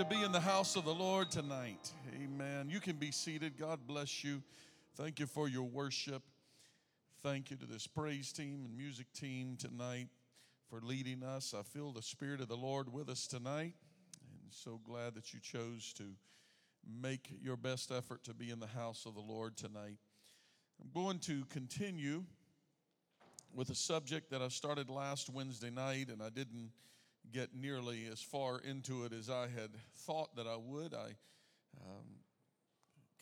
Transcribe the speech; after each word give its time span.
To 0.00 0.06
be 0.06 0.22
in 0.22 0.32
the 0.32 0.40
house 0.40 0.76
of 0.76 0.86
the 0.86 0.94
Lord 0.94 1.30
tonight. 1.30 1.92
Amen. 2.24 2.70
You 2.70 2.80
can 2.80 2.96
be 2.96 3.10
seated. 3.10 3.58
God 3.58 3.80
bless 3.86 4.24
you. 4.24 4.42
Thank 4.96 5.20
you 5.20 5.26
for 5.26 5.46
your 5.46 5.64
worship. 5.64 6.22
Thank 7.22 7.50
you 7.50 7.58
to 7.58 7.66
this 7.66 7.86
praise 7.86 8.32
team 8.32 8.62
and 8.64 8.74
music 8.74 9.12
team 9.12 9.58
tonight 9.58 10.08
for 10.70 10.80
leading 10.82 11.22
us. 11.22 11.52
I 11.52 11.62
feel 11.62 11.92
the 11.92 12.00
Spirit 12.00 12.40
of 12.40 12.48
the 12.48 12.56
Lord 12.56 12.90
with 12.90 13.10
us 13.10 13.26
tonight, 13.26 13.74
and 14.22 14.48
so 14.48 14.80
glad 14.82 15.14
that 15.16 15.34
you 15.34 15.40
chose 15.40 15.92
to 15.98 16.04
make 17.02 17.30
your 17.42 17.58
best 17.58 17.92
effort 17.92 18.24
to 18.24 18.32
be 18.32 18.48
in 18.48 18.58
the 18.58 18.68
house 18.68 19.04
of 19.04 19.14
the 19.14 19.20
Lord 19.20 19.58
tonight. 19.58 19.98
I'm 20.80 20.90
going 20.94 21.18
to 21.18 21.44
continue 21.50 22.24
with 23.54 23.68
a 23.68 23.74
subject 23.74 24.30
that 24.30 24.40
I 24.40 24.48
started 24.48 24.88
last 24.88 25.28
Wednesday 25.28 25.70
night, 25.70 26.08
and 26.08 26.22
I 26.22 26.30
didn't 26.30 26.70
get 27.32 27.54
nearly 27.54 28.06
as 28.10 28.20
far 28.20 28.58
into 28.58 29.04
it 29.04 29.12
as 29.12 29.30
I 29.30 29.42
had 29.42 29.70
thought 29.94 30.34
that 30.36 30.46
I 30.46 30.56
would. 30.56 30.94
I 30.94 31.14
um, 31.80 32.06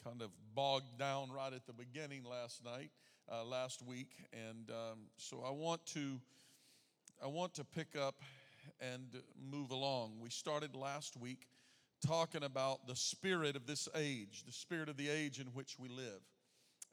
kind 0.04 0.22
of 0.22 0.30
bogged 0.54 0.98
down 0.98 1.30
right 1.30 1.52
at 1.52 1.66
the 1.66 1.72
beginning 1.72 2.24
last 2.24 2.64
night, 2.64 2.90
uh, 3.30 3.44
last 3.44 3.82
week, 3.82 4.12
and 4.32 4.70
um, 4.70 4.98
so 5.16 5.42
I 5.46 5.50
want 5.50 5.84
to 5.86 6.20
I 7.22 7.26
want 7.26 7.54
to 7.54 7.64
pick 7.64 7.96
up 7.96 8.22
and 8.80 9.22
move 9.50 9.70
along. 9.70 10.18
We 10.20 10.30
started 10.30 10.74
last 10.74 11.16
week 11.16 11.48
talking 12.06 12.44
about 12.44 12.86
the 12.86 12.96
spirit 12.96 13.56
of 13.56 13.66
this 13.66 13.88
age, 13.94 14.44
the 14.46 14.52
spirit 14.52 14.88
of 14.88 14.96
the 14.96 15.08
age 15.08 15.40
in 15.40 15.46
which 15.48 15.76
we 15.78 15.88
live, 15.88 16.22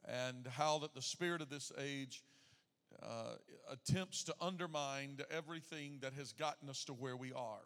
and 0.04 0.46
how 0.46 0.78
that 0.78 0.94
the 0.94 1.02
spirit 1.02 1.40
of 1.40 1.48
this 1.48 1.70
age 1.78 2.22
uh, 3.02 3.36
attempts 3.70 4.24
to 4.24 4.34
undermine 4.40 5.18
everything 5.30 5.98
that 6.00 6.12
has 6.14 6.32
gotten 6.32 6.68
us 6.68 6.84
to 6.84 6.92
where 6.92 7.16
we 7.16 7.32
are. 7.32 7.62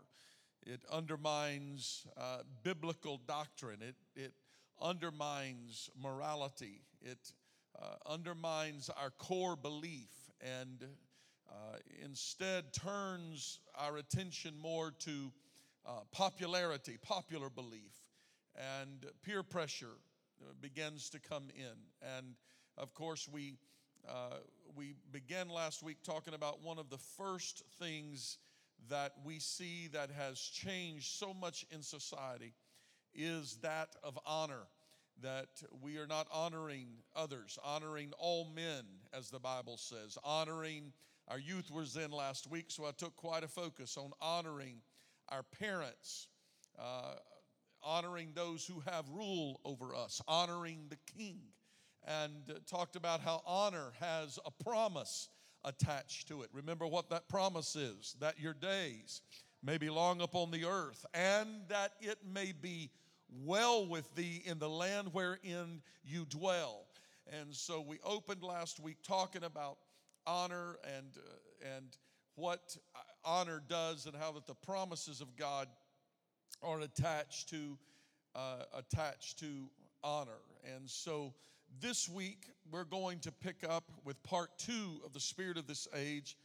It 0.66 0.80
undermines 0.90 2.06
uh, 2.16 2.38
biblical 2.62 3.20
doctrine. 3.26 3.80
It, 3.80 3.96
it 4.14 4.32
undermines 4.80 5.90
morality. 6.00 6.82
It 7.00 7.32
uh, 7.80 7.94
undermines 8.06 8.90
our 8.90 9.10
core 9.10 9.56
belief 9.56 10.10
and 10.40 10.84
uh, 11.48 11.76
instead 12.04 12.72
turns 12.72 13.60
our 13.76 13.96
attention 13.96 14.54
more 14.58 14.92
to 15.00 15.32
uh, 15.86 16.00
popularity, 16.12 16.98
popular 17.02 17.50
belief, 17.50 17.94
and 18.54 19.06
peer 19.22 19.42
pressure 19.42 19.96
uh, 20.42 20.52
begins 20.60 21.10
to 21.10 21.18
come 21.18 21.48
in. 21.56 22.16
And 22.16 22.34
of 22.76 22.94
course, 22.94 23.28
we 23.30 23.54
uh, 24.08 24.36
we 24.76 24.94
began 25.12 25.48
last 25.48 25.82
week 25.82 25.98
talking 26.02 26.34
about 26.34 26.62
one 26.62 26.78
of 26.78 26.90
the 26.90 26.98
first 26.98 27.62
things 27.78 28.38
that 28.88 29.12
we 29.24 29.38
see 29.38 29.88
that 29.92 30.10
has 30.10 30.38
changed 30.38 31.06
so 31.06 31.34
much 31.34 31.66
in 31.70 31.82
society 31.82 32.54
is 33.14 33.58
that 33.62 33.96
of 34.02 34.18
honor. 34.24 34.66
That 35.22 35.48
we 35.82 35.98
are 35.98 36.06
not 36.06 36.28
honoring 36.32 36.88
others, 37.14 37.58
honoring 37.62 38.12
all 38.18 38.48
men, 38.54 38.84
as 39.12 39.28
the 39.28 39.38
Bible 39.38 39.76
says, 39.76 40.16
honoring 40.24 40.94
our 41.28 41.38
youth 41.38 41.70
was 41.70 41.96
in 41.96 42.10
last 42.10 42.50
week, 42.50 42.66
so 42.68 42.86
I 42.86 42.92
took 42.92 43.16
quite 43.16 43.44
a 43.44 43.48
focus 43.48 43.98
on 43.98 44.12
honoring 44.20 44.78
our 45.28 45.42
parents, 45.42 46.28
uh, 46.78 47.16
honoring 47.82 48.32
those 48.34 48.66
who 48.66 48.82
have 48.90 49.06
rule 49.10 49.60
over 49.64 49.94
us, 49.94 50.22
honoring 50.26 50.86
the 50.88 50.98
king 51.18 51.40
and 52.06 52.32
talked 52.66 52.96
about 52.96 53.20
how 53.20 53.42
honor 53.46 53.92
has 54.00 54.38
a 54.44 54.50
promise 54.64 55.28
attached 55.64 56.28
to 56.28 56.42
it. 56.42 56.48
Remember 56.52 56.86
what 56.86 57.10
that 57.10 57.28
promise 57.28 57.76
is 57.76 58.16
that 58.20 58.40
your 58.40 58.54
days 58.54 59.22
may 59.62 59.76
be 59.76 59.90
long 59.90 60.20
upon 60.22 60.50
the 60.50 60.64
earth, 60.64 61.04
and 61.12 61.48
that 61.68 61.92
it 62.00 62.18
may 62.32 62.52
be 62.52 62.90
well 63.44 63.86
with 63.86 64.14
thee 64.14 64.42
in 64.44 64.58
the 64.58 64.68
land 64.68 65.08
wherein 65.12 65.82
you 66.02 66.24
dwell. 66.24 66.86
And 67.30 67.54
so 67.54 67.80
we 67.80 67.98
opened 68.02 68.42
last 68.42 68.80
week 68.80 68.96
talking 69.02 69.44
about 69.44 69.78
honor 70.26 70.78
and, 70.96 71.06
uh, 71.16 71.76
and 71.76 71.96
what 72.34 72.76
honor 73.24 73.62
does 73.68 74.06
and 74.06 74.16
how 74.16 74.32
that 74.32 74.46
the 74.46 74.54
promises 74.54 75.20
of 75.20 75.36
God 75.36 75.68
are 76.62 76.80
attached 76.80 77.50
to 77.50 77.78
uh, 78.34 78.62
attached 78.76 79.38
to 79.40 79.68
honor. 80.04 80.38
And 80.74 80.88
so 80.88 81.34
this 81.78 82.08
week, 82.08 82.46
we're 82.70 82.84
going 82.84 83.20
to 83.20 83.32
pick 83.32 83.64
up 83.68 83.84
with 84.04 84.22
part 84.22 84.50
two 84.58 85.00
of 85.04 85.12
the 85.12 85.20
spirit 85.20 85.56
of 85.56 85.66
this 85.66 85.86
age. 85.94 86.36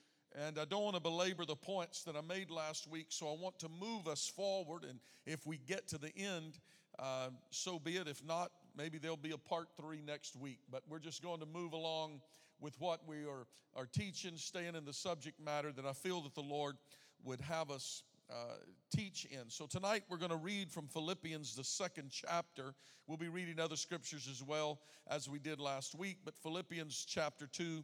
And 0.48 0.60
I 0.60 0.66
don't 0.66 0.84
want 0.84 0.96
to 0.96 1.02
belabor 1.02 1.46
the 1.46 1.56
points 1.56 2.04
that 2.04 2.16
I 2.16 2.22
made 2.22 2.52
last 2.52 2.90
week, 2.90 3.08
so 3.10 3.28
I 3.28 3.36
want 3.42 3.58
to 3.60 3.70
move 3.70 4.08
us 4.08 4.28
forward. 4.28 4.84
And 4.84 5.00
if 5.26 5.48
we 5.48 5.58
get 5.58 5.88
to 5.90 5.98
the 5.98 6.16
end, 6.18 6.60
uh, 7.00 7.30
so 7.52 7.80
be 7.80 7.98
it. 7.98 8.08
If 8.08 8.24
not, 8.24 8.52
maybe 8.78 8.98
there'll 8.98 9.18
be 9.18 9.32
a 9.32 9.38
part 9.38 9.70
three 9.80 10.02
next 10.06 10.36
week. 10.36 10.60
But 10.70 10.84
we're 10.90 11.00
just 11.00 11.24
going 11.24 11.40
to 11.40 11.46
move 11.46 11.74
along 11.74 12.22
with 12.60 12.76
what 12.80 13.08
we 13.08 13.26
are, 13.26 13.48
are 13.76 13.86
teaching, 13.86 14.34
staying 14.36 14.76
in 14.76 14.86
the 14.86 14.94
subject 14.94 15.40
matter 15.40 15.72
that 15.72 15.86
I 15.86 15.94
feel 15.94 16.22
that 16.22 16.36
the 16.36 16.42
Lord 16.42 16.76
would 17.24 17.42
have 17.42 17.72
us 17.72 18.04
uh, 18.30 18.56
teach 18.96 19.26
in. 19.26 19.50
So 19.50 19.66
tonight 19.66 20.04
we're 20.10 20.18
going 20.18 20.32
to 20.32 20.38
read 20.38 20.72
from 20.72 20.88
Philippians, 20.88 21.56
the 21.56 21.64
second 21.64 22.12
chapter. 22.12 22.74
We'll 23.08 23.18
be 23.18 23.30
reading 23.30 23.60
other 23.60 23.76
scriptures 23.76 24.28
as 24.30 24.44
well 24.44 24.80
as 25.08 25.30
we 25.30 25.40
did 25.40 25.60
last 25.60 25.96
week, 25.96 26.18
but 26.26 26.36
Philippians 26.38 27.06
chapter 27.08 27.48
2, 27.48 27.84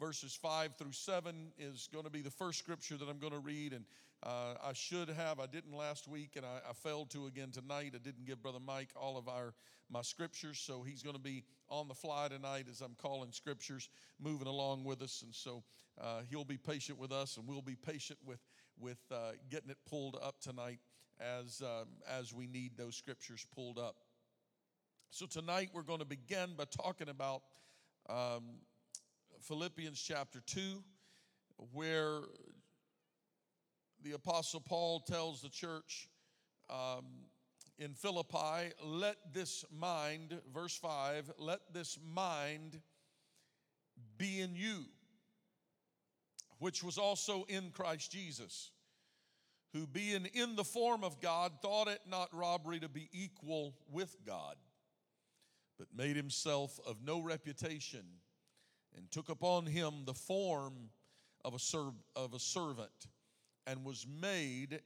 verses 0.00 0.34
5 0.34 0.76
through 0.76 0.92
7 0.92 1.52
is 1.58 1.88
going 1.92 2.04
to 2.04 2.10
be 2.10 2.22
the 2.22 2.30
first 2.30 2.58
scripture 2.58 2.96
that 2.96 3.08
I'm 3.08 3.18
going 3.18 3.32
to 3.32 3.38
read. 3.38 3.72
And 3.72 3.84
uh, 4.22 4.54
I 4.64 4.72
should 4.72 5.08
have, 5.08 5.40
I 5.40 5.46
didn't 5.46 5.76
last 5.76 6.08
week, 6.08 6.32
and 6.36 6.46
I, 6.46 6.60
I 6.68 6.72
failed 6.72 7.10
to 7.10 7.26
again 7.26 7.50
tonight. 7.50 7.92
I 7.94 7.98
didn't 7.98 8.24
give 8.24 8.40
Brother 8.42 8.60
Mike 8.64 8.90
all 8.96 9.18
of 9.18 9.28
our 9.28 9.54
my 9.90 10.00
scriptures, 10.00 10.58
so 10.58 10.82
he's 10.82 11.02
going 11.02 11.16
to 11.16 11.20
be 11.20 11.44
on 11.68 11.86
the 11.86 11.94
fly 11.94 12.26
tonight 12.28 12.64
as 12.70 12.80
I'm 12.80 12.94
calling 12.96 13.30
scriptures, 13.30 13.90
moving 14.18 14.46
along 14.46 14.84
with 14.84 15.02
us. 15.02 15.22
And 15.22 15.34
so 15.34 15.62
uh, 16.00 16.20
he'll 16.30 16.44
be 16.44 16.56
patient 16.56 16.98
with 16.98 17.12
us, 17.12 17.36
and 17.36 17.46
we'll 17.46 17.60
be 17.60 17.76
patient 17.76 18.18
with 18.24 18.38
with 18.82 18.98
uh, 19.12 19.32
getting 19.48 19.70
it 19.70 19.78
pulled 19.88 20.18
up 20.20 20.40
tonight 20.40 20.80
as, 21.20 21.62
um, 21.62 21.86
as 22.10 22.34
we 22.34 22.46
need 22.46 22.72
those 22.76 22.96
scriptures 22.96 23.46
pulled 23.54 23.78
up. 23.78 23.96
So, 25.10 25.26
tonight 25.26 25.70
we're 25.72 25.82
going 25.82 26.00
to 26.00 26.04
begin 26.04 26.54
by 26.56 26.64
talking 26.64 27.08
about 27.08 27.42
um, 28.08 28.42
Philippians 29.42 30.00
chapter 30.00 30.40
2, 30.46 30.82
where 31.72 32.20
the 34.02 34.12
Apostle 34.12 34.60
Paul 34.60 35.00
tells 35.00 35.42
the 35.42 35.48
church 35.48 36.08
um, 36.68 37.04
in 37.78 37.94
Philippi, 37.94 38.72
let 38.82 39.16
this 39.32 39.64
mind, 39.70 40.40
verse 40.52 40.76
5, 40.76 41.30
let 41.38 41.60
this 41.72 41.98
mind 42.04 42.80
be 44.18 44.40
in 44.40 44.56
you 44.56 44.86
which 46.62 46.84
was 46.84 46.96
also 46.96 47.44
in 47.48 47.70
Christ 47.72 48.12
Jesus, 48.12 48.70
who 49.72 49.84
being 49.84 50.26
in 50.26 50.54
the 50.54 50.62
form 50.62 51.02
of 51.02 51.20
God, 51.20 51.50
thought 51.60 51.88
it 51.88 51.98
not 52.08 52.28
robbery 52.32 52.78
to 52.78 52.88
be 52.88 53.08
equal 53.12 53.74
with 53.90 54.14
God, 54.24 54.54
but 55.76 55.88
made 55.92 56.14
himself 56.14 56.78
of 56.86 56.98
no 57.04 57.18
reputation, 57.18 58.04
and 58.96 59.10
took 59.10 59.28
upon 59.28 59.66
him 59.66 60.04
the 60.04 60.14
form 60.14 60.74
of 61.44 61.52
a, 61.52 61.58
serv- 61.58 62.00
of 62.14 62.32
a 62.32 62.38
servant, 62.38 63.08
and 63.66 63.84
was 63.84 64.06
made 64.20 64.82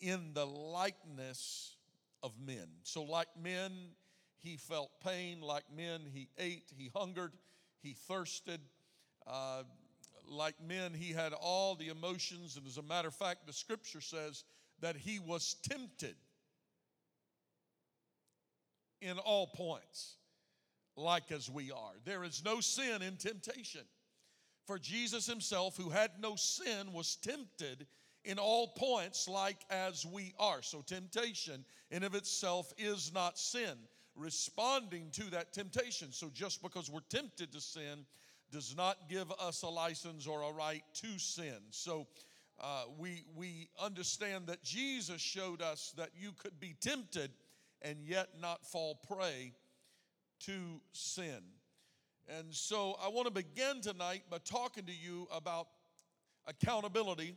in 0.00 0.32
the 0.32 0.46
likeness 0.46 1.76
of 2.22 2.32
men. 2.40 2.66
So, 2.82 3.02
like 3.02 3.28
men, 3.38 3.72
he 4.38 4.56
felt 4.56 4.90
pain. 5.04 5.42
Like 5.42 5.64
men, 5.76 6.00
he 6.10 6.30
ate, 6.38 6.72
he 6.74 6.90
hungered, 6.96 7.32
he 7.82 7.92
thirsted. 7.92 8.60
Uh, 9.26 9.64
like 10.28 10.54
men, 10.66 10.92
he 10.94 11.12
had 11.12 11.32
all 11.32 11.74
the 11.74 11.88
emotions. 11.88 12.56
And 12.56 12.66
as 12.66 12.78
a 12.78 12.82
matter 12.82 13.08
of 13.08 13.14
fact, 13.14 13.46
the 13.46 13.52
scripture 13.52 14.00
says 14.00 14.44
that 14.80 14.96
he 14.96 15.18
was 15.18 15.56
tempted 15.62 16.14
in 19.00 19.18
all 19.18 19.46
points, 19.48 20.16
like 20.96 21.30
as 21.30 21.50
we 21.50 21.70
are. 21.70 21.92
There 22.04 22.24
is 22.24 22.42
no 22.44 22.60
sin 22.60 23.02
in 23.02 23.16
temptation. 23.16 23.82
For 24.66 24.78
Jesus 24.78 25.26
himself, 25.26 25.76
who 25.76 25.90
had 25.90 26.10
no 26.20 26.36
sin, 26.36 26.92
was 26.92 27.16
tempted 27.16 27.86
in 28.24 28.38
all 28.38 28.68
points 28.68 29.28
like 29.28 29.58
as 29.68 30.06
we 30.06 30.32
are. 30.38 30.62
So, 30.62 30.80
temptation 30.80 31.64
in 31.90 32.02
of 32.02 32.14
itself 32.14 32.72
is 32.78 33.12
not 33.12 33.38
sin. 33.38 33.76
Responding 34.16 35.10
to 35.12 35.24
that 35.30 35.52
temptation. 35.52 36.12
So, 36.12 36.30
just 36.32 36.62
because 36.62 36.90
we're 36.90 37.00
tempted 37.10 37.52
to 37.52 37.60
sin 37.60 38.06
does 38.54 38.76
not 38.76 39.08
give 39.08 39.32
us 39.40 39.62
a 39.62 39.68
license 39.68 40.28
or 40.28 40.42
a 40.42 40.52
right 40.52 40.84
to 40.94 41.18
sin. 41.18 41.58
So, 41.70 42.06
uh, 42.60 42.84
we, 42.96 43.24
we 43.34 43.68
understand 43.82 44.46
that 44.46 44.62
Jesus 44.62 45.20
showed 45.20 45.60
us 45.60 45.92
that 45.96 46.10
you 46.16 46.30
could 46.38 46.60
be 46.60 46.76
tempted 46.80 47.32
and 47.82 47.98
yet 48.04 48.28
not 48.40 48.64
fall 48.64 49.00
prey 49.08 49.52
to 50.46 50.80
sin. 50.92 51.42
And 52.28 52.54
so 52.54 52.96
I 53.04 53.08
want 53.08 53.26
to 53.26 53.32
begin 53.32 53.80
tonight 53.80 54.22
by 54.30 54.38
talking 54.44 54.86
to 54.86 54.92
you 54.92 55.26
about 55.34 55.66
accountability 56.46 57.34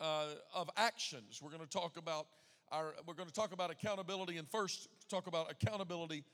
uh, 0.00 0.24
of 0.52 0.68
actions. 0.76 1.40
We're 1.40 1.50
going 1.50 1.62
to 1.62 1.68
talk 1.68 1.96
about 1.96 2.26
our 2.72 2.94
we're 3.06 3.14
going 3.14 3.28
to 3.28 3.34
talk 3.34 3.52
about 3.52 3.70
accountability 3.70 4.38
and 4.38 4.48
first 4.48 4.88
talk 5.08 5.28
about 5.28 5.52
accountability 5.52 6.24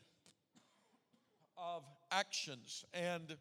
of 1.59 1.85
actions. 2.11 2.85
And 2.95 3.37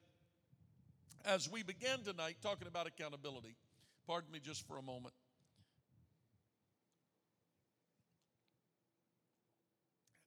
as 1.25 1.49
we 1.49 1.63
begin 1.63 2.03
tonight 2.03 2.37
talking 2.41 2.67
about 2.67 2.87
accountability, 2.87 3.55
pardon 4.07 4.31
me 4.31 4.39
just 4.39 4.67
for 4.67 4.77
a 4.77 4.81
moment. 4.81 5.13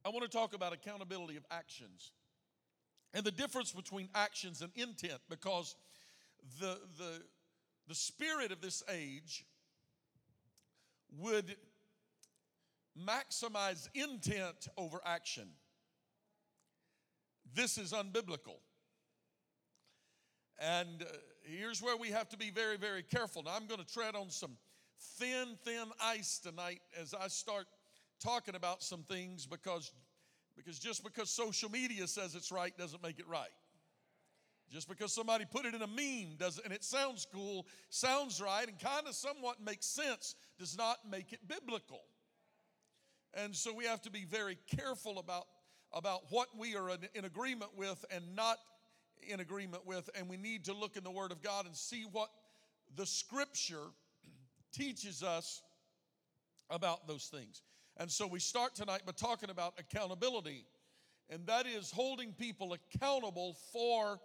I 0.05 0.09
want 0.09 0.23
to 0.23 0.29
talk 0.29 0.55
about 0.55 0.73
accountability 0.73 1.37
of 1.37 1.45
actions 1.51 2.11
and 3.15 3.25
the 3.25 3.31
difference 3.31 3.73
between 3.73 4.09
actions 4.15 4.63
and 4.63 4.73
intent 4.75 5.21
because 5.29 5.77
the, 6.61 6.79
the, 6.99 7.23
the 7.89 7.95
spirit 7.95 8.51
of 8.51 8.61
this 8.61 8.83
age 8.91 9.45
would 11.19 11.57
maximize 12.99 13.89
intent 13.95 14.69
over 14.77 15.01
action. 15.05 15.49
This 17.55 17.79
is 17.79 17.93
unbiblical. 17.93 18.59
And 20.59 21.03
uh, 21.03 21.07
here's 21.45 21.83
where 21.83 21.97
we 21.97 22.09
have 22.09 22.29
to 22.31 22.37
be 22.37 22.51
very, 22.51 22.77
very 22.77 23.03
careful. 23.03 23.43
Now, 23.43 23.53
I'm 23.57 23.67
going 23.67 23.81
to 23.81 23.87
tread 23.87 24.15
on 24.15 24.31
some 24.31 24.53
thin, 25.19 25.57
thin 25.65 25.87
ice 26.01 26.39
tonight 26.39 26.81
as 27.01 27.15
I 27.15 27.29
start 27.29 27.67
talking 28.23 28.55
about 28.55 28.83
some 28.83 29.03
things 29.03 29.47
because, 29.47 29.93
because 30.57 30.79
just 30.79 31.03
because 31.03 31.31
social 31.31 31.71
media 31.71 32.07
says 32.07 32.35
it's 32.35 32.53
right 32.53 32.77
doesn't 32.77 33.03
make 33.03 33.19
it 33.19 33.29
right. 33.29 33.51
Just 34.71 34.89
because 34.89 35.13
somebody 35.13 35.45
put 35.45 35.67
it 35.67 35.75
in 35.75 35.83
a 35.83 35.87
meme 35.87 36.37
does 36.39 36.59
and 36.59 36.73
it 36.73 36.83
sounds 36.83 37.27
cool, 37.31 37.67
sounds 37.91 38.41
right, 38.41 38.67
and 38.67 38.79
kind 38.79 39.07
of 39.07 39.15
somewhat 39.15 39.57
makes 39.63 39.85
sense, 39.85 40.35
does 40.59 40.79
not 40.79 40.99
make 41.11 41.33
it 41.33 41.41
biblical. 41.47 42.01
And 43.35 43.55
so 43.55 43.75
we 43.75 43.85
have 43.85 44.01
to 44.03 44.11
be 44.11 44.25
very 44.25 44.57
careful 44.79 45.19
about, 45.19 45.45
about 45.93 46.23
what 46.31 46.49
we 46.57 46.75
are 46.75 46.91
in, 46.91 46.99
in 47.15 47.25
agreement 47.25 47.73
with 47.77 48.03
and 48.11 48.35
not 48.35 48.59
in 49.29 49.41
agreement 49.41 49.87
with, 49.87 50.09
and 50.15 50.29
we 50.29 50.37
need 50.37 50.65
to 50.67 50.73
look 50.73 50.97
in 50.97 51.05
the 51.05 51.11
Word 51.11 51.33
of 51.33 51.43
God 51.43 51.67
and 51.67 51.75
see 51.75 52.05
what 52.11 52.31
the 52.97 53.07
Scripture 53.07 53.87
teaches 54.73 55.23
us 55.23 55.63
about 56.71 57.07
those 57.07 57.27
things. 57.27 57.63
And 57.97 58.11
so 58.11 58.27
we 58.27 58.41
start 58.41 58.75
tonight 58.75 59.03
by 59.05 59.13
talking 59.13 59.51
about 59.51 59.75
accountability, 59.79 60.65
and 61.29 61.47
that 61.47 61.67
is 61.67 61.91
holding 61.91 62.33
people 62.33 62.75
accountable 62.75 63.57
for 63.73 64.19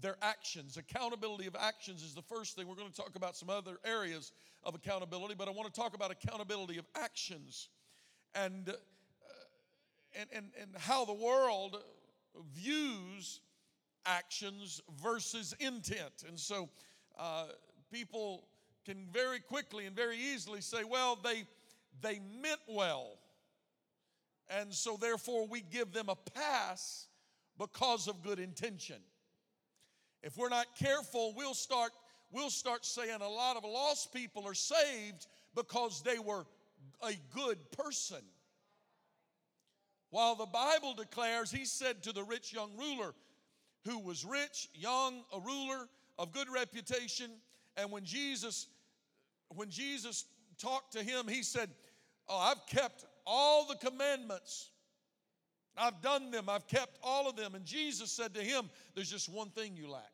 their 0.00 0.16
actions. 0.22 0.76
Accountability 0.76 1.46
of 1.46 1.56
actions 1.58 2.02
is 2.02 2.14
the 2.14 2.22
first 2.22 2.56
thing. 2.56 2.66
We're 2.66 2.74
going 2.74 2.90
to 2.90 2.96
talk 2.96 3.14
about 3.16 3.36
some 3.36 3.50
other 3.50 3.76
areas 3.84 4.32
of 4.64 4.74
accountability, 4.74 5.34
but 5.36 5.48
I 5.48 5.52
want 5.52 5.72
to 5.72 5.80
talk 5.80 5.94
about 5.94 6.10
accountability 6.10 6.78
of 6.78 6.86
actions 6.96 7.68
and, 8.34 8.68
uh, 8.68 8.72
and, 10.18 10.28
and, 10.32 10.46
and 10.60 10.70
how 10.76 11.04
the 11.04 11.14
world 11.14 11.78
views 12.52 13.40
actions 14.06 14.80
versus 15.02 15.54
intent. 15.60 16.24
And 16.28 16.38
so 16.38 16.68
uh, 17.18 17.46
people 17.92 18.44
can 18.84 19.06
very 19.12 19.40
quickly 19.40 19.86
and 19.86 19.96
very 19.96 20.18
easily 20.18 20.60
say, 20.60 20.84
well, 20.84 21.18
they, 21.22 21.44
they 22.02 22.20
meant 22.42 22.60
well. 22.68 23.18
And 24.48 24.72
so 24.72 24.96
therefore 25.00 25.46
we 25.46 25.62
give 25.62 25.92
them 25.92 26.08
a 26.08 26.16
pass 26.16 27.08
because 27.58 28.08
of 28.08 28.22
good 28.22 28.38
intention. 28.38 28.96
If 30.22 30.36
we're 30.36 30.48
not 30.48 30.66
careful, 30.78 31.34
we'll 31.36 31.54
start, 31.54 31.92
we'll 32.30 32.50
start 32.50 32.84
saying 32.84 33.20
a 33.20 33.28
lot 33.28 33.56
of 33.56 33.64
lost 33.64 34.12
people 34.12 34.46
are 34.46 34.54
saved 34.54 35.26
because 35.54 36.02
they 36.02 36.18
were 36.18 36.44
a 37.02 37.12
good 37.34 37.58
person. 37.72 38.22
While 40.10 40.36
the 40.36 40.46
Bible 40.46 40.94
declares, 40.94 41.50
he 41.50 41.64
said 41.64 42.02
to 42.04 42.12
the 42.12 42.22
rich 42.22 42.52
young 42.52 42.70
ruler, 42.78 43.14
who 43.84 43.98
was 43.98 44.24
rich, 44.24 44.68
young, 44.74 45.22
a 45.32 45.40
ruler 45.40 45.88
of 46.18 46.32
good 46.32 46.48
reputation, 46.48 47.30
and 47.76 47.90
when 47.90 48.04
Jesus, 48.04 48.66
when 49.48 49.68
Jesus 49.68 50.24
talked 50.58 50.92
to 50.92 51.02
him, 51.02 51.26
he 51.28 51.42
said, 51.42 51.68
Oh, 52.28 52.38
I've 52.38 52.66
kept 52.66 53.04
all 53.26 53.66
the 53.66 53.76
commandments. 53.76 54.70
I've 55.76 56.00
done 56.00 56.30
them, 56.30 56.48
I've 56.48 56.66
kept 56.68 56.98
all 57.02 57.28
of 57.28 57.36
them. 57.36 57.54
And 57.54 57.64
Jesus 57.64 58.10
said 58.10 58.34
to 58.34 58.40
him, 58.40 58.70
There's 58.94 59.10
just 59.10 59.28
one 59.28 59.50
thing 59.50 59.76
you 59.76 59.90
lack. 59.90 60.12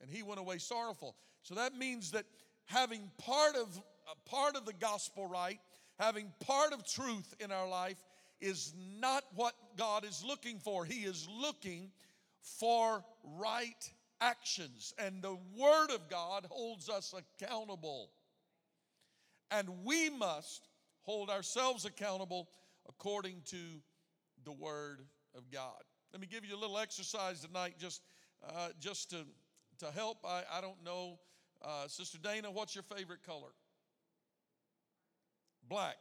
And 0.00 0.10
he 0.10 0.22
went 0.22 0.40
away 0.40 0.58
sorrowful. 0.58 1.14
So 1.42 1.54
that 1.54 1.76
means 1.76 2.10
that 2.10 2.24
having 2.66 3.10
part 3.18 3.54
of 3.56 3.80
part 4.26 4.56
of 4.56 4.66
the 4.66 4.72
gospel 4.72 5.26
right, 5.26 5.60
having 5.98 6.32
part 6.40 6.72
of 6.72 6.84
truth 6.84 7.34
in 7.40 7.52
our 7.52 7.68
life 7.68 8.02
is 8.40 8.74
not 9.00 9.22
what 9.36 9.54
God 9.76 10.04
is 10.04 10.24
looking 10.26 10.58
for. 10.58 10.84
He 10.84 11.04
is 11.04 11.28
looking 11.40 11.92
for 12.42 13.04
right 13.24 13.90
actions. 14.20 14.92
And 14.98 15.22
the 15.22 15.36
Word 15.56 15.90
of 15.90 16.08
God 16.08 16.46
holds 16.50 16.88
us 16.88 17.14
accountable. 17.16 18.10
And 19.50 19.68
we 19.84 20.10
must 20.10 20.68
hold 21.02 21.30
ourselves 21.30 21.84
accountable 21.84 22.48
according 22.88 23.42
to 23.46 23.56
the 24.44 24.52
Word 24.52 25.02
of 25.34 25.50
God. 25.50 25.82
Let 26.12 26.20
me 26.20 26.26
give 26.26 26.44
you 26.44 26.54
a 26.54 26.60
little 26.60 26.78
exercise 26.78 27.40
tonight 27.40 27.74
just, 27.78 28.02
uh, 28.46 28.68
just 28.80 29.10
to, 29.10 29.24
to 29.78 29.90
help. 29.92 30.18
I, 30.24 30.42
I 30.52 30.60
don't 30.60 30.82
know. 30.84 31.18
Uh, 31.64 31.86
Sister 31.86 32.18
Dana, 32.18 32.50
what's 32.50 32.74
your 32.74 32.84
favorite 32.84 33.24
color? 33.24 33.52
Black. 35.68 35.96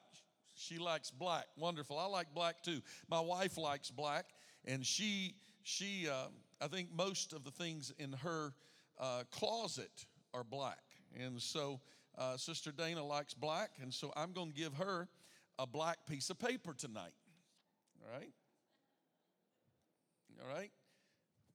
She 0.55 0.77
likes 0.77 1.11
black. 1.11 1.45
Wonderful. 1.57 1.97
I 1.97 2.05
like 2.05 2.33
black 2.33 2.61
too. 2.61 2.81
My 3.09 3.19
wife 3.19 3.57
likes 3.57 3.89
black, 3.89 4.25
and 4.65 4.85
she 4.85 5.35
she, 5.63 6.07
uh, 6.09 6.27
I 6.59 6.67
think 6.67 6.89
most 6.95 7.33
of 7.33 7.43
the 7.43 7.51
things 7.51 7.93
in 7.97 8.13
her 8.13 8.53
uh, 8.99 9.23
closet 9.31 10.05
are 10.33 10.43
black. 10.43 10.81
And 11.19 11.41
so 11.41 11.79
uh, 12.17 12.37
Sister 12.37 12.71
Dana 12.71 13.03
likes 13.03 13.33
black, 13.33 13.71
and 13.81 13.93
so 13.93 14.11
I'm 14.15 14.31
going 14.31 14.51
to 14.51 14.55
give 14.55 14.75
her 14.75 15.07
a 15.59 15.67
black 15.67 16.05
piece 16.07 16.29
of 16.29 16.39
paper 16.39 16.73
tonight. 16.73 17.13
All 18.03 18.13
right? 18.17 18.31
All 20.41 20.55
right? 20.55 20.71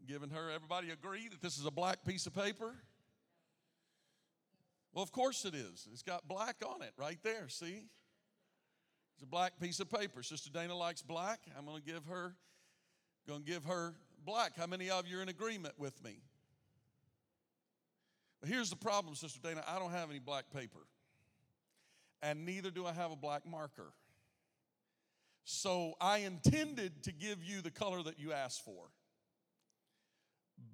Giving 0.06 0.30
her, 0.30 0.50
everybody 0.50 0.90
agree 0.90 1.28
that 1.28 1.42
this 1.42 1.58
is 1.58 1.66
a 1.66 1.70
black 1.70 2.04
piece 2.04 2.26
of 2.26 2.34
paper? 2.34 2.74
Well, 4.92 5.02
of 5.02 5.12
course 5.12 5.44
it 5.44 5.54
is. 5.54 5.88
It's 5.92 6.02
got 6.02 6.26
black 6.28 6.56
on 6.66 6.82
it 6.82 6.92
right 6.96 7.18
there, 7.22 7.48
see? 7.48 7.82
It's 9.14 9.22
a 9.22 9.26
black 9.26 9.58
piece 9.60 9.80
of 9.80 9.90
paper. 9.90 10.22
Sister 10.22 10.50
Dana 10.50 10.76
likes 10.76 11.02
black. 11.02 11.40
I'm 11.58 11.64
going 11.64 11.82
to 11.82 11.86
give 11.86 12.04
her 12.06 12.34
Going 13.26 13.42
to 13.42 13.50
give 13.50 13.64
her 13.64 13.94
black. 14.24 14.56
How 14.56 14.66
many 14.66 14.88
of 14.90 15.06
you 15.06 15.18
are 15.18 15.22
in 15.22 15.28
agreement 15.28 15.74
with 15.78 16.02
me? 16.04 16.18
But 18.40 18.50
here's 18.50 18.70
the 18.70 18.76
problem, 18.76 19.14
Sister 19.14 19.40
Dana. 19.42 19.64
I 19.66 19.78
don't 19.78 19.90
have 19.90 20.10
any 20.10 20.18
black 20.20 20.44
paper, 20.54 20.86
and 22.22 22.44
neither 22.46 22.70
do 22.70 22.86
I 22.86 22.92
have 22.92 23.10
a 23.10 23.16
black 23.16 23.46
marker. 23.46 23.92
So 25.44 25.94
I 26.00 26.18
intended 26.18 27.02
to 27.04 27.12
give 27.12 27.42
you 27.42 27.62
the 27.62 27.70
color 27.70 28.02
that 28.02 28.18
you 28.18 28.32
asked 28.32 28.64
for. 28.64 28.90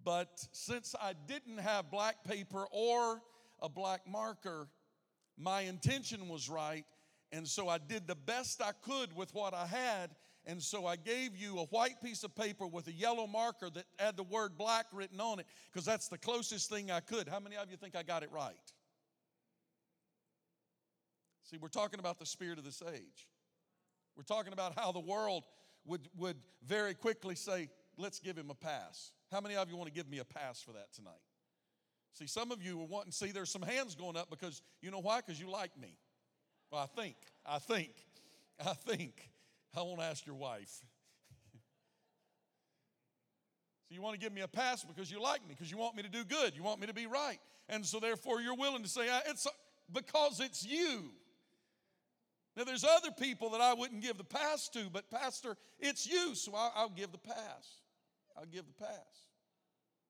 But 0.04 0.46
since 0.52 0.94
I 1.00 1.12
didn't 1.26 1.58
have 1.58 1.90
black 1.90 2.24
paper 2.24 2.66
or 2.70 3.22
a 3.60 3.68
black 3.68 4.02
marker, 4.06 4.68
My 5.38 5.62
intention 5.62 6.28
was 6.28 6.48
right, 6.48 6.84
and 7.30 7.46
so 7.46 7.68
I 7.68 7.78
did 7.78 8.06
the 8.06 8.14
best 8.14 8.62
I 8.62 8.72
could 8.82 9.14
with 9.16 9.34
what 9.34 9.54
I 9.54 9.66
had. 9.66 10.10
And 10.44 10.60
so 10.60 10.86
I 10.86 10.96
gave 10.96 11.36
you 11.36 11.58
a 11.58 11.66
white 11.66 12.02
piece 12.02 12.24
of 12.24 12.34
paper 12.34 12.66
with 12.66 12.88
a 12.88 12.92
yellow 12.92 13.26
marker 13.26 13.70
that 13.70 13.84
had 13.98 14.16
the 14.16 14.24
word 14.24 14.58
black 14.58 14.86
written 14.92 15.20
on 15.20 15.38
it 15.38 15.46
because 15.70 15.86
that's 15.86 16.08
the 16.08 16.18
closest 16.18 16.68
thing 16.68 16.90
I 16.90 17.00
could. 17.00 17.28
How 17.28 17.38
many 17.38 17.56
of 17.56 17.70
you 17.70 17.76
think 17.76 17.94
I 17.94 18.02
got 18.02 18.22
it 18.24 18.32
right? 18.32 18.56
See, 21.44 21.58
we're 21.58 21.68
talking 21.68 22.00
about 22.00 22.18
the 22.18 22.26
spirit 22.26 22.58
of 22.58 22.64
this 22.64 22.82
age. 22.92 23.28
We're 24.16 24.24
talking 24.24 24.52
about 24.52 24.76
how 24.76 24.90
the 24.90 25.00
world 25.00 25.44
would, 25.84 26.08
would 26.16 26.36
very 26.66 26.94
quickly 26.94 27.34
say, 27.34 27.68
let's 27.96 28.18
give 28.18 28.36
him 28.36 28.50
a 28.50 28.54
pass. 28.54 29.12
How 29.30 29.40
many 29.40 29.54
of 29.56 29.70
you 29.70 29.76
want 29.76 29.88
to 29.88 29.94
give 29.94 30.08
me 30.08 30.18
a 30.18 30.24
pass 30.24 30.60
for 30.60 30.72
that 30.72 30.92
tonight? 30.92 31.12
See, 32.14 32.26
some 32.26 32.50
of 32.50 32.62
you 32.62 32.80
are 32.80 32.86
wanting, 32.86 33.12
see, 33.12 33.32
there's 33.32 33.50
some 33.50 33.62
hands 33.62 33.94
going 33.94 34.16
up 34.16 34.28
because, 34.28 34.60
you 34.80 34.90
know 34.90 35.00
why? 35.00 35.20
Because 35.24 35.40
you 35.40 35.50
like 35.50 35.78
me. 35.80 35.96
Well, 36.70 36.82
I 36.82 37.00
think, 37.00 37.16
I 37.46 37.58
think, 37.58 37.92
I 38.64 38.74
think. 38.74 39.30
I 39.76 39.82
won't 39.82 40.00
ask 40.00 40.26
your 40.26 40.34
wife. 40.34 40.70
so 43.88 43.94
you 43.94 44.02
want 44.02 44.14
to 44.14 44.20
give 44.20 44.32
me 44.32 44.42
a 44.42 44.48
pass 44.48 44.84
because 44.84 45.10
you 45.10 45.20
like 45.20 45.42
me, 45.42 45.54
because 45.56 45.70
you 45.70 45.78
want 45.78 45.96
me 45.96 46.02
to 46.02 46.08
do 46.08 46.24
good, 46.24 46.54
you 46.54 46.62
want 46.62 46.80
me 46.80 46.86
to 46.86 46.94
be 46.94 47.06
right. 47.06 47.38
And 47.68 47.84
so 47.84 48.00
therefore 48.00 48.40
you're 48.40 48.56
willing 48.56 48.82
to 48.82 48.88
say, 48.88 49.08
it's 49.26 49.46
because 49.92 50.40
it's 50.40 50.64
you. 50.64 51.10
Now, 52.56 52.64
there's 52.64 52.84
other 52.84 53.10
people 53.10 53.50
that 53.50 53.62
I 53.62 53.72
wouldn't 53.72 54.02
give 54.02 54.18
the 54.18 54.24
pass 54.24 54.68
to, 54.70 54.90
but 54.92 55.10
Pastor, 55.10 55.56
it's 55.80 56.06
you, 56.06 56.34
so 56.34 56.52
I'll, 56.54 56.90
give 56.90 57.10
the 57.10 57.18
pass. 57.18 57.80
I'll 58.36 58.44
give 58.44 58.66
the 58.66 58.84
pass. 58.84 59.28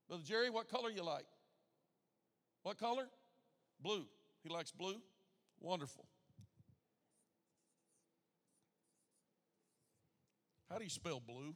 Brother 0.09 0.25
Jerry, 0.27 0.51
what 0.51 0.69
color 0.69 0.91
you 0.91 1.05
like? 1.05 1.25
What 2.65 2.79
color? 2.79 3.07
Blue. 3.81 4.05
He 4.43 4.49
likes 4.49 4.73
blue? 4.73 4.97
Wonderful. 5.61 6.05
How 10.73 10.79
do 10.79 10.85
you 10.85 10.91
spell 10.91 11.21
blue? 11.21 11.55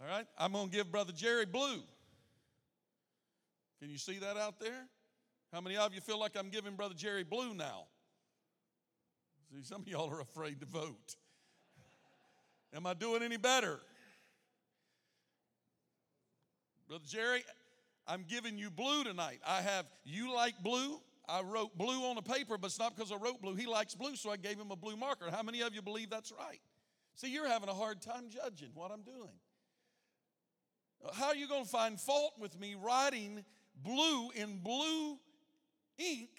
All 0.00 0.08
right, 0.08 0.26
I'm 0.38 0.52
going 0.52 0.70
to 0.70 0.74
give 0.74 0.90
Brother 0.90 1.12
Jerry 1.12 1.44
blue. 1.44 1.82
Can 3.78 3.90
you 3.90 3.98
see 3.98 4.18
that 4.20 4.38
out 4.38 4.58
there? 4.58 4.86
How 5.52 5.60
many 5.60 5.76
of 5.76 5.92
you 5.92 6.00
feel 6.00 6.18
like 6.18 6.32
I'm 6.38 6.48
giving 6.48 6.76
Brother 6.76 6.94
Jerry 6.96 7.24
blue 7.24 7.52
now? 7.52 7.88
See, 9.52 9.62
some 9.62 9.82
of 9.82 9.88
y'all 9.88 10.08
are 10.08 10.22
afraid 10.22 10.60
to 10.60 10.66
vote. 10.66 11.16
Am 12.74 12.86
I 12.86 12.94
doing 12.94 13.22
any 13.22 13.36
better? 13.36 13.80
Brother 16.88 17.04
Jerry, 17.06 17.42
I'm 18.06 18.24
giving 18.26 18.56
you 18.56 18.70
blue 18.70 19.04
tonight. 19.04 19.40
I 19.46 19.60
have, 19.60 19.84
you 20.04 20.34
like 20.34 20.54
blue? 20.62 21.00
I 21.30 21.42
wrote 21.42 21.76
blue 21.78 22.04
on 22.10 22.18
a 22.18 22.22
paper, 22.22 22.58
but 22.58 22.66
it's 22.66 22.78
not 22.78 22.96
because 22.96 23.12
I 23.12 23.16
wrote 23.16 23.40
blue. 23.40 23.54
He 23.54 23.66
likes 23.66 23.94
blue, 23.94 24.16
so 24.16 24.30
I 24.30 24.36
gave 24.36 24.58
him 24.58 24.70
a 24.70 24.76
blue 24.76 24.96
marker. 24.96 25.30
How 25.30 25.42
many 25.42 25.60
of 25.60 25.74
you 25.74 25.82
believe 25.82 26.10
that's 26.10 26.32
right? 26.32 26.60
See, 27.14 27.32
you're 27.32 27.48
having 27.48 27.68
a 27.68 27.74
hard 27.74 28.00
time 28.00 28.24
judging 28.28 28.70
what 28.74 28.90
I'm 28.90 29.02
doing. 29.02 29.30
How 31.14 31.28
are 31.28 31.36
you 31.36 31.48
going 31.48 31.64
to 31.64 31.70
find 31.70 32.00
fault 32.00 32.34
with 32.38 32.58
me 32.58 32.74
writing 32.74 33.44
blue 33.82 34.30
in 34.34 34.58
blue 34.58 35.18
ink? 35.98 36.30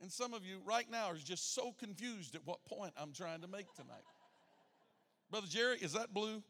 And 0.00 0.10
some 0.10 0.32
of 0.32 0.44
you 0.44 0.60
right 0.64 0.88
now 0.90 1.06
are 1.06 1.16
just 1.16 1.54
so 1.54 1.72
confused 1.72 2.34
at 2.34 2.40
what 2.44 2.64
point 2.64 2.92
I'm 2.96 3.12
trying 3.12 3.40
to 3.42 3.48
make 3.48 3.72
tonight. 3.74 4.04
Brother 5.30 5.48
Jerry, 5.48 5.78
is 5.78 5.92
that 5.92 6.14
blue? 6.14 6.42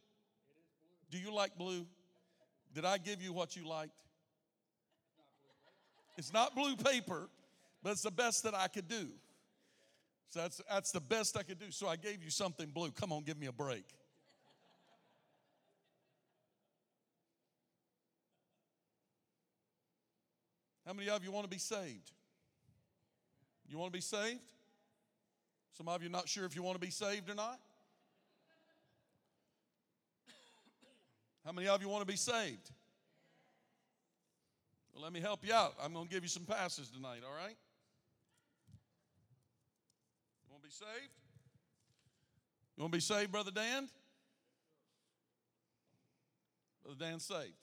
Do 1.11 1.19
you 1.19 1.35
like 1.35 1.57
blue? 1.57 1.87
Did 2.75 2.85
I 2.85 2.99
give 2.99 3.23
you 3.23 3.33
what 3.33 3.57
you 3.57 3.67
liked? 3.67 3.93
It's 6.19 6.33
not 6.33 6.55
blue 6.55 6.77
paper, 6.77 7.29
but 7.83 7.93
it's 7.93 8.03
the 8.03 8.11
best 8.11 8.43
that 8.45 8.55
I 8.55 8.69
could 8.69 8.89
do. 8.89 9.09
So 10.31 10.41
that's, 10.41 10.61
that's 10.69 10.93
the 10.93 11.01
best 11.01 11.37
I 11.37 11.43
could 11.43 11.59
do. 11.59 11.71
So 11.71 11.89
I 11.89 11.97
gave 11.97 12.23
you 12.23 12.31
something 12.31 12.69
blue. 12.69 12.91
Come 12.91 13.13
on, 13.13 13.23
give 13.23 13.39
me 13.39 13.47
a 13.47 13.53
break. 13.53 13.85
How 20.87 20.93
many 20.95 21.11
of 21.11 21.23
you 21.23 21.31
want 21.31 21.45
to 21.45 21.51
be 21.51 21.59
saved? 21.59 22.13
You 23.69 23.77
want 23.77 23.93
to 23.93 23.97
be 23.97 24.03
saved? 24.03 24.41
Some 25.77 25.87
of 25.87 26.03
you 26.03 26.09
not 26.09 26.29
sure 26.29 26.47
if 26.47 26.57
you 26.57 26.63
want 26.63 26.81
to 26.81 26.85
be 26.85 26.91
saved 26.91 27.29
or 27.29 27.35
not. 27.35 27.61
How 31.45 31.53
many 31.53 31.69
of 31.69 31.81
you 31.83 31.89
want 31.89 32.03
to 32.03 32.07
be 32.07 32.17
saved? 32.17 32.71
Well, 34.93 35.03
let 35.03 35.13
me 35.13 35.21
help 35.21 35.47
you 35.47 35.55
out. 35.55 35.75
I'm 35.83 35.93
going 35.93 36.09
to 36.09 36.13
give 36.13 36.23
you 36.23 36.29
some 36.29 36.45
passes 36.45 36.89
tonight, 36.89 37.21
all 37.25 37.37
right? 37.37 37.57
You 40.45 40.51
want 40.51 40.53
to 40.53 40.57
be 40.69 40.73
saved? 40.73 41.13
You 42.77 42.83
want 42.83 42.93
to 42.93 42.97
be 42.99 43.01
saved, 43.01 43.33
Brother 43.33 43.51
Dan? 43.51 43.89
Brother 46.83 47.07
Dan 47.07 47.21
saved. 47.21 47.55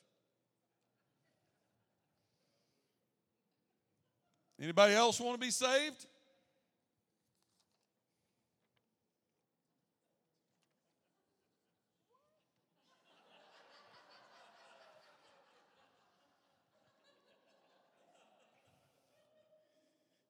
Anybody 4.59 4.95
else 4.95 5.19
want 5.19 5.39
to 5.39 5.45
be 5.45 5.51
saved? 5.51 6.07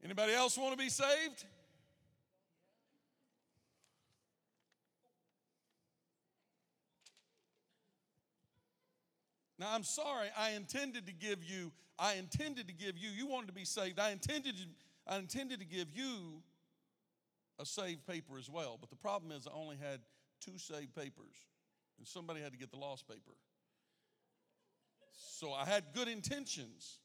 Anybody 0.03 0.33
else 0.33 0.57
want 0.57 0.73
to 0.73 0.77
be 0.77 0.89
saved? 0.89 1.45
Now 9.57 9.67
I'm 9.73 9.83
sorry, 9.83 10.27
I 10.37 10.51
intended 10.51 11.07
to 11.07 11.13
give 11.13 11.43
you, 11.43 11.71
I 11.97 12.15
intended 12.15 12.67
to 12.67 12.73
give 12.73 12.97
you, 12.97 13.09
you 13.09 13.27
wanted 13.27 13.47
to 13.47 13.53
be 13.53 13.65
saved. 13.65 13.99
I 13.99 14.11
intended 14.11 14.57
to, 14.57 14.63
I 15.07 15.17
intended 15.17 15.59
to 15.59 15.65
give 15.65 15.87
you 15.93 16.41
a 17.59 17.65
saved 17.65 18.05
paper 18.05 18.37
as 18.37 18.49
well. 18.49 18.77
But 18.79 18.89
the 18.89 18.97
problem 18.97 19.31
is 19.31 19.47
I 19.47 19.55
only 19.55 19.77
had 19.77 20.01
two 20.41 20.57
saved 20.57 20.93
papers. 20.93 21.35
And 21.97 22.05
somebody 22.05 22.41
had 22.41 22.51
to 22.51 22.57
get 22.57 22.71
the 22.71 22.77
lost 22.77 23.07
paper. 23.07 23.31
So 25.13 25.53
I 25.53 25.65
had 25.65 25.85
good 25.93 26.09
intentions. 26.09 26.99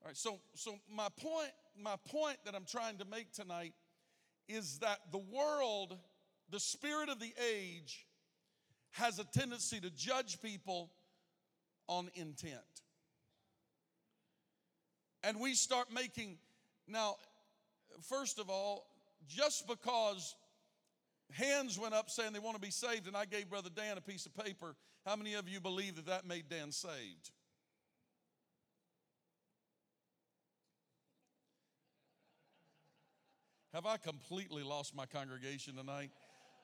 All 0.00 0.08
right, 0.08 0.16
so 0.16 0.38
so 0.54 0.78
my 0.90 1.08
point, 1.20 1.50
my 1.78 1.96
point 2.10 2.38
that 2.46 2.54
I'm 2.54 2.64
trying 2.64 2.96
to 2.98 3.04
make 3.04 3.32
tonight 3.32 3.74
is 4.48 4.78
that 4.78 4.98
the 5.12 5.18
world, 5.18 5.98
the 6.50 6.60
spirit 6.60 7.10
of 7.10 7.20
the 7.20 7.32
age, 7.54 8.06
has 8.92 9.18
a 9.18 9.24
tendency 9.24 9.80
to 9.80 9.90
judge 9.90 10.40
people 10.40 10.90
on 11.86 12.10
intent. 12.14 12.60
And 15.22 15.40
we 15.40 15.54
start 15.54 15.88
making 15.92 16.38
now, 16.86 17.16
first 18.02 18.38
of 18.38 18.48
all, 18.48 18.86
just 19.26 19.66
because 19.66 20.34
hands 21.32 21.78
went 21.78 21.94
up 21.94 22.08
saying 22.08 22.32
they 22.32 22.38
want 22.38 22.56
to 22.56 22.60
be 22.60 22.70
saved, 22.70 23.06
and 23.06 23.16
I 23.16 23.24
gave 23.24 23.50
Brother 23.50 23.70
Dan 23.74 23.98
a 23.98 24.00
piece 24.00 24.26
of 24.26 24.34
paper, 24.34 24.74
how 25.04 25.16
many 25.16 25.34
of 25.34 25.48
you 25.48 25.60
believe 25.60 25.96
that 25.96 26.06
that 26.06 26.26
made 26.26 26.48
Dan 26.48 26.72
saved? 26.72 27.30
Have 33.74 33.84
I 33.86 33.98
completely 33.98 34.62
lost 34.62 34.96
my 34.96 35.04
congregation 35.06 35.76
tonight? 35.76 36.10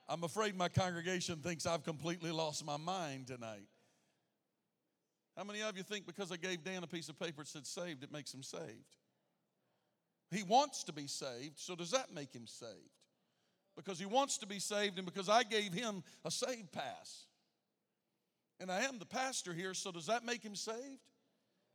I'm 0.07 0.23
afraid 0.23 0.55
my 0.55 0.69
congregation 0.69 1.37
thinks 1.37 1.65
I've 1.65 1.83
completely 1.83 2.31
lost 2.31 2.65
my 2.65 2.77
mind 2.77 3.27
tonight. 3.27 3.67
How 5.35 5.43
many 5.43 5.61
of 5.61 5.75
you 5.75 5.83
think 5.83 6.05
because 6.05 6.31
I 6.31 6.37
gave 6.37 6.63
Dan 6.63 6.83
a 6.83 6.87
piece 6.87 7.09
of 7.09 7.19
paper 7.19 7.41
that 7.41 7.47
said 7.47 7.65
saved, 7.65 8.03
it 8.03 8.11
makes 8.11 8.33
him 8.33 8.43
saved? 8.43 8.95
He 10.31 10.43
wants 10.43 10.83
to 10.85 10.93
be 10.93 11.07
saved, 11.07 11.59
so 11.59 11.75
does 11.75 11.91
that 11.91 12.13
make 12.13 12.33
him 12.33 12.47
saved? 12.47 12.71
Because 13.75 13.99
he 13.99 14.05
wants 14.05 14.37
to 14.37 14.47
be 14.47 14.59
saved, 14.59 14.97
and 14.97 15.05
because 15.05 15.27
I 15.27 15.43
gave 15.43 15.73
him 15.73 16.03
a 16.23 16.31
save 16.31 16.71
pass. 16.71 17.25
And 18.59 18.71
I 18.71 18.81
am 18.83 18.99
the 18.99 19.05
pastor 19.05 19.53
here, 19.53 19.73
so 19.73 19.91
does 19.91 20.05
that 20.05 20.23
make 20.23 20.41
him 20.41 20.55
saved? 20.55 21.01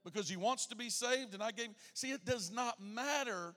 Because 0.04 0.28
he 0.28 0.36
wants 0.36 0.66
to 0.66 0.76
be 0.76 0.88
saved, 0.88 1.34
and 1.34 1.42
I 1.42 1.50
gave. 1.50 1.68
See, 1.92 2.10
it 2.10 2.24
does 2.24 2.50
not 2.50 2.80
matter 2.80 3.54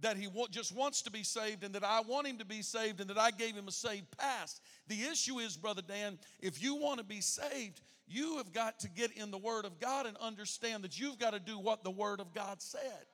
that 0.00 0.16
he 0.16 0.28
just 0.50 0.74
wants 0.74 1.02
to 1.02 1.10
be 1.10 1.22
saved 1.22 1.64
and 1.64 1.74
that 1.74 1.84
I 1.84 2.00
want 2.00 2.26
him 2.26 2.38
to 2.38 2.44
be 2.44 2.62
saved 2.62 3.00
and 3.00 3.10
that 3.10 3.18
I 3.18 3.30
gave 3.30 3.54
him 3.54 3.68
a 3.68 3.72
saved 3.72 4.06
pass. 4.16 4.60
The 4.88 5.02
issue 5.04 5.38
is, 5.38 5.56
Brother 5.56 5.82
Dan, 5.82 6.18
if 6.40 6.62
you 6.62 6.74
want 6.74 6.98
to 6.98 7.04
be 7.04 7.20
saved, 7.20 7.80
you 8.06 8.38
have 8.38 8.52
got 8.52 8.80
to 8.80 8.88
get 8.88 9.12
in 9.12 9.30
the 9.30 9.38
Word 9.38 9.64
of 9.64 9.78
God 9.78 10.06
and 10.06 10.16
understand 10.16 10.84
that 10.84 10.98
you've 10.98 11.18
got 11.18 11.32
to 11.32 11.40
do 11.40 11.58
what 11.58 11.84
the 11.84 11.90
Word 11.90 12.20
of 12.20 12.34
God 12.34 12.60
said. 12.60 13.06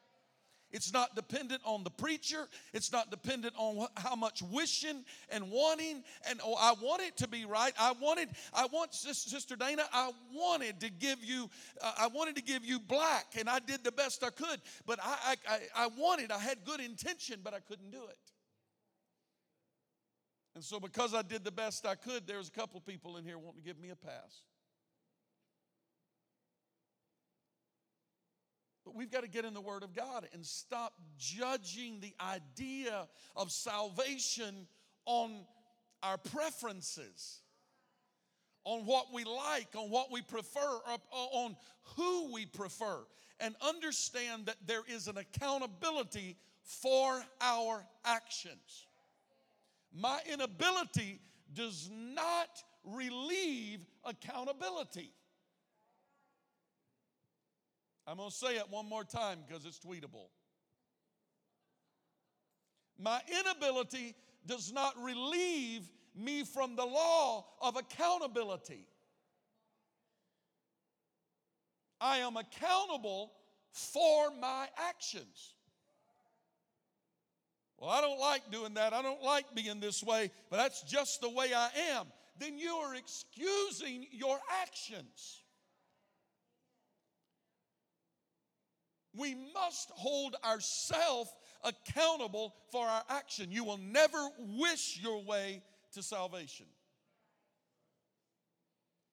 It's 0.73 0.93
not 0.93 1.15
dependent 1.15 1.63
on 1.65 1.85
the 1.85 1.91
preacher. 1.91 2.49
It's 2.75 2.93
not 2.93 3.11
dependent 3.11 3.55
on 3.57 3.87
how 3.97 4.17
much 4.17 4.43
wishing 4.43 5.05
and 5.31 5.51
wanting. 5.51 6.03
And 6.29 6.41
oh, 6.45 6.57
I 6.59 6.75
want 6.83 7.03
it 7.03 7.17
to 7.19 7.29
be 7.29 7.45
right. 7.45 7.73
I 7.79 7.93
wanted, 7.93 8.31
I 8.53 8.67
want, 8.67 8.93
Sister 8.93 9.57
Dana, 9.57 9.85
I 9.93 10.11
wanted 10.35 10.81
to 10.81 10.91
give 10.91 11.25
you, 11.25 11.49
uh, 11.81 11.93
I 11.99 12.09
wanted 12.09 12.37
to 12.37 12.43
give 12.43 12.65
you 12.65 12.81
black, 12.81 13.27
and 13.39 13.49
I 13.49 13.61
did 13.61 13.85
the 13.85 13.93
best 13.93 14.25
I 14.25 14.31
could. 14.31 14.61
But 14.87 14.99
I, 15.03 15.37
I, 15.49 15.59
I 15.77 15.89
wanted, 15.97 16.33
I 16.33 16.39
had 16.39 16.65
good 16.65 16.81
intention, 16.81 17.41
but 17.45 17.55
I 17.55 17.61
couldn't 17.61 17.91
do 17.91 18.03
it. 18.09 18.19
And 20.57 20.65
so, 20.65 20.81
because 20.81 21.15
I 21.15 21.23
did 21.23 21.45
the 21.45 21.53
best 21.53 21.87
I 21.87 21.95
could, 21.95 22.27
there's 22.27 22.49
a 22.49 22.51
couple 22.53 22.81
people 22.81 23.19
in 23.19 23.25
here 23.25 23.39
wanting 23.39 23.63
to 23.63 23.67
give 23.67 23.79
me 23.79 23.91
a 23.91 23.97
pass. 23.97 24.43
But 28.87 28.95
we've 28.95 29.11
got 29.11 29.23
to 29.23 29.29
get 29.29 29.45
in 29.45 29.53
the 29.53 29.61
Word 29.61 29.83
of 29.83 29.93
God 29.93 30.29
and 30.33 30.47
stop 30.47 30.93
judging 31.19 31.99
the 31.99 32.15
idea 32.25 33.09
of 33.35 33.51
salvation 33.51 34.69
on 35.07 35.45
our 36.05 36.17
preferences, 36.17 37.41
on 38.63 38.87
what 38.87 39.13
we 39.13 39.25
like, 39.25 39.67
on 39.75 39.91
what 39.91 40.13
we 40.13 40.23
prefer, 40.23 40.79
uh, 40.87 40.99
on 41.13 41.57
who 41.97 42.33
we 42.33 42.47
prefer, 42.47 43.01
and 43.41 43.57
understand 43.61 44.47
that 44.47 44.57
there 44.67 44.83
is 44.89 45.09
an 45.09 45.19
accountability 45.19 46.37
for 46.63 47.21
our 47.41 47.85
actions. 48.05 48.87
My 49.93 50.21
inability 50.33 51.19
does 51.53 51.91
not 51.93 52.63
relieve 52.85 53.81
accountability. 54.05 55.11
I'm 58.07 58.19
going 58.19 58.31
to 58.31 58.35
say 58.35 58.57
it 58.57 58.71
one 58.71 58.89
more 58.89 59.05
time 59.05 59.39
because 59.47 59.65
it's 59.65 59.81
tweetable. 59.81 60.29
My 62.99 63.21
inability 63.41 64.15
does 64.47 64.73
not 64.73 64.95
relieve 65.03 65.91
me 66.15 66.45
from 66.45 66.77
the 66.77 66.85
law 66.85 67.45
of 67.61 67.77
accountability. 67.77 68.87
I 72.01 72.19
am 72.19 72.37
accountable 72.37 73.33
for 73.73 74.31
my 74.41 74.69
actions. 74.89 75.55
Well, 77.79 77.91
I 77.91 78.01
don't 78.01 78.21
like 78.21 78.51
doing 78.51 78.75
that. 78.75 78.93
I 78.93 79.03
don't 79.03 79.23
like 79.23 79.55
being 79.55 79.81
this 79.81 80.03
way, 80.03 80.31
but 80.49 80.57
that's 80.57 80.83
just 80.83 81.21
the 81.21 81.29
way 81.29 81.53
I 81.55 81.69
am. 81.93 82.07
Then 82.39 82.59
you 82.59 82.75
are 82.77 82.95
excusing 82.95 84.07
your 84.13 84.39
actions. 84.63 85.43
We 89.17 89.35
must 89.55 89.91
hold 89.91 90.37
ourselves 90.45 91.31
accountable 91.65 92.55
for 92.71 92.87
our 92.87 93.03
action. 93.09 93.51
You 93.51 93.65
will 93.65 93.79
never 93.79 94.19
wish 94.59 94.99
your 95.03 95.23
way 95.23 95.63
to 95.93 96.03
salvation. 96.03 96.67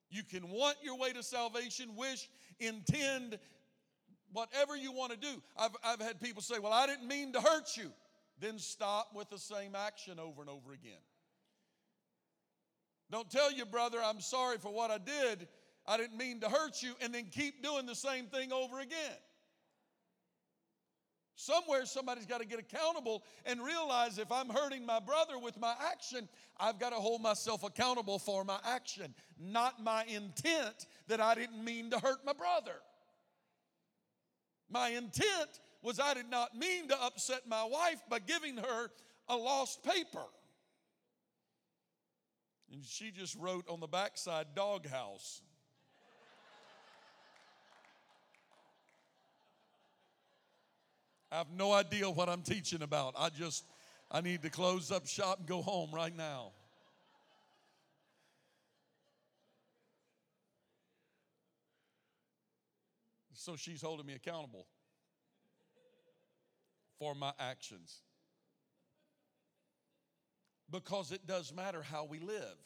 You 0.10 0.24
can 0.24 0.50
want 0.50 0.78
your 0.84 0.98
way 0.98 1.12
to 1.14 1.24
salvation, 1.24 1.96
wish, 1.96 2.30
intend, 2.60 3.40
whatever 4.32 4.76
you 4.76 4.92
want 4.92 5.12
to 5.12 5.18
do. 5.18 5.42
I've, 5.58 5.76
I've 5.84 6.02
had 6.02 6.20
people 6.20 6.42
say, 6.42 6.60
Well, 6.60 6.74
I 6.74 6.86
didn't 6.86 7.08
mean 7.08 7.34
to 7.34 7.42
hurt 7.42 7.76
you. 7.76 7.92
Then 8.40 8.60
stop 8.60 9.10
with 9.16 9.30
the 9.30 9.40
same 9.40 9.76
action 9.76 10.20
over 10.20 10.42
and 10.42 10.50
over 10.50 10.74
again. 10.74 11.02
Don't 13.12 13.30
tell 13.30 13.52
your 13.52 13.66
brother, 13.66 14.00
I'm 14.04 14.20
sorry 14.22 14.58
for 14.58 14.74
what 14.74 14.92
I 14.92 14.98
did. 14.98 15.48
I 15.86 15.98
didn't 15.98 16.18
mean 16.18 16.40
to 16.42 16.50
hurt 16.50 16.82
you, 16.82 16.94
and 17.02 17.14
then 17.14 17.26
keep 17.26 17.62
doing 17.62 17.86
the 17.86 17.96
same 17.96 18.26
thing 18.28 18.52
over 18.52 18.80
again. 18.80 19.18
Somewhere 21.36 21.86
somebody's 21.86 22.28
got 22.28 22.42
to 22.42 22.48
get 22.48 22.60
accountable 22.60 23.24
and 23.46 23.64
realize 23.64 24.20
if 24.20 24.32
I'm 24.32 24.50
hurting 24.50 24.86
my 24.86 25.00
brother 25.00 25.40
with 25.40 25.60
my 25.60 25.74
action, 25.92 26.30
I've 26.60 26.80
got 26.80 26.92
to 26.92 26.98
hold 26.98 27.22
myself 27.22 27.64
accountable 27.64 28.20
for 28.20 28.44
my 28.44 28.60
action, 28.64 29.16
not 29.40 29.84
my 29.84 30.04
intent 30.06 30.86
that 31.08 31.20
I 31.20 31.34
didn't 31.34 31.64
mean 31.64 31.90
to 31.90 32.00
hurt 32.00 32.24
my 32.24 32.34
brother. 32.34 32.76
My 34.70 34.90
intent 34.90 35.60
was 35.82 36.00
I 36.00 36.14
did 36.14 36.30
not 36.30 36.56
mean 36.56 36.88
to 36.90 37.04
upset 37.04 37.48
my 37.48 37.64
wife 37.64 38.02
by 38.10 38.20
giving 38.20 38.58
her 38.58 38.92
a 39.28 39.36
lost 39.36 39.84
paper. 39.84 40.26
And 42.72 42.84
she 42.86 43.12
just 43.12 43.36
wrote 43.38 43.68
on 43.70 43.80
the 43.80 43.88
backside, 43.88 44.48
doghouse. 44.56 45.42
I 51.34 51.38
have 51.38 51.52
no 51.58 51.72
idea 51.72 52.08
what 52.08 52.30
I'm 52.30 52.44
teaching 52.44 52.84
about. 52.84 53.16
I 53.18 53.30
just, 53.30 53.66
I 54.12 54.22
need 54.22 54.44
to 54.44 54.52
close 54.52 54.92
up 54.92 55.08
shop 55.08 55.40
and 55.40 55.48
go 55.48 55.64
home 55.64 55.90
right 55.92 56.16
now. 56.16 56.52
So 63.34 63.56
she's 63.56 63.82
holding 63.82 64.06
me 64.06 64.14
accountable 64.14 64.68
for 67.00 67.16
my 67.16 67.32
actions. 67.40 68.02
Because 70.70 71.12
it 71.12 71.26
does 71.26 71.52
matter 71.52 71.82
how 71.82 72.06
we 72.06 72.20
live. 72.20 72.58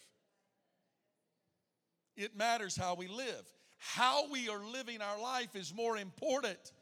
It 2.18 2.36
matters 2.36 2.76
how 2.76 2.96
we 2.96 3.08
live. 3.08 3.46
How 3.78 4.30
we 4.30 4.50
are 4.50 4.60
living 4.60 5.02
our 5.02 5.22
life 5.22 5.56
is 5.56 5.74
more 5.74 5.98
important 5.98 6.74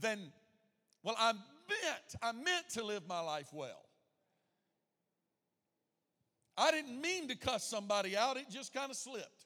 than 0.00 0.32
well, 1.06 1.14
I 1.20 1.34
meant, 1.34 2.16
I 2.20 2.32
meant 2.32 2.68
to 2.70 2.84
live 2.84 3.06
my 3.06 3.20
life 3.20 3.50
well. 3.52 3.86
I 6.58 6.72
didn't 6.72 7.00
mean 7.00 7.28
to 7.28 7.36
cuss 7.36 7.62
somebody 7.62 8.16
out, 8.16 8.36
it 8.36 8.50
just 8.50 8.74
kind 8.74 8.90
of 8.90 8.96
slipped. 8.96 9.44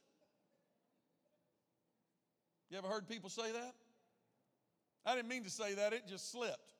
You 2.71 2.79
ever 2.79 2.87
heard 2.89 3.07
people 3.07 3.29
say 3.29 3.53
that? 3.53 3.75
I 5.05 5.15
didn't 5.15 5.29
mean 5.29 5.45
to 5.45 5.51
say 5.51 5.75
that, 5.75 5.93
it 5.93 6.05
just 6.09 6.33
slipped. 6.33 6.73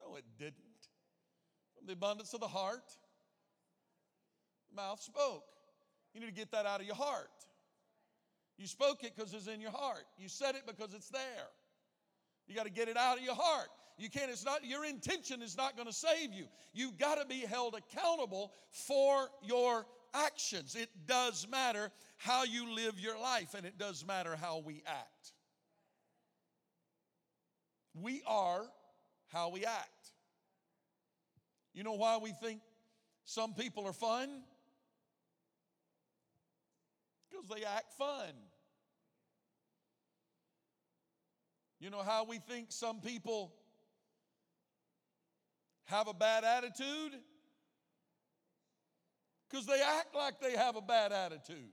No, 0.00 0.16
it 0.16 0.24
didn't. 0.40 0.56
From 1.78 1.86
the 1.86 1.92
abundance 1.92 2.34
of 2.34 2.40
the 2.40 2.48
heart, 2.48 2.96
the 4.68 4.74
mouth 4.74 5.00
spoke. 5.00 5.44
You 6.14 6.20
need 6.20 6.26
to 6.26 6.32
get 6.32 6.50
that 6.50 6.66
out 6.66 6.80
of 6.80 6.86
your 6.86 6.96
heart. 6.96 7.28
You 8.58 8.66
spoke 8.66 9.04
it 9.04 9.12
because 9.14 9.32
it's 9.34 9.46
in 9.46 9.60
your 9.60 9.70
heart. 9.70 10.06
You 10.18 10.28
said 10.28 10.56
it 10.56 10.62
because 10.66 10.94
it's 10.94 11.10
there. 11.10 11.46
You 12.48 12.56
got 12.56 12.64
to 12.64 12.72
get 12.72 12.88
it 12.88 12.96
out 12.96 13.18
of 13.18 13.22
your 13.22 13.36
heart. 13.36 13.68
You 13.98 14.10
can't, 14.10 14.30
it's 14.30 14.44
not, 14.44 14.64
your 14.64 14.84
intention 14.84 15.40
is 15.40 15.56
not 15.56 15.74
going 15.74 15.88
to 15.88 15.94
save 15.94 16.32
you. 16.32 16.44
You've 16.74 16.98
got 16.98 17.18
to 17.18 17.26
be 17.26 17.40
held 17.40 17.74
accountable 17.74 18.52
for 18.70 19.28
your 19.42 19.86
actions. 20.12 20.74
It 20.74 20.90
does 21.06 21.46
matter 21.50 21.90
how 22.18 22.44
you 22.44 22.74
live 22.74 23.00
your 23.00 23.18
life, 23.18 23.54
and 23.54 23.64
it 23.64 23.78
does 23.78 24.04
matter 24.06 24.36
how 24.36 24.62
we 24.64 24.82
act. 24.86 25.32
We 27.94 28.22
are 28.26 28.64
how 29.28 29.48
we 29.48 29.64
act. 29.64 30.12
You 31.72 31.82
know 31.82 31.94
why 31.94 32.18
we 32.18 32.32
think 32.32 32.60
some 33.24 33.54
people 33.54 33.86
are 33.86 33.92
fun? 33.92 34.28
Because 37.30 37.48
they 37.48 37.64
act 37.64 37.92
fun. 37.96 38.32
You 41.80 41.90
know 41.90 42.02
how 42.02 42.24
we 42.24 42.38
think 42.38 42.66
some 42.70 43.00
people 43.00 43.52
have 45.86 46.08
a 46.08 46.14
bad 46.14 46.44
attitude? 46.44 47.12
Because 49.48 49.66
they 49.66 49.80
act 49.80 50.14
like 50.14 50.40
they 50.40 50.52
have 50.52 50.76
a 50.76 50.80
bad 50.80 51.12
attitude. 51.12 51.70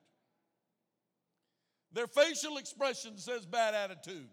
Their 1.91 2.07
facial 2.07 2.57
expression 2.57 3.17
says 3.17 3.45
bad 3.45 3.75
attitude. 3.75 4.29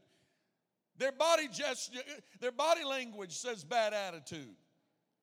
Their 0.98 1.12
body 1.12 1.48
gesture, 1.48 2.00
their 2.40 2.52
body 2.52 2.84
language 2.84 3.32
says 3.32 3.64
bad 3.64 3.94
attitude. 3.94 4.54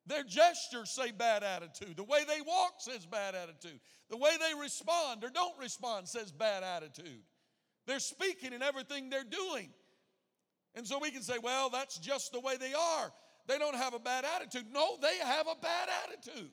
Their 0.07 0.23
gestures 0.23 0.89
say 0.89 1.11
bad 1.11 1.43
attitude. 1.43 1.97
The 1.97 2.03
way 2.03 2.23
they 2.27 2.41
walk 2.41 2.75
says 2.79 3.05
bad 3.05 3.35
attitude. 3.35 3.79
The 4.09 4.17
way 4.17 4.31
they 4.39 4.59
respond 4.59 5.23
or 5.23 5.29
don't 5.29 5.57
respond 5.59 6.07
says 6.07 6.31
bad 6.31 6.63
attitude. 6.63 7.21
They're 7.85 7.99
speaking 7.99 8.53
in 8.53 8.63
everything 8.63 9.09
they're 9.09 9.23
doing. 9.23 9.69
And 10.75 10.87
so 10.87 10.99
we 10.99 11.11
can 11.11 11.21
say, 11.21 11.35
well, 11.41 11.69
that's 11.69 11.97
just 11.97 12.31
the 12.31 12.39
way 12.39 12.55
they 12.57 12.73
are 12.73 13.11
they 13.47 13.57
don't 13.57 13.75
have 13.75 13.93
a 13.93 13.99
bad 13.99 14.25
attitude. 14.35 14.65
No, 14.71 14.97
they 15.01 15.17
have 15.23 15.47
a 15.47 15.59
bad 15.61 15.89
attitude. 16.05 16.51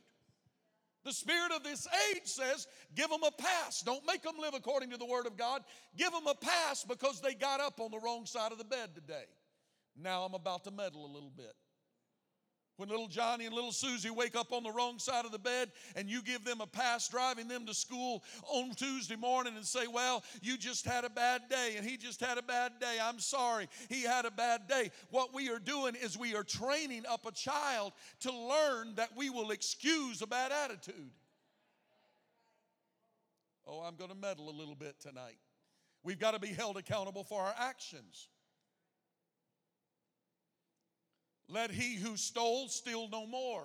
The 1.05 1.13
spirit 1.13 1.53
of 1.53 1.63
this 1.63 1.87
age 2.11 2.23
says, 2.25 2.67
give 2.95 3.11
them 3.11 3.23
a 3.23 3.31
pass. 3.31 3.83
Don't 3.83 4.07
make 4.07 4.23
them 4.23 4.37
live 4.41 4.55
according 4.55 4.91
to 4.91 4.97
the 4.97 5.05
word 5.05 5.27
of 5.27 5.37
God. 5.37 5.63
Give 5.97 6.11
them 6.11 6.27
a 6.27 6.35
pass 6.35 6.83
because 6.83 7.21
they 7.21 7.35
got 7.35 7.61
up 7.61 7.79
on 7.79 7.91
the 7.91 7.99
wrong 7.99 8.25
side 8.25 8.53
of 8.53 8.59
the 8.59 8.65
bed 8.65 8.95
today. 8.95 9.25
Now 9.97 10.23
I'm 10.23 10.35
about 10.35 10.65
to 10.65 10.71
meddle 10.71 11.05
a 11.05 11.13
little 11.13 11.33
bit. 11.37 11.53
When 12.77 12.89
little 12.89 13.07
Johnny 13.07 13.47
and 13.47 13.55
little 13.55 13.71
Susie 13.71 14.11
wake 14.11 14.35
up 14.35 14.53
on 14.53 14.65
the 14.65 14.73
wrong 14.73 14.99
side 14.99 15.25
of 15.25 15.31
the 15.31 15.39
bed 15.39 15.71
and 15.95 16.09
you 16.09 16.23
give 16.23 16.45
them 16.45 16.61
a 16.61 16.67
pass 16.67 17.09
driving 17.09 17.47
them 17.47 17.67
to 17.67 17.75
school 17.75 18.25
on 18.49 18.73
Tuesday 18.75 19.15
morning 19.15 19.55
and 19.57 19.65
say, 19.65 19.87
Well, 19.87 20.25
you 20.43 20.57
just 20.57 20.85
had 20.85 21.05
a 21.05 21.11
bad 21.11 21.43
day 21.49 21.75
and 21.77 21.87
he 21.87 21.97
just 21.97 22.21
had 22.21 22.37
a 22.37 22.43
bad 22.43 22.73
day. 22.81 22.99
I'm 23.01 23.21
sorry, 23.21 23.69
he 23.89 24.03
had 24.03 24.25
a 24.25 24.31
bad 24.31 24.67
day. 24.67 24.91
What 25.11 25.33
we 25.33 25.51
are 25.51 25.61
doing 25.61 25.95
is 25.95 26.19
we 26.19 26.35
are 26.35 26.43
training 26.43 27.05
up 27.09 27.27
a 27.27 27.33
child 27.33 27.93
to 28.21 28.33
learn 28.33 28.97
that 28.97 29.17
we 29.17 29.31
will 29.31 29.53
excuse 29.53 30.21
a 30.21 30.27
bad 30.27 30.51
attitude. 30.51 31.13
Oh, 33.67 33.81
I'm 33.81 33.95
going 33.95 34.11
to 34.11 34.17
meddle 34.17 34.51
a 34.51 34.57
little 34.57 34.75
bit 34.75 35.01
tonight. 35.01 35.39
We've 36.03 36.19
got 36.19 36.33
to 36.33 36.41
be 36.41 36.49
held 36.49 36.77
accountable 36.77 37.25
for 37.25 37.41
our 37.41 37.55
actions. 37.57 38.29
Let 41.49 41.71
he 41.71 41.97
who 41.97 42.17
stole 42.17 42.69
steal 42.69 43.09
no 43.11 43.27
more. 43.27 43.65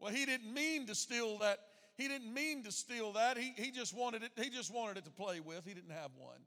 Well, 0.00 0.12
he 0.12 0.26
didn't 0.26 0.52
mean 0.52 0.86
to 0.88 0.94
steal 0.94 1.38
that. 1.38 1.58
He 1.96 2.08
didn't 2.08 2.32
mean 2.32 2.64
to 2.64 2.72
steal 2.72 3.12
that. 3.12 3.38
He, 3.38 3.52
he 3.56 3.70
just 3.70 3.96
wanted 3.96 4.22
it, 4.22 4.32
he 4.36 4.50
just 4.50 4.74
wanted 4.74 4.98
it 4.98 5.04
to 5.04 5.10
play 5.10 5.40
with. 5.40 5.64
He 5.64 5.74
didn't 5.74 5.92
have 5.92 6.10
one. 6.16 6.40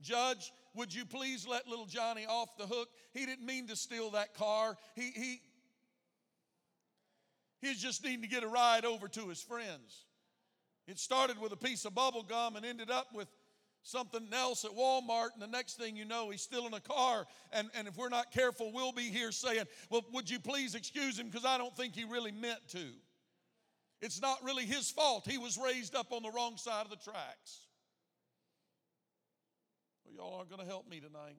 Judge, 0.00 0.52
would 0.74 0.94
you 0.94 1.04
please 1.04 1.46
let 1.46 1.66
little 1.66 1.86
Johnny 1.86 2.24
off 2.26 2.56
the 2.56 2.66
hook? 2.66 2.88
He 3.12 3.26
didn't 3.26 3.44
mean 3.44 3.66
to 3.66 3.76
steal 3.76 4.10
that 4.10 4.34
car. 4.34 4.76
He 4.94 5.10
he 5.10 5.40
he's 7.60 7.82
just 7.82 8.04
needing 8.04 8.22
to 8.22 8.28
get 8.28 8.44
a 8.44 8.48
ride 8.48 8.84
over 8.84 9.08
to 9.08 9.28
his 9.28 9.42
friends. 9.42 10.04
It 10.86 10.98
started 10.98 11.40
with 11.40 11.52
a 11.52 11.56
piece 11.56 11.84
of 11.84 11.94
bubble 11.94 12.22
gum 12.22 12.54
and 12.54 12.64
ended 12.64 12.90
up 12.90 13.08
with 13.12 13.28
something 13.82 14.28
else 14.32 14.64
at 14.64 14.70
Walmart, 14.72 15.28
and 15.34 15.42
the 15.42 15.46
next 15.46 15.78
thing 15.78 15.96
you 15.96 16.04
know, 16.04 16.30
he's 16.30 16.42
still 16.42 16.66
in 16.66 16.74
a 16.74 16.80
car. 16.80 17.26
And, 17.52 17.70
and 17.74 17.88
if 17.88 17.96
we're 17.96 18.08
not 18.08 18.30
careful, 18.30 18.72
we'll 18.72 18.92
be 18.92 19.10
here 19.10 19.32
saying, 19.32 19.64
Well, 19.90 20.02
would 20.12 20.28
you 20.28 20.38
please 20.38 20.74
excuse 20.74 21.18
him? 21.18 21.26
Because 21.26 21.44
I 21.44 21.58
don't 21.58 21.76
think 21.76 21.94
he 21.94 22.04
really 22.04 22.32
meant 22.32 22.66
to. 22.68 22.84
It's 24.00 24.20
not 24.20 24.42
really 24.44 24.64
his 24.64 24.90
fault. 24.90 25.26
He 25.28 25.38
was 25.38 25.58
raised 25.58 25.94
up 25.94 26.12
on 26.12 26.22
the 26.22 26.30
wrong 26.30 26.56
side 26.56 26.84
of 26.84 26.90
the 26.90 26.96
tracks. 26.96 27.66
Well, 30.04 30.14
y'all 30.14 30.36
aren't 30.36 30.50
going 30.50 30.62
to 30.62 30.68
help 30.68 30.88
me 30.88 31.00
tonight. 31.00 31.36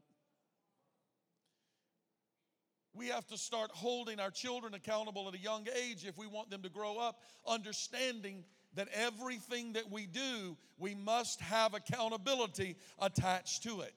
We 2.94 3.08
have 3.08 3.26
to 3.28 3.38
start 3.38 3.72
holding 3.72 4.20
our 4.20 4.32
children 4.32 4.74
accountable 4.74 5.28
at 5.28 5.36
a 5.36 5.38
young 5.38 5.68
age 5.82 6.06
if 6.06 6.18
we 6.18 6.28
want 6.28 6.50
them 6.50 6.64
to 6.64 6.70
grow 6.70 6.98
up 6.98 7.22
understanding 7.48 8.44
that 8.80 8.88
everything 8.94 9.74
that 9.74 9.92
we 9.92 10.06
do, 10.06 10.56
we 10.78 10.96
must 10.96 11.42
have 11.42 11.74
accountability 11.74 12.78
attached 12.98 13.62
to 13.62 13.82
it. 13.82 13.94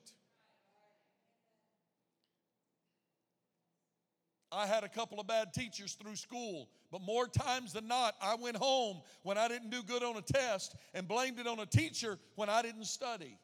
I 4.50 4.66
had 4.66 4.82
a 4.82 4.88
couple 4.88 5.20
of 5.20 5.28
bad 5.28 5.54
teachers 5.54 5.92
through 5.92 6.16
school, 6.16 6.68
but 6.90 7.00
more 7.00 7.28
times 7.28 7.72
than 7.72 7.86
not, 7.86 8.16
I 8.20 8.34
went 8.34 8.56
home 8.56 9.02
when 9.22 9.38
I 9.38 9.46
didn't 9.46 9.70
do 9.70 9.84
good 9.84 10.02
on 10.02 10.16
a 10.16 10.20
test 10.20 10.74
and 10.94 11.06
blamed 11.06 11.38
it 11.38 11.46
on 11.46 11.60
a 11.60 11.66
teacher 11.66 12.18
when 12.34 12.48
I 12.48 12.60
didn't 12.62 12.86
study. 12.86 13.38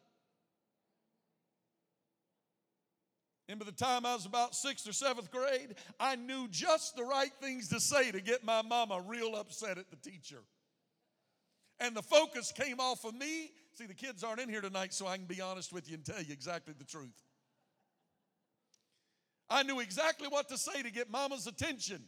And 3.48 3.60
by 3.60 3.64
the 3.64 3.70
time 3.70 4.04
I 4.04 4.14
was 4.16 4.26
about 4.26 4.56
sixth 4.56 4.88
or 4.88 4.92
seventh 4.92 5.30
grade, 5.30 5.76
I 6.00 6.16
knew 6.16 6.48
just 6.48 6.96
the 6.96 7.04
right 7.04 7.32
things 7.40 7.68
to 7.68 7.78
say 7.78 8.10
to 8.10 8.20
get 8.20 8.44
my 8.44 8.60
mama 8.62 9.00
real 9.06 9.36
upset 9.36 9.78
at 9.78 9.88
the 9.88 10.10
teacher 10.10 10.42
and 11.80 11.96
the 11.96 12.02
focus 12.02 12.52
came 12.52 12.80
off 12.80 13.04
of 13.04 13.14
me. 13.14 13.50
See, 13.74 13.86
the 13.86 13.94
kids 13.94 14.24
aren't 14.24 14.40
in 14.40 14.48
here 14.48 14.60
tonight, 14.60 14.92
so 14.92 15.06
I 15.06 15.16
can 15.16 15.26
be 15.26 15.40
honest 15.40 15.72
with 15.72 15.88
you 15.88 15.94
and 15.94 16.04
tell 16.04 16.20
you 16.20 16.32
exactly 16.32 16.74
the 16.76 16.84
truth. 16.84 17.22
I 19.50 19.62
knew 19.62 19.80
exactly 19.80 20.28
what 20.28 20.48
to 20.48 20.58
say 20.58 20.82
to 20.82 20.90
get 20.90 21.10
mama's 21.10 21.46
attention 21.46 22.02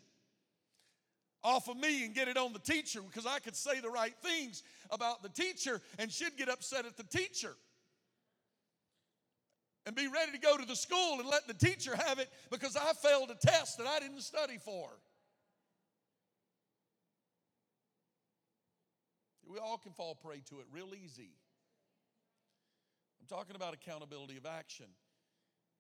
off 1.43 1.69
of 1.69 1.77
me 1.77 2.05
and 2.05 2.15
get 2.15 2.29
it 2.29 2.37
on 2.37 2.53
the 2.53 2.59
teacher 2.59 3.01
because 3.01 3.27
I 3.27 3.39
could 3.39 3.57
say 3.57 3.81
the 3.81 3.89
right 3.89 4.15
things 4.23 4.63
about 4.91 5.23
the 5.23 5.31
teacher 5.31 5.81
and 5.99 6.13
she'd 6.13 6.37
get 6.37 6.49
upset 6.49 6.85
at 6.85 6.97
the 6.97 7.05
teacher. 7.05 7.55
And 9.87 9.97
be 9.97 10.09
ready 10.09 10.33
to 10.33 10.39
go 10.39 10.59
to 10.59 10.67
the 10.67 10.77
school 10.77 11.19
and 11.19 11.29
let 11.29 11.47
the 11.49 11.55
teacher 11.55 11.97
have 11.97 12.19
it 12.19 12.29
because 12.51 12.77
I 12.77 12.93
failed 12.93 13.31
a 13.31 13.35
test 13.35 13.79
that 13.79 13.87
I 13.87 13.99
didn't 14.01 14.21
study 14.21 14.59
for. 14.63 14.91
We 19.51 19.59
all 19.59 19.79
can 19.79 19.93
fall 19.93 20.15
prey 20.15 20.43
to 20.51 20.61
it 20.61 20.67
real 20.73 20.91
easy. 20.95 21.33
I'm 23.21 23.27
talking 23.27 23.57
about 23.57 23.75
accountability 23.75 24.37
of 24.37 24.47
action. 24.47 24.87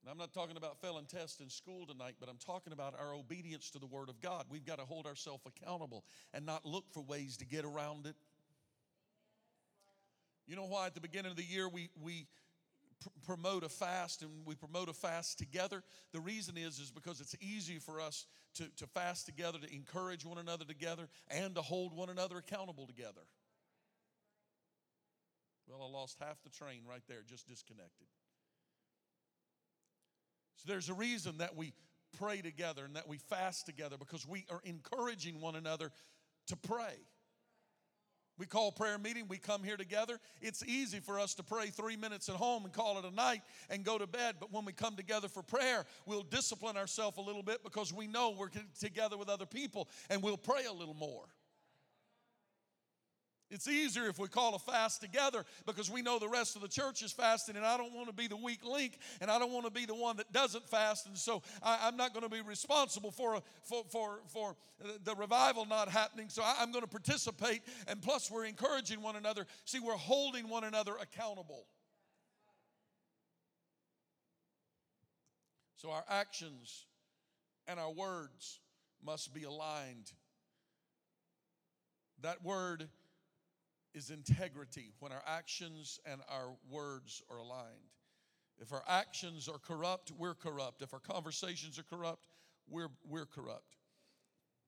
And 0.03 0.11
I'm 0.11 0.19
not 0.19 0.33
talking 0.33 0.57
about 0.57 0.81
failing 0.81 1.05
tests 1.05 1.41
in 1.41 1.49
school 1.49 1.87
tonight, 1.87 2.17
but 2.19 2.29
I'm 2.29 2.39
talking 2.39 2.73
about 2.73 2.95
our 2.99 3.15
obedience 3.15 3.71
to 3.71 3.79
the 3.79 3.87
Word 3.87 4.09
of 4.09 4.21
God. 4.21 4.47
We've 4.51 4.65
got 4.65 4.79
to 4.79 4.85
hold 4.85 5.07
ourselves 5.07 5.45
accountable 5.47 6.05
and 6.35 6.45
not 6.45 6.67
look 6.67 6.85
for 6.93 7.03
ways 7.03 7.37
to 7.37 7.47
get 7.47 7.65
around 7.65 8.07
it. 8.07 8.17
You 10.49 10.57
know 10.57 10.65
why 10.65 10.87
at 10.87 10.95
the 10.95 11.01
beginning 11.01 11.31
of 11.31 11.37
the 11.37 11.45
year 11.45 11.69
we, 11.69 11.91
we 12.03 12.27
pr- 13.01 13.09
promote 13.25 13.63
a 13.63 13.69
fast 13.69 14.23
and 14.23 14.31
we 14.47 14.57
promote 14.57 14.89
a 14.89 14.95
fast 14.95 15.39
together? 15.39 15.85
The 16.13 16.21
reason 16.21 16.57
is, 16.57 16.81
is 16.81 16.91
because 16.91 17.21
it's 17.21 17.37
easy 17.41 17.79
for 17.79 18.01
us 18.01 18.27
to, 18.55 18.65
to 18.79 18.89
fast 18.89 19.27
together, 19.27 19.59
to 19.59 19.73
encourage 19.73 20.25
one 20.25 20.39
another 20.39 20.65
together, 20.65 21.09
and 21.29 21.55
to 21.55 21.63
hold 21.63 21.95
one 21.95 22.09
another 22.09 22.39
accountable 22.39 22.89
together. 22.89 23.21
Well, 25.71 25.89
I 25.89 25.93
lost 25.93 26.19
half 26.19 26.43
the 26.43 26.51
train 26.51 26.83
right 26.89 27.03
there, 27.07 27.19
just 27.25 27.47
disconnected. 27.47 28.09
So 30.57 30.65
there's 30.67 30.89
a 30.89 30.95
reason 30.95 31.39
that 31.39 31.57
we 31.57 31.73
pray 32.19 32.43
together 32.43 32.85
and 32.85 32.97
that 32.97 33.07
we 33.07 33.19
fast 33.19 33.67
together 33.67 33.97
because 33.97 34.27
we 34.27 34.47
are 34.51 34.61
encouraging 34.65 35.41
one 35.41 35.55
another 35.55 35.93
to 36.49 36.57
pray. 36.57 36.95
We 38.37 38.47
call 38.47 38.73
prayer 38.73 38.99
meeting, 38.99 39.27
we 39.29 39.37
come 39.37 39.63
here 39.63 39.77
together. 39.77 40.19
It's 40.41 40.65
easy 40.65 40.99
for 40.99 41.21
us 41.21 41.35
to 41.35 41.43
pray 41.43 41.67
three 41.67 41.97
minutes 41.97 42.29
at 42.29 42.35
home 42.35 42.65
and 42.65 42.73
call 42.73 42.99
it 42.99 43.05
a 43.05 43.15
night 43.15 43.43
and 43.69 43.85
go 43.85 43.97
to 43.99 44.07
bed. 44.07 44.37
But 44.41 44.51
when 44.51 44.65
we 44.65 44.73
come 44.73 44.97
together 44.97 45.29
for 45.29 45.43
prayer, 45.43 45.85
we'll 46.07 46.23
discipline 46.23 46.79
ourselves 46.79 47.19
a 47.19 47.21
little 47.21 47.43
bit 47.43 47.63
because 47.63 47.93
we 47.93 48.07
know 48.07 48.35
we're 48.37 48.49
together 48.81 49.17
with 49.17 49.29
other 49.29 49.47
people 49.47 49.89
and 50.09 50.23
we'll 50.23 50.39
pray 50.39 50.65
a 50.65 50.73
little 50.73 50.95
more. 50.95 51.27
It's 53.51 53.67
easier 53.67 54.07
if 54.09 54.19
we 54.19 54.29
call 54.29 54.55
a 54.55 54.59
fast 54.61 55.01
together 55.01 55.45
because 55.67 55.91
we 55.91 56.03
know 56.03 56.19
the 56.21 56.29
rest 56.29 56.55
of 56.55 56.63
the 56.63 56.69
church 56.69 57.03
is 57.03 57.11
fasting, 57.11 57.57
and 57.57 57.67
I 57.67 57.77
don't 57.77 57.93
want 57.93 58.07
to 58.07 58.15
be 58.15 58.29
the 58.29 58.37
weak 58.37 58.65
link, 58.65 58.99
and 59.21 59.31
I 59.31 59.41
don't 59.41 59.53
want 59.53 59.67
to 59.67 59.73
be 59.73 59.87
the 59.87 59.95
one 59.95 60.17
that 60.19 60.33
doesn't 60.33 60.69
fast, 60.69 61.07
and 61.07 61.19
so 61.19 61.43
I, 61.63 61.89
am 61.89 61.97
not 61.97 62.15
going 62.15 62.23
to 62.23 62.31
be 62.31 62.43
responsible 62.43 63.11
for, 63.11 63.35
a, 63.35 63.43
for, 63.63 63.85
for, 63.91 64.21
for 64.29 64.57
the 65.05 65.15
revival 65.17 65.67
not 65.67 65.89
happening. 65.89 66.29
So 66.29 66.43
I, 66.43 66.57
I'm 66.61 66.71
going 66.71 66.85
to 66.85 66.91
participate, 66.91 67.63
and 67.89 68.01
plus 68.01 68.31
we're 68.31 68.45
encouraging 68.45 69.03
one 69.03 69.17
another. 69.17 69.47
See, 69.65 69.81
we're 69.81 69.95
holding 69.95 70.49
one 70.49 70.63
another 70.63 70.93
accountable. 71.01 71.67
So 75.75 75.91
our 75.91 76.05
actions 76.09 76.85
and 77.67 77.81
our 77.81 77.91
words 77.91 78.61
must 79.05 79.35
be 79.35 79.45
aligned. 79.45 80.13
That 82.23 82.45
word 82.45 82.89
is 83.94 84.11
integrity 84.11 84.92
when 85.00 85.12
our 85.12 85.22
actions 85.26 85.98
and 86.07 86.20
our 86.29 86.55
words 86.70 87.22
are 87.31 87.38
aligned. 87.38 87.90
If 88.61 88.72
our 88.72 88.83
actions 88.87 89.48
are 89.48 89.59
corrupt, 89.59 90.12
we're 90.18 90.35
corrupt. 90.35 90.83
If 90.83 90.92
our 90.92 91.00
conversations 91.00 91.79
are 91.79 91.83
corrupt, 91.83 92.26
we're, 92.68 92.90
we're 93.09 93.26
corrupt. 93.26 93.76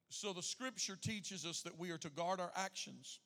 So 0.09 0.33
the 0.33 0.43
scripture 0.43 0.97
teaches 1.01 1.47
us 1.47 1.63
that 1.63 1.79
we 1.79 1.91
are 1.91 1.99
to 1.99 2.11
guard 2.11 2.41
our 2.41 2.53
actions 2.57 3.21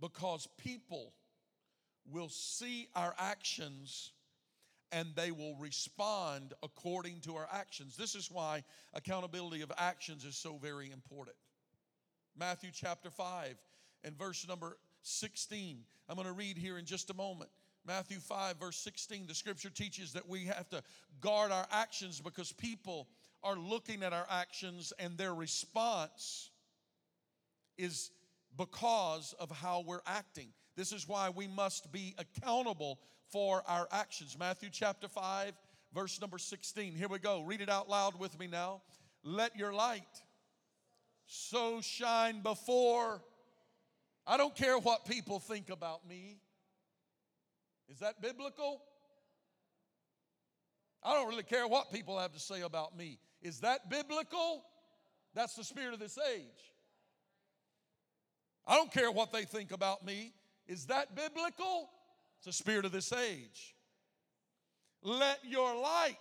because 0.00 0.48
people 0.58 1.12
will 2.10 2.28
see 2.28 2.88
our 2.94 3.14
actions 3.18 4.12
and 4.92 5.08
they 5.14 5.30
will 5.30 5.54
respond 5.56 6.54
according 6.62 7.20
to 7.20 7.36
our 7.36 7.48
actions. 7.52 7.96
This 7.96 8.14
is 8.14 8.30
why 8.30 8.64
accountability 8.94 9.60
of 9.60 9.72
actions 9.76 10.24
is 10.24 10.36
so 10.36 10.56
very 10.56 10.90
important. 10.90 11.36
Matthew 12.38 12.70
chapter 12.72 13.10
5 13.10 13.56
and 14.04 14.16
verse 14.18 14.46
number 14.48 14.76
16. 15.02 15.78
I'm 16.08 16.16
going 16.16 16.26
to 16.26 16.32
read 16.32 16.56
here 16.56 16.78
in 16.78 16.84
just 16.84 17.10
a 17.10 17.14
moment. 17.14 17.50
Matthew 17.86 18.18
5, 18.18 18.56
verse 18.58 18.76
16, 18.76 19.26
the 19.26 19.34
scripture 19.34 19.70
teaches 19.70 20.12
that 20.12 20.28
we 20.28 20.44
have 20.44 20.68
to 20.70 20.82
guard 21.20 21.50
our 21.50 21.66
actions 21.70 22.20
because 22.20 22.52
people 22.52 23.08
are 23.42 23.56
looking 23.56 24.02
at 24.02 24.12
our 24.12 24.26
actions 24.30 24.92
and 24.98 25.16
their 25.16 25.34
response 25.34 26.50
is 27.78 28.10
because 28.56 29.34
of 29.38 29.50
how 29.50 29.84
we're 29.86 30.02
acting. 30.06 30.48
This 30.76 30.92
is 30.92 31.08
why 31.08 31.30
we 31.30 31.46
must 31.46 31.90
be 31.92 32.14
accountable 32.18 32.98
for 33.30 33.62
our 33.66 33.88
actions. 33.90 34.36
Matthew 34.38 34.68
chapter 34.70 35.08
5, 35.08 35.52
verse 35.94 36.20
number 36.20 36.38
16. 36.38 36.94
Here 36.94 37.08
we 37.08 37.18
go. 37.18 37.42
Read 37.42 37.60
it 37.60 37.70
out 37.70 37.88
loud 37.88 38.18
with 38.18 38.38
me 38.38 38.46
now. 38.46 38.82
Let 39.22 39.56
your 39.56 39.72
light 39.72 40.02
so 41.26 41.80
shine 41.80 42.40
before 42.40 43.22
I 44.30 44.36
don't 44.36 44.54
care 44.54 44.76
what 44.76 45.06
people 45.06 45.40
think 45.40 45.70
about 45.70 46.06
me. 46.06 46.36
Is 47.88 48.00
that 48.00 48.20
biblical? 48.20 48.82
I 51.02 51.14
don't 51.14 51.28
really 51.28 51.42
care 51.42 51.66
what 51.66 51.90
people 51.90 52.18
have 52.18 52.32
to 52.32 52.38
say 52.38 52.60
about 52.60 52.94
me. 52.94 53.18
Is 53.40 53.60
that 53.60 53.88
biblical? 53.88 54.64
That's 55.34 55.54
the 55.54 55.64
spirit 55.64 55.94
of 55.94 55.98
this 55.98 56.18
age. 56.36 56.74
I 58.66 58.74
don't 58.74 58.92
care 58.92 59.10
what 59.10 59.32
they 59.32 59.44
think 59.44 59.72
about 59.72 60.04
me. 60.04 60.34
Is 60.66 60.84
that 60.86 61.16
biblical? 61.16 61.88
It's 62.36 62.46
the 62.46 62.52
spirit 62.52 62.84
of 62.84 62.92
this 62.92 63.10
age. 63.14 63.74
Let 65.02 65.38
your 65.42 65.74
light 65.74 66.16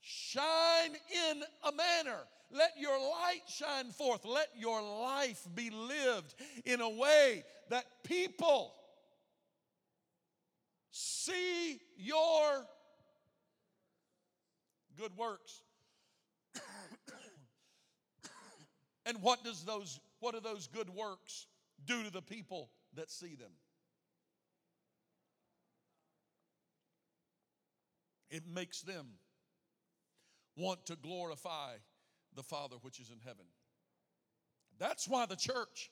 shine 0.00 0.96
in 1.30 1.42
a 1.62 1.70
manner. 1.70 2.18
Let 2.54 2.78
your 2.78 2.96
light 2.96 3.42
shine 3.48 3.90
forth. 3.90 4.24
Let 4.24 4.48
your 4.56 4.80
life 4.80 5.44
be 5.56 5.70
lived 5.70 6.36
in 6.64 6.80
a 6.80 6.88
way 6.88 7.42
that 7.68 7.84
people 8.04 8.72
see 10.92 11.80
your 11.96 12.64
good 14.96 15.16
works. 15.16 15.62
and 19.06 19.20
what 19.20 19.42
does 19.42 19.64
those 19.64 19.98
what 20.20 20.34
do 20.34 20.40
those 20.40 20.68
good 20.68 20.88
works 20.90 21.48
do 21.84 22.04
to 22.04 22.12
the 22.12 22.22
people 22.22 22.70
that 22.94 23.10
see 23.10 23.34
them? 23.34 23.50
It 28.30 28.46
makes 28.46 28.82
them 28.82 29.06
want 30.56 30.86
to 30.86 30.94
glorify 30.94 31.72
the 32.34 32.42
Father 32.42 32.76
which 32.82 33.00
is 33.00 33.10
in 33.10 33.18
heaven. 33.24 33.46
That's 34.78 35.08
why 35.08 35.26
the 35.26 35.36
church 35.36 35.90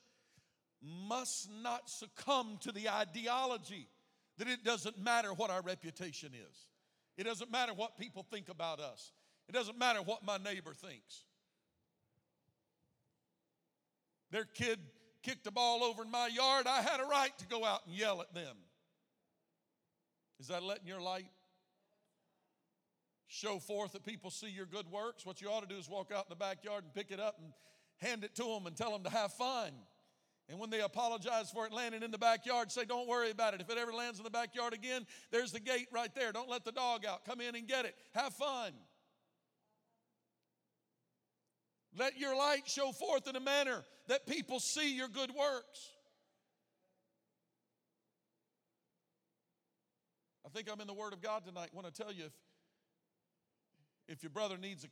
must 0.83 1.49
not 1.63 1.89
succumb 1.89 2.59
to 2.63 2.73
the 2.73 2.89
ideology 2.89 3.89
that 4.39 4.49
it 4.49 4.65
doesn't 4.65 4.99
matter 4.99 5.33
what 5.33 5.51
our 5.51 5.63
reputation 5.63 6.33
is. 6.35 6.67
It 7.17 7.25
doesn't 7.25 7.51
matter 7.53 7.73
what 7.75 7.99
people 7.99 8.27
think 8.31 8.49
about 8.49 8.81
us. 8.81 9.13
It 9.49 9.53
doesn't 9.53 9.79
matter 9.79 10.01
what 10.01 10.25
my 10.25 10.39
neighbor 10.39 10.73
thinks. 10.73 11.25
Their 14.31 14.45
kid 14.45 14.79
kicked 15.23 15.47
a 15.47 15.51
ball 15.51 15.85
over 15.85 16.03
in 16.03 16.11
my 16.11 16.27
yard. 16.29 16.67
I 16.67 16.81
had 16.81 17.01
a 17.01 17.05
right 17.05 17.37
to 17.39 17.47
go 17.47 17.65
out 17.65 17.87
and 17.87 17.95
yell 17.95 18.21
at 18.23 18.35
them. 18.35 18.57
Is 20.41 20.49
that 20.49 20.63
letting 20.63 20.89
your 20.89 21.01
light 21.01 21.27
show 23.33 23.59
forth 23.59 23.92
that 23.92 24.05
people 24.05 24.31
see 24.31 24.51
your 24.51 24.66
good 24.66 24.87
works? 24.90 25.25
What 25.25 25.40
you 25.40 25.49
ought 25.49 25.66
to 25.66 25.68
do 25.68 25.79
is 25.79 25.88
walk 25.88 26.12
out 26.14 26.27
in 26.27 26.31
the 26.31 26.37
backyard 26.37 26.85
and 26.85 26.92
pick 26.95 27.11
it 27.11 27.18
up 27.18 27.38
and 27.40 27.53
hand 27.99 28.25
it 28.25 28.35
to 28.37 28.45
them 28.45 28.66
and 28.66 28.77
tell 28.77 28.92
them 28.92 29.03
to 29.05 29.11
have 29.11 29.33
fun. 29.33 29.73
And 30.49 30.59
when 30.59 30.71
they 30.71 30.81
apologize 30.81 31.51
for 31.51 31.66
it 31.66 31.73
landing 31.73 32.03
in 32.03 32.11
the 32.11 32.18
backyard, 32.18 32.71
say, 32.71 32.85
Don't 32.85 33.09
worry 33.09 33.31
about 33.31 33.55
it. 33.55 33.61
If 33.61 33.71
it 33.71 33.79
ever 33.79 33.92
lands 33.92 34.18
in 34.18 34.25
the 34.25 34.31
backyard 34.31 34.75
again, 34.75 35.07
there's 35.31 35.53
the 35.53 35.61
gate 35.61 35.87
right 35.92 36.14
there. 36.14 36.31
Don't 36.33 36.51
let 36.51 36.64
the 36.64 36.73
dog 36.73 37.07
out. 37.07 37.25
Come 37.25 37.40
in 37.40 37.55
and 37.55 37.66
get 37.66 37.87
it. 37.87 37.95
Have 38.14 38.35
fun. 38.35 38.73
Let 41.97 42.18
your 42.18 42.37
light 42.37 42.62
show 42.66 42.92
forth 42.92 43.29
in 43.29 43.37
a 43.37 43.40
manner 43.40 43.85
that 44.09 44.27
people 44.27 44.61
see 44.61 44.95
your 44.95 45.09
good 45.09 45.31
works. 45.31 45.90
I 50.45 50.49
think 50.51 50.68
I'm 50.71 50.81
in 50.81 50.87
the 50.87 50.95
Word 50.95 51.12
of 51.12 51.23
God 51.23 51.45
tonight. 51.47 51.71
I 51.73 51.77
want 51.77 51.92
to 51.92 52.03
tell 52.03 52.12
you 52.12 52.25
if, 52.25 52.33
if 54.09 54.23
your 54.23 54.31
brother 54.31 54.57
needs 54.59 54.85
a 54.85 54.88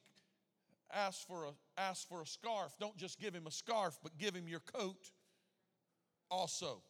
ask 0.93 1.27
for 1.27 1.45
a 1.45 1.81
ask 1.81 2.09
for 2.09 2.23
a 2.23 2.27
scarf, 2.27 2.73
don't 2.81 2.97
just 2.97 3.21
give 3.21 3.35
him 3.35 3.47
a 3.47 3.51
scarf, 3.51 3.99
but 4.03 4.19
give 4.19 4.35
him 4.35 4.49
your 4.49 4.61
coat 4.61 5.11
also. 6.31 6.83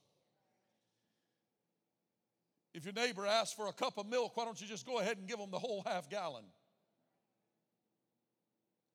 If 2.73 2.85
your 2.85 2.95
neighbor 2.95 3.27
asks 3.27 3.53
for 3.53 3.67
a 3.67 3.73
cup 3.73 3.99
of 3.99 4.07
milk, 4.07 4.37
why 4.37 4.45
don't 4.45 4.61
you 4.61 4.67
just 4.67 4.87
go 4.87 5.01
ahead 5.01 5.19
and 5.19 5.27
give 5.27 5.39
them 5.39 5.51
the 5.51 5.59
whole 5.59 5.83
half 5.85 6.09
gallon? 6.09 6.45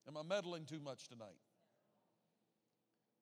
Am 0.08 0.16
I 0.18 0.24
meddling 0.24 0.66
too 0.66 0.80
much 0.80 1.08
tonight? 1.08 1.28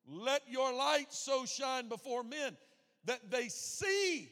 Let 0.06 0.42
your 0.48 0.74
light 0.74 1.12
so 1.12 1.46
shine 1.46 1.88
before 1.88 2.24
men 2.24 2.58
that 3.06 3.32
they 3.32 3.48
see 3.48 4.30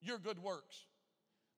your 0.00 0.18
good 0.18 0.38
works. 0.38 0.86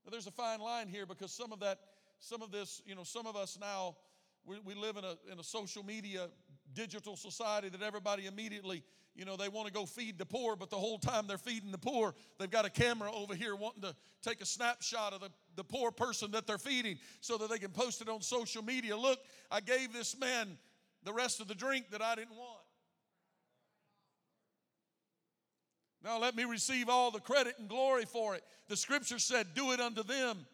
Now, 0.04 0.10
there's 0.10 0.26
a 0.26 0.32
fine 0.32 0.60
line 0.60 0.88
here 0.88 1.06
because 1.06 1.32
some 1.32 1.52
of 1.52 1.60
that, 1.60 1.78
some 2.18 2.42
of 2.42 2.50
this, 2.50 2.82
you 2.86 2.94
know, 2.94 3.04
some 3.04 3.26
of 3.26 3.36
us 3.36 3.58
now, 3.60 3.96
we, 4.44 4.58
we 4.64 4.74
live 4.74 4.96
in 4.96 5.04
a, 5.04 5.16
in 5.32 5.38
a 5.38 5.44
social 5.44 5.84
media 5.84 6.28
digital 6.74 7.16
society 7.16 7.68
that 7.68 7.82
everybody 7.82 8.26
immediately 8.26 8.82
you 9.18 9.24
know, 9.24 9.36
they 9.36 9.48
want 9.48 9.66
to 9.66 9.72
go 9.72 9.84
feed 9.84 10.16
the 10.16 10.24
poor, 10.24 10.54
but 10.54 10.70
the 10.70 10.76
whole 10.76 10.96
time 10.96 11.26
they're 11.26 11.38
feeding 11.38 11.72
the 11.72 11.78
poor, 11.78 12.14
they've 12.38 12.48
got 12.48 12.64
a 12.64 12.70
camera 12.70 13.10
over 13.12 13.34
here 13.34 13.56
wanting 13.56 13.82
to 13.82 13.92
take 14.22 14.40
a 14.40 14.46
snapshot 14.46 15.12
of 15.12 15.20
the, 15.20 15.30
the 15.56 15.64
poor 15.64 15.90
person 15.90 16.30
that 16.30 16.46
they're 16.46 16.56
feeding 16.56 16.96
so 17.20 17.36
that 17.36 17.50
they 17.50 17.58
can 17.58 17.72
post 17.72 18.00
it 18.00 18.08
on 18.08 18.22
social 18.22 18.62
media. 18.62 18.96
Look, 18.96 19.18
I 19.50 19.60
gave 19.60 19.92
this 19.92 20.16
man 20.16 20.56
the 21.02 21.12
rest 21.12 21.40
of 21.40 21.48
the 21.48 21.56
drink 21.56 21.90
that 21.90 22.00
I 22.00 22.14
didn't 22.14 22.36
want. 22.36 22.60
Now 26.04 26.20
let 26.20 26.36
me 26.36 26.44
receive 26.44 26.88
all 26.88 27.10
the 27.10 27.18
credit 27.18 27.56
and 27.58 27.68
glory 27.68 28.04
for 28.04 28.36
it. 28.36 28.44
The 28.68 28.76
scripture 28.76 29.18
said, 29.18 29.48
Do 29.52 29.72
it 29.72 29.80
unto 29.80 30.04
them 30.04 30.46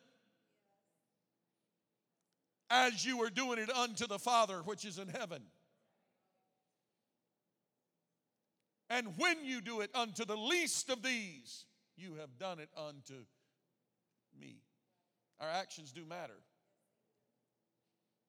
as 2.74 3.06
you 3.06 3.22
are 3.22 3.30
doing 3.30 3.60
it 3.60 3.70
unto 3.70 4.04
the 4.08 4.18
Father 4.18 4.56
which 4.64 4.84
is 4.84 4.98
in 4.98 5.06
heaven. 5.06 5.40
And 8.90 9.16
when 9.16 9.44
you 9.44 9.60
do 9.60 9.80
it 9.80 9.90
unto 9.94 10.24
the 10.24 10.36
least 10.36 10.90
of 10.90 11.00
these, 11.00 11.66
you 11.96 12.16
have 12.20 12.36
done 12.36 12.58
it 12.58 12.68
unto 12.76 13.14
me. 14.38 14.56
Our 15.40 15.48
actions 15.48 15.92
do 15.92 16.04
matter. 16.04 16.34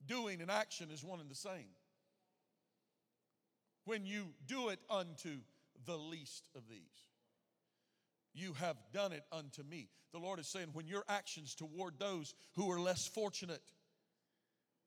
Doing 0.05 0.41
and 0.41 0.51
action 0.51 0.89
is 0.93 1.03
one 1.03 1.19
and 1.19 1.29
the 1.29 1.35
same. 1.35 1.73
When 3.85 4.05
you 4.05 4.27
do 4.47 4.69
it 4.69 4.79
unto 4.91 5.37
the 5.85 5.97
least 5.97 6.49
of 6.55 6.69
these, 6.69 6.79
you 8.35 8.53
have 8.53 8.77
done 8.93 9.11
it 9.11 9.23
unto 9.31 9.63
me. 9.63 9.89
The 10.13 10.19
Lord 10.19 10.39
is 10.39 10.47
saying, 10.47 10.67
when 10.73 10.87
your 10.87 11.03
actions 11.09 11.55
toward 11.55 11.99
those 11.99 12.35
who 12.55 12.71
are 12.71 12.79
less 12.79 13.07
fortunate, 13.07 13.61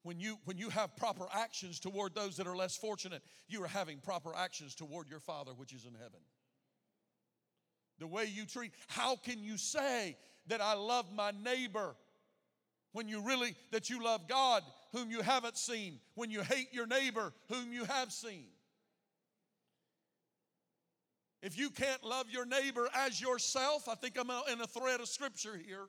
when 0.09 0.19
you 0.19 0.39
when 0.47 0.57
you 0.57 0.71
have 0.71 0.97
proper 0.97 1.27
actions 1.35 1.79
toward 1.79 2.15
those 2.15 2.39
that 2.39 2.47
are 2.47 2.57
less 2.57 2.75
fortunate 2.75 3.23
you 3.47 3.63
are 3.63 3.69
having 3.69 3.99
proper 3.99 4.35
actions 4.35 4.75
toward 4.75 5.07
your 5.07 5.21
father 5.21 5.53
which 5.53 5.75
is 5.75 5.85
in 5.85 5.93
heaven. 5.93 6.21
The 7.99 8.07
way 8.07 8.25
you 8.25 8.47
treat 8.47 8.73
how 8.87 9.17
can 9.17 9.45
you 9.45 9.59
say 9.59 10.17
that 10.47 10.63
i 10.63 10.73
love 10.73 11.13
my 11.15 11.31
neighbor 11.45 11.95
when 12.93 13.07
you 13.07 13.21
really 13.21 13.55
that 13.71 13.91
you 13.91 14.03
love 14.03 14.27
god 14.27 14.63
whom 14.93 15.11
you 15.11 15.21
haven't 15.21 15.59
seen 15.59 16.01
when 16.15 16.31
you 16.31 16.41
hate 16.41 16.69
your 16.73 16.87
neighbor 16.87 17.35
whom 17.51 17.71
you 17.71 17.85
have 17.85 18.11
seen? 18.11 18.47
If 21.43 21.59
you 21.59 21.69
can't 21.69 22.03
love 22.03 22.31
your 22.31 22.47
neighbor 22.47 22.89
as 22.97 23.21
yourself 23.21 23.87
i 23.91 23.95
think 23.95 24.19
i'm 24.19 24.31
in 24.51 24.59
a 24.63 24.67
thread 24.67 25.01
of 25.01 25.09
scripture 25.09 25.61
here. 25.63 25.85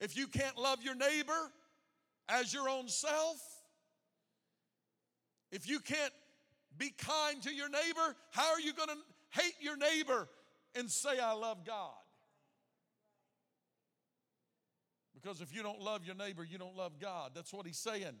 If 0.00 0.16
you 0.16 0.28
can't 0.28 0.56
love 0.56 0.82
your 0.82 0.94
neighbor 0.94 1.52
as 2.28 2.52
your 2.52 2.68
own 2.68 2.88
self, 2.88 3.36
if 5.50 5.68
you 5.68 5.80
can't 5.80 6.12
be 6.78 6.90
kind 6.90 7.42
to 7.42 7.52
your 7.52 7.68
neighbor, 7.68 8.16
how 8.30 8.52
are 8.52 8.60
you 8.60 8.72
going 8.72 8.88
to 8.88 8.96
hate 9.30 9.54
your 9.60 9.76
neighbor 9.76 10.28
and 10.74 10.90
say, 10.90 11.18
I 11.18 11.32
love 11.32 11.64
God? 11.66 11.90
Because 15.14 15.40
if 15.40 15.54
you 15.54 15.62
don't 15.62 15.80
love 15.80 16.04
your 16.04 16.16
neighbor, 16.16 16.44
you 16.44 16.58
don't 16.58 16.76
love 16.76 16.98
God. 17.00 17.32
That's 17.34 17.52
what 17.52 17.66
he's 17.66 17.78
saying. 17.78 18.16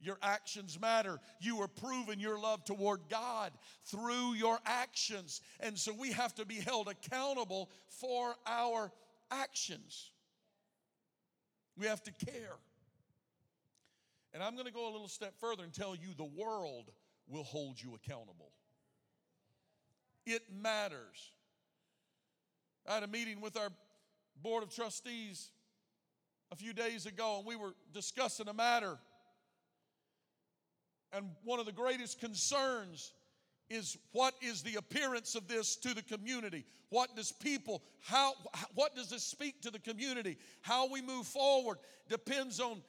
Your 0.00 0.18
actions 0.22 0.78
matter. 0.78 1.18
You 1.40 1.62
are 1.62 1.68
proving 1.68 2.20
your 2.20 2.38
love 2.38 2.64
toward 2.64 3.00
God 3.08 3.52
through 3.86 4.34
your 4.34 4.58
actions. 4.66 5.40
And 5.60 5.78
so 5.78 5.94
we 5.94 6.12
have 6.12 6.34
to 6.34 6.44
be 6.44 6.56
held 6.56 6.88
accountable 6.88 7.70
for 7.88 8.34
our 8.46 8.92
actions. 9.30 10.10
We 11.78 11.86
have 11.86 12.02
to 12.02 12.12
care. 12.12 12.56
And 14.34 14.42
I'm 14.42 14.54
going 14.54 14.66
to 14.66 14.72
go 14.72 14.90
a 14.90 14.92
little 14.92 15.08
step 15.08 15.34
further 15.38 15.62
and 15.62 15.72
tell 15.72 15.94
you 15.94 16.08
the 16.16 16.24
world 16.24 16.90
will 17.28 17.44
hold 17.44 17.80
you 17.80 17.94
accountable. 17.94 18.50
It 20.26 20.42
matters. 20.52 21.32
I 22.86 22.94
had 22.94 23.04
a 23.04 23.06
meeting 23.06 23.40
with 23.40 23.56
our 23.56 23.70
board 24.42 24.64
of 24.64 24.74
trustees 24.74 25.50
a 26.52 26.56
few 26.56 26.72
days 26.72 27.06
ago, 27.06 27.38
and 27.38 27.46
we 27.46 27.54
were 27.54 27.74
discussing 27.92 28.48
a 28.48 28.52
matter. 28.52 28.98
And 31.12 31.30
one 31.44 31.60
of 31.60 31.66
the 31.66 31.72
greatest 31.72 32.18
concerns 32.18 33.12
is 33.70 33.96
what 34.12 34.34
is 34.42 34.62
the 34.62 34.74
appearance 34.74 35.36
of 35.36 35.46
this 35.46 35.76
to 35.76 35.94
the 35.94 36.02
community? 36.02 36.64
What 36.90 37.14
does 37.16 37.32
people, 37.32 37.82
how, 38.02 38.34
what 38.74 38.94
does 38.96 39.10
this 39.10 39.22
speak 39.22 39.62
to 39.62 39.70
the 39.70 39.78
community? 39.78 40.38
How 40.60 40.90
we 40.90 41.00
move 41.00 41.26
forward 41.26 41.78
depends 42.08 42.60
on 42.60 42.82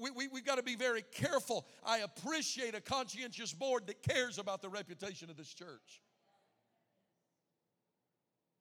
we, 0.00 0.10
we, 0.10 0.28
we 0.28 0.40
got 0.40 0.56
to 0.56 0.62
be 0.62 0.76
very 0.76 1.02
careful. 1.12 1.66
I 1.84 1.98
appreciate 1.98 2.74
a 2.74 2.80
conscientious 2.80 3.52
board 3.52 3.86
that 3.86 4.02
cares 4.02 4.38
about 4.38 4.62
the 4.62 4.68
reputation 4.68 5.30
of 5.30 5.36
this 5.36 5.52
church. 5.52 6.02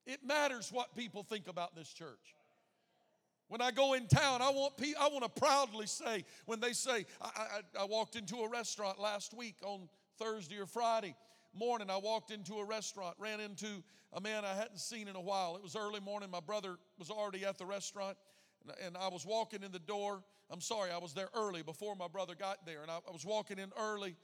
It 0.06 0.26
matters 0.26 0.72
what 0.72 0.96
people 0.96 1.24
think 1.24 1.48
about 1.48 1.76
this 1.76 1.92
church. 1.92 2.36
When 3.50 3.62
I 3.62 3.72
go 3.72 3.94
in 3.94 4.08
town, 4.08 4.42
I 4.42 4.50
want 4.50 4.74
I 5.00 5.08
want 5.08 5.24
to 5.24 5.42
proudly 5.42 5.88
say 5.88 6.26
when 6.46 6.60
they 6.60 6.74
say 6.74 7.06
I, 7.22 7.30
I, 7.78 7.82
I 7.82 7.86
walked 7.86 8.16
into 8.16 8.38
a 8.38 8.50
restaurant 8.50 9.00
last 9.00 9.34
week 9.34 9.56
on 9.64 9.88
Thursday 10.18 10.58
or 10.58 10.66
Friday 10.66 11.16
morning. 11.54 11.90
I 11.90 11.98
walked 11.98 12.32
into 12.32 12.56
a 12.56 12.66
restaurant, 12.66 13.16
ran 13.20 13.40
into 13.40 13.84
a 14.14 14.22
man 14.22 14.44
I 14.44 14.54
hadn't 14.54 14.80
seen 14.80 15.08
in 15.08 15.16
a 15.16 15.22
while. 15.22 15.56
It 15.56 15.64
was 15.64 15.76
early 15.76 16.00
morning. 16.00 16.30
My 16.30 16.40
brother 16.40 16.78
was 16.98 17.10
already 17.10 17.46
at 17.46 17.58
the 17.58 17.66
restaurant, 17.66 18.18
and, 18.84 18.98
I 18.98 19.08
was 19.10 19.26
walking 19.26 19.64
in 19.64 19.72
the 19.72 19.80
door. 19.80 20.24
I'm 20.50 20.62
sorry, 20.62 20.92
I 20.92 20.98
was 20.98 21.14
there 21.14 21.30
early 21.36 21.62
before 21.62 21.96
my 21.96 22.08
brother 22.08 22.36
got 22.36 22.66
there, 22.66 22.82
and 22.82 22.92
I, 22.92 22.98
I 23.08 23.12
was 23.12 23.26
walking 23.26 23.60
in 23.60 23.72
early. 23.80 24.16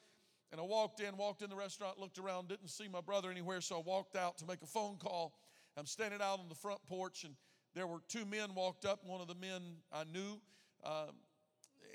And 0.51 0.61
I 0.61 0.63
walked 0.63 0.99
in, 0.99 1.17
walked 1.17 1.41
in 1.41 1.49
the 1.49 1.55
restaurant, 1.55 1.99
looked 1.99 2.19
around, 2.19 2.47
didn't 2.47 2.69
see 2.69 2.87
my 2.87 3.01
brother 3.01 3.31
anywhere, 3.31 3.59
so 3.59 3.77
I 3.77 3.81
walked 3.83 4.15
out 4.15 4.37
to 4.37 4.45
make 4.45 4.61
a 4.61 4.67
phone 4.67 4.97
call. 4.97 5.33
I'm 5.75 5.87
standing 5.87 6.21
out 6.21 6.39
on 6.39 6.47
the 6.47 6.55
front 6.55 6.79
porch, 6.85 7.23
and 7.23 7.33
there 7.73 7.87
were 7.87 7.99
two 8.07 8.23
men 8.25 8.53
walked 8.53 8.85
up. 8.85 9.03
One 9.03 9.19
of 9.19 9.27
the 9.27 9.35
men 9.35 9.61
I 9.91 10.03
knew, 10.03 10.39
uh, 10.83 11.07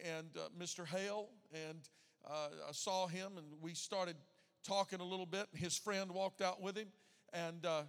and 0.04 0.26
uh, 0.36 0.48
Mr. 0.60 0.84
Hale, 0.86 1.28
and 1.52 1.88
uh, 2.28 2.48
I 2.68 2.72
saw 2.72 3.06
him, 3.06 3.32
and 3.36 3.46
we 3.60 3.74
started 3.74 4.16
talking 4.64 5.00
a 5.00 5.04
little 5.04 5.26
bit. 5.26 5.46
His 5.54 5.78
friend 5.78 6.10
walked 6.10 6.42
out 6.42 6.60
with 6.60 6.76
him, 6.76 6.88
and 7.32 7.64
uh, 7.64 7.82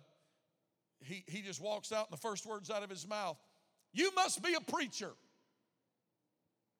he, 1.04 1.24
he 1.28 1.41
just 1.41 1.62
walks 1.62 1.91
out, 1.91 2.08
and 2.10 2.13
the 2.13 2.22
first 2.22 2.45
words 2.45 2.69
out 2.69 2.84
of 2.84 2.89
his 2.89 3.08
mouth, 3.08 3.38
You 3.93 4.12
must 4.15 4.43
be 4.43 4.54
a 4.54 4.62
preacher. 4.62 5.12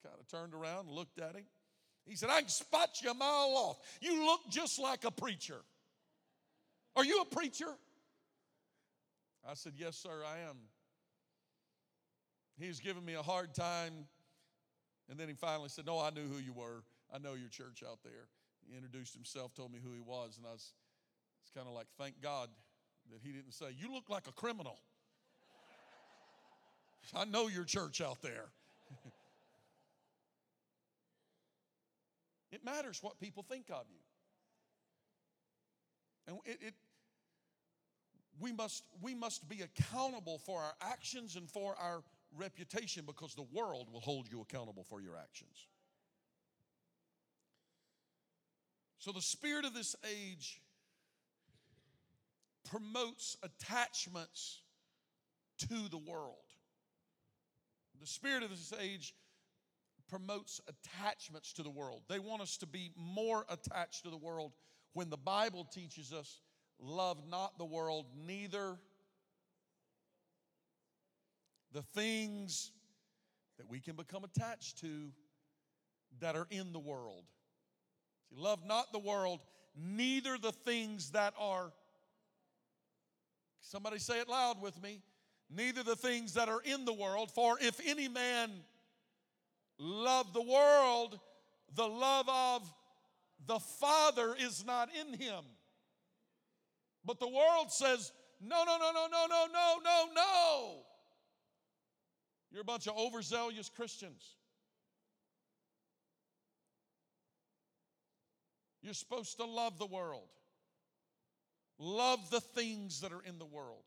Kind 0.04 0.16
of 0.20 0.28
turned 0.28 0.54
around 0.54 0.88
and 0.88 0.96
looked 0.96 1.20
at 1.20 1.36
him. 1.36 1.46
He 2.06 2.16
said, 2.16 2.30
I 2.30 2.40
can 2.40 2.50
spot 2.50 2.90
you 3.04 3.12
a 3.12 3.14
mile 3.14 3.54
off. 3.56 3.78
You 4.02 4.26
look 4.26 4.42
just 4.50 4.80
like 4.80 5.04
a 5.06 5.12
preacher. 5.12 5.62
Are 6.96 7.06
you 7.06 7.22
a 7.22 7.26
preacher? 7.26 7.70
I 9.48 9.54
said, 9.54 9.74
Yes, 9.78 9.98
sir, 9.98 10.24
I 10.26 10.50
am. 10.50 10.58
He's 12.60 12.80
giving 12.80 13.06
me 13.06 13.14
a 13.14 13.22
hard 13.22 13.54
time. 13.54 13.94
And 15.10 15.20
then 15.20 15.28
he 15.28 15.34
finally 15.34 15.70
said, 15.70 15.86
No, 15.86 16.00
I 16.00 16.10
knew 16.10 16.28
who 16.28 16.38
you 16.40 16.54
were. 16.54 16.84
I 17.14 17.20
know 17.20 17.34
your 17.34 17.50
church 17.50 17.84
out 17.88 18.00
there. 18.04 18.28
He 18.68 18.76
introduced 18.76 19.14
himself, 19.14 19.54
told 19.54 19.72
me 19.72 19.80
who 19.84 19.94
he 19.94 20.02
was, 20.02 20.38
and 20.38 20.46
I 20.46 20.52
was 20.52 20.74
it's 21.50 21.52
kind 21.56 21.68
of 21.68 21.74
like, 21.74 21.88
thank 21.98 22.22
God 22.22 22.50
that 23.12 23.22
he 23.24 23.32
didn't 23.32 23.54
say, 23.54 23.68
You 23.78 23.92
look 23.92 24.10
like 24.10 24.28
a 24.28 24.32
criminal. 24.32 24.78
I 27.16 27.26
know 27.26 27.48
your 27.48 27.64
church 27.64 28.02
out 28.02 28.22
there. 28.22 28.46
it 32.52 32.64
matters 32.64 33.00
what 33.02 33.20
people 33.20 33.44
think 33.50 33.66
of 33.72 33.86
you. 33.90 34.00
And 36.28 36.38
it, 36.46 36.60
it 36.62 36.74
we 38.40 38.52
must 38.52 38.84
we 39.02 39.16
must 39.16 39.50
be 39.50 39.62
accountable 39.62 40.38
for 40.38 40.62
our 40.62 40.74
actions 40.82 41.36
and 41.36 41.50
for 41.50 41.76
our 41.80 42.04
reputation 42.38 43.04
because 43.06 43.34
the 43.34 43.48
world 43.54 43.88
will 43.92 44.02
hold 44.02 44.28
you 44.32 44.42
accountable 44.42 44.84
for 44.84 45.02
your 45.02 45.18
actions. 45.18 45.68
So 49.00 49.12
the 49.12 49.22
spirit 49.22 49.66
of 49.66 49.74
this 49.74 49.96
age 50.06 50.62
promotes 52.70 53.38
attachments 53.42 54.62
to 55.58 55.90
the 55.90 55.98
world. 55.98 56.36
The 58.00 58.08
spirit 58.08 58.44
of 58.44 58.50
this 58.50 58.74
age 58.80 59.14
promotes 60.10 60.60
attachments 60.68 61.54
to 61.54 61.64
the 61.64 61.70
world. 61.70 62.02
They 62.08 62.20
want 62.20 62.42
us 62.42 62.58
to 62.58 62.66
be 62.66 62.92
more 62.96 63.46
attached 63.50 64.04
to 64.04 64.10
the 64.10 64.18
world 64.18 64.54
when 64.94 65.10
the 65.10 65.18
Bible 65.18 65.66
teaches 65.72 66.12
us 66.14 66.42
love 66.80 67.22
not 67.30 67.58
the 67.58 67.66
world, 67.66 68.06
neither 68.26 68.78
the 71.74 71.84
things 71.94 72.72
that 73.58 73.70
we 73.70 73.80
can 73.80 73.96
become 73.96 74.24
attached 74.24 74.80
to 74.80 75.12
that 76.20 76.36
are 76.36 76.48
in 76.50 76.74
the 76.74 76.80
world. 76.80 77.26
See, 78.30 78.36
love 78.36 78.66
not 78.66 78.92
the 78.92 79.00
world, 79.00 79.42
neither 79.76 80.38
the 80.38 80.52
things 80.52 81.12
that 81.12 81.34
are. 81.38 81.72
Somebody 83.62 84.00
say 84.00 84.20
it 84.20 84.30
loud 84.30 84.62
with 84.62 84.82
me. 84.82 85.02
Neither 85.50 85.84
the 85.84 85.96
things 85.96 86.36
that 86.36 86.50
are 86.50 86.62
in 86.62 86.86
the 86.86 86.94
world, 86.94 87.32
for 87.32 87.58
if 87.60 87.80
any 87.86 88.08
man 88.08 88.52
love 89.80 90.32
the 90.34 90.42
world, 90.42 91.20
the 91.76 91.88
love 91.88 92.30
of 92.30 92.74
the 93.48 93.60
Father 93.60 94.36
is 94.40 94.64
not 94.66 94.90
in 94.94 95.18
him. 95.18 95.44
But 97.04 97.20
the 97.20 97.28
world 97.28 97.72
says, 97.72 98.12
no, 98.42 98.64
no, 98.64 98.78
no, 98.78 98.92
no, 98.94 99.08
no, 99.12 99.26
no, 99.28 99.48
no, 99.52 99.80
no, 99.84 100.06
no. 100.14 100.76
You're 102.52 102.62
a 102.62 102.66
bunch 102.66 102.88
of 102.88 102.98
overzealous 102.98 103.70
Christians. 103.70 104.36
You're 108.82 108.94
supposed 108.94 109.38
to 109.38 109.46
love 109.46 109.78
the 109.78 109.86
world, 109.86 110.30
love 111.78 112.30
the 112.30 112.40
things 112.40 113.02
that 113.02 113.12
are 113.12 113.22
in 113.22 113.38
the 113.38 113.46
world, 113.46 113.84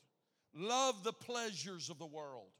love 0.55 1.03
the 1.05 1.13
pleasures 1.13 1.91
of 1.91 1.99
the 1.99 2.07
world. 2.07 2.51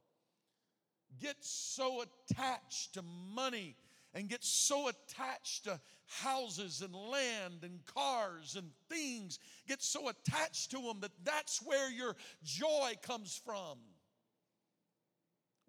Get 1.21 1.37
so 1.41 2.03
attached 2.31 2.95
to 2.95 3.03
money 3.35 3.77
and 4.15 4.29
get 4.29 4.45
so 4.45 4.89
attached 4.89 5.65
to 5.65 5.81
houses 6.07 6.83
and 6.83 6.95
land 6.95 7.61
and 7.63 7.81
cars 7.87 8.57
and 8.57 8.71
things, 8.89 9.39
get 9.67 9.83
so 9.83 10.09
attached 10.09 10.71
to 10.71 10.83
them 10.83 11.01
that 11.01 11.13
that's 11.25 11.61
where 11.63 11.91
your 11.91 12.17
joy 12.43 12.93
comes 13.03 13.41
from. 13.45 13.79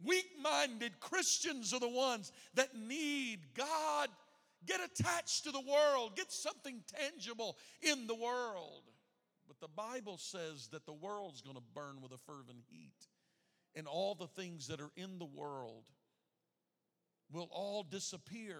Weak 0.03 0.25
minded 0.41 0.99
Christians 0.99 1.73
are 1.73 1.79
the 1.79 1.87
ones 1.87 2.31
that 2.55 2.75
need 2.75 3.39
God. 3.55 4.09
Get 4.65 4.79
attached 4.81 5.43
to 5.45 5.51
the 5.51 5.61
world, 5.61 6.15
get 6.15 6.31
something 6.31 6.81
tangible 6.87 7.57
in 7.81 8.07
the 8.07 8.15
world. 8.15 8.83
The 9.63 9.69
Bible 9.69 10.17
says 10.17 10.67
that 10.73 10.85
the 10.85 10.91
world's 10.91 11.39
going 11.39 11.55
to 11.55 11.63
burn 11.73 12.01
with 12.01 12.11
a 12.11 12.17
fervent 12.17 12.59
heat, 12.69 13.07
and 13.73 13.87
all 13.87 14.13
the 14.13 14.27
things 14.27 14.67
that 14.67 14.81
are 14.81 14.91
in 14.97 15.19
the 15.19 15.25
world 15.25 15.85
will 17.31 17.47
all 17.49 17.83
disappear. 17.83 18.57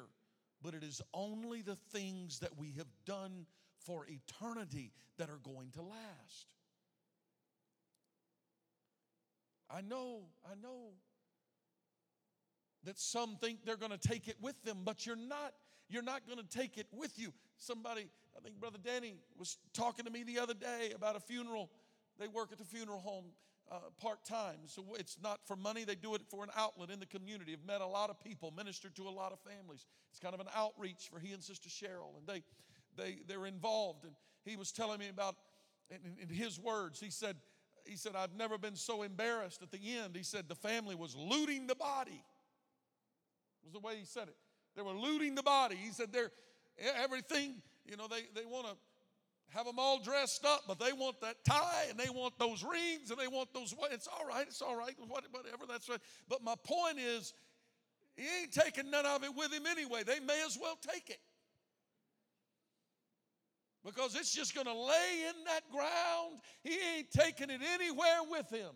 But 0.62 0.76
it 0.76 0.82
is 0.82 1.02
only 1.14 1.62
the 1.62 1.76
things 1.92 2.40
that 2.40 2.58
we 2.58 2.72
have 2.78 2.88
done 3.06 3.48
for 3.86 4.06
eternity 4.08 4.94
that 5.18 5.30
are 5.30 5.42
going 5.44 5.72
to 5.72 5.82
last. 5.82 6.48
I 9.70 9.82
know, 9.82 10.22
I 10.50 10.56
know 10.56 10.92
that 12.86 12.98
some 12.98 13.36
think 13.42 13.66
they're 13.66 13.76
going 13.76 13.92
to 13.92 13.98
take 13.98 14.30
it 14.30 14.38
with 14.42 14.56
them, 14.64 14.84
but 14.86 15.06
you're 15.06 15.18
not. 15.18 15.52
You're 15.90 16.02
not 16.02 16.26
going 16.26 16.40
to 16.40 16.48
take 16.48 16.78
it 16.78 16.88
with 16.94 17.20
you. 17.20 17.34
Somebody, 17.58 18.08
I 18.38 18.42
think 18.42 18.60
Brother 18.60 18.80
Danny 18.84 19.16
was 19.38 19.58
talking 19.74 20.06
to 20.06 20.12
me 20.12 20.24
the 20.24 20.40
other 20.40 20.54
day 20.54 20.92
about 20.96 21.16
a 21.16 21.20
funeral. 21.20 21.70
They 22.20 22.28
work 22.28 22.52
at 22.52 22.58
the 22.58 22.66
funeral 22.66 23.00
home 23.00 23.26
uh, 23.72 23.78
part 24.00 24.24
time. 24.26 24.60
So 24.68 24.84
it's 25.00 25.18
not 25.22 25.40
for 25.46 25.56
money, 25.56 25.84
they 25.84 25.96
do 25.96 26.16
it 26.16 26.22
for 26.30 26.44
an 26.44 26.50
outlet 26.56 26.90
in 26.90 27.00
the 27.00 27.06
community. 27.06 27.52
Have 27.52 27.66
met 27.66 27.82
a 27.82 27.88
lot 27.88 28.10
of 28.10 28.20
people, 28.20 28.54
ministered 28.56 28.96
to 28.96 29.08
a 29.08 29.10
lot 29.10 29.32
of 29.32 29.40
families. 29.40 29.86
It's 30.12 30.20
kind 30.20 30.34
of 30.34 30.42
an 30.42 30.48
outreach 30.56 31.10
for 31.12 31.20
he 31.20 31.32
and 31.32 31.42
Sister 31.42 31.70
Cheryl, 31.70 32.18
and 32.18 32.28
they, 32.28 32.44
they, 32.98 33.20
they're 33.28 33.46
involved. 33.46 34.04
And 34.04 34.14
he 34.44 34.58
was 34.58 34.72
telling 34.72 35.00
me 35.00 35.10
about, 35.10 35.36
in, 35.90 36.00
in 36.22 36.30
his 36.30 36.60
words, 36.60 37.00
he 37.00 37.10
said, 37.10 37.38
he 37.86 37.98
said, 37.98 38.14
I've 38.16 38.36
never 38.36 38.58
been 38.58 38.76
so 38.76 39.04
embarrassed 39.04 39.62
at 39.62 39.72
the 39.72 39.80
end. 39.98 40.16
He 40.16 40.24
said, 40.24 40.48
the 40.48 40.56
family 40.56 40.96
was 40.96 41.16
looting 41.16 41.68
the 41.68 41.76
body 41.76 42.24
was 43.64 43.74
the 43.74 43.80
way 43.80 43.96
he 43.98 44.06
said 44.06 44.28
it. 44.28 44.36
They 44.76 44.82
were 44.82 44.94
looting 44.94 45.36
the 45.36 45.44
body. 45.44 45.76
He 45.76 45.92
said 45.92 46.12
they're 46.12 46.32
everything, 46.78 47.56
you 47.86 47.98
know, 47.98 48.08
they, 48.08 48.22
they 48.40 48.46
want 48.46 48.68
to 48.68 48.74
have 49.56 49.66
them 49.66 49.78
all 49.78 50.00
dressed 50.00 50.46
up, 50.46 50.62
but 50.68 50.80
they 50.80 50.94
want 50.94 51.22
that 51.22 51.44
tie 51.46 51.86
and 51.90 52.00
they 52.00 52.10
want 52.10 52.38
those 52.40 52.64
rings 52.64 53.12
and 53.12 53.20
they 53.20 53.28
want 53.28 53.54
those. 53.54 53.74
It's 53.92 54.08
all 54.08 54.28
right, 54.28 54.48
it's 54.48 54.62
all 54.62 54.76
right, 54.76 54.96
whatever 55.08 55.66
that's 55.70 55.90
right. 55.90 56.00
But 56.28 56.44
my 56.44 56.56
point 56.64 56.98
is, 57.00 57.34
he 58.16 58.24
ain't 58.42 58.52
taking 58.52 58.90
none 58.92 59.06
of 59.06 59.24
it 59.24 59.36
with 59.36 59.52
him 59.52 59.66
anyway. 59.66 60.04
They 60.06 60.20
may 60.20 60.44
as 60.46 60.58
well 60.60 60.78
take 60.82 61.10
it. 61.10 61.20
Because 63.86 64.16
it's 64.16 64.34
just 64.34 64.56
going 64.56 64.68
to 64.68 64.74
lay 64.74 65.26
in 65.28 65.44
that 65.46 65.70
ground. 65.72 66.40
He 66.64 66.78
ain't 66.98 67.12
taking 67.12 67.50
it 67.50 67.60
anywhere 67.74 68.22
with 68.30 68.50
him. 68.50 68.72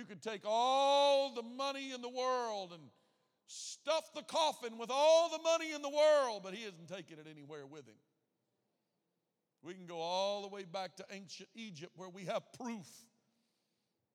You 0.00 0.06
could 0.06 0.22
take 0.22 0.44
all 0.46 1.34
the 1.34 1.42
money 1.42 1.92
in 1.92 2.00
the 2.00 2.08
world 2.08 2.72
and 2.72 2.82
stuff 3.46 4.14
the 4.14 4.22
coffin 4.22 4.78
with 4.78 4.88
all 4.90 5.28
the 5.28 5.42
money 5.42 5.74
in 5.74 5.82
the 5.82 5.90
world, 5.90 6.40
but 6.42 6.54
he 6.54 6.62
isn't 6.62 6.88
taking 6.88 7.18
it 7.18 7.26
anywhere 7.30 7.66
with 7.66 7.86
him. 7.86 7.98
We 9.62 9.74
can 9.74 9.84
go 9.84 9.98
all 9.98 10.40
the 10.40 10.48
way 10.48 10.64
back 10.64 10.96
to 10.96 11.04
ancient 11.10 11.50
Egypt 11.54 11.92
where 11.96 12.08
we 12.08 12.24
have 12.24 12.50
proof 12.58 12.86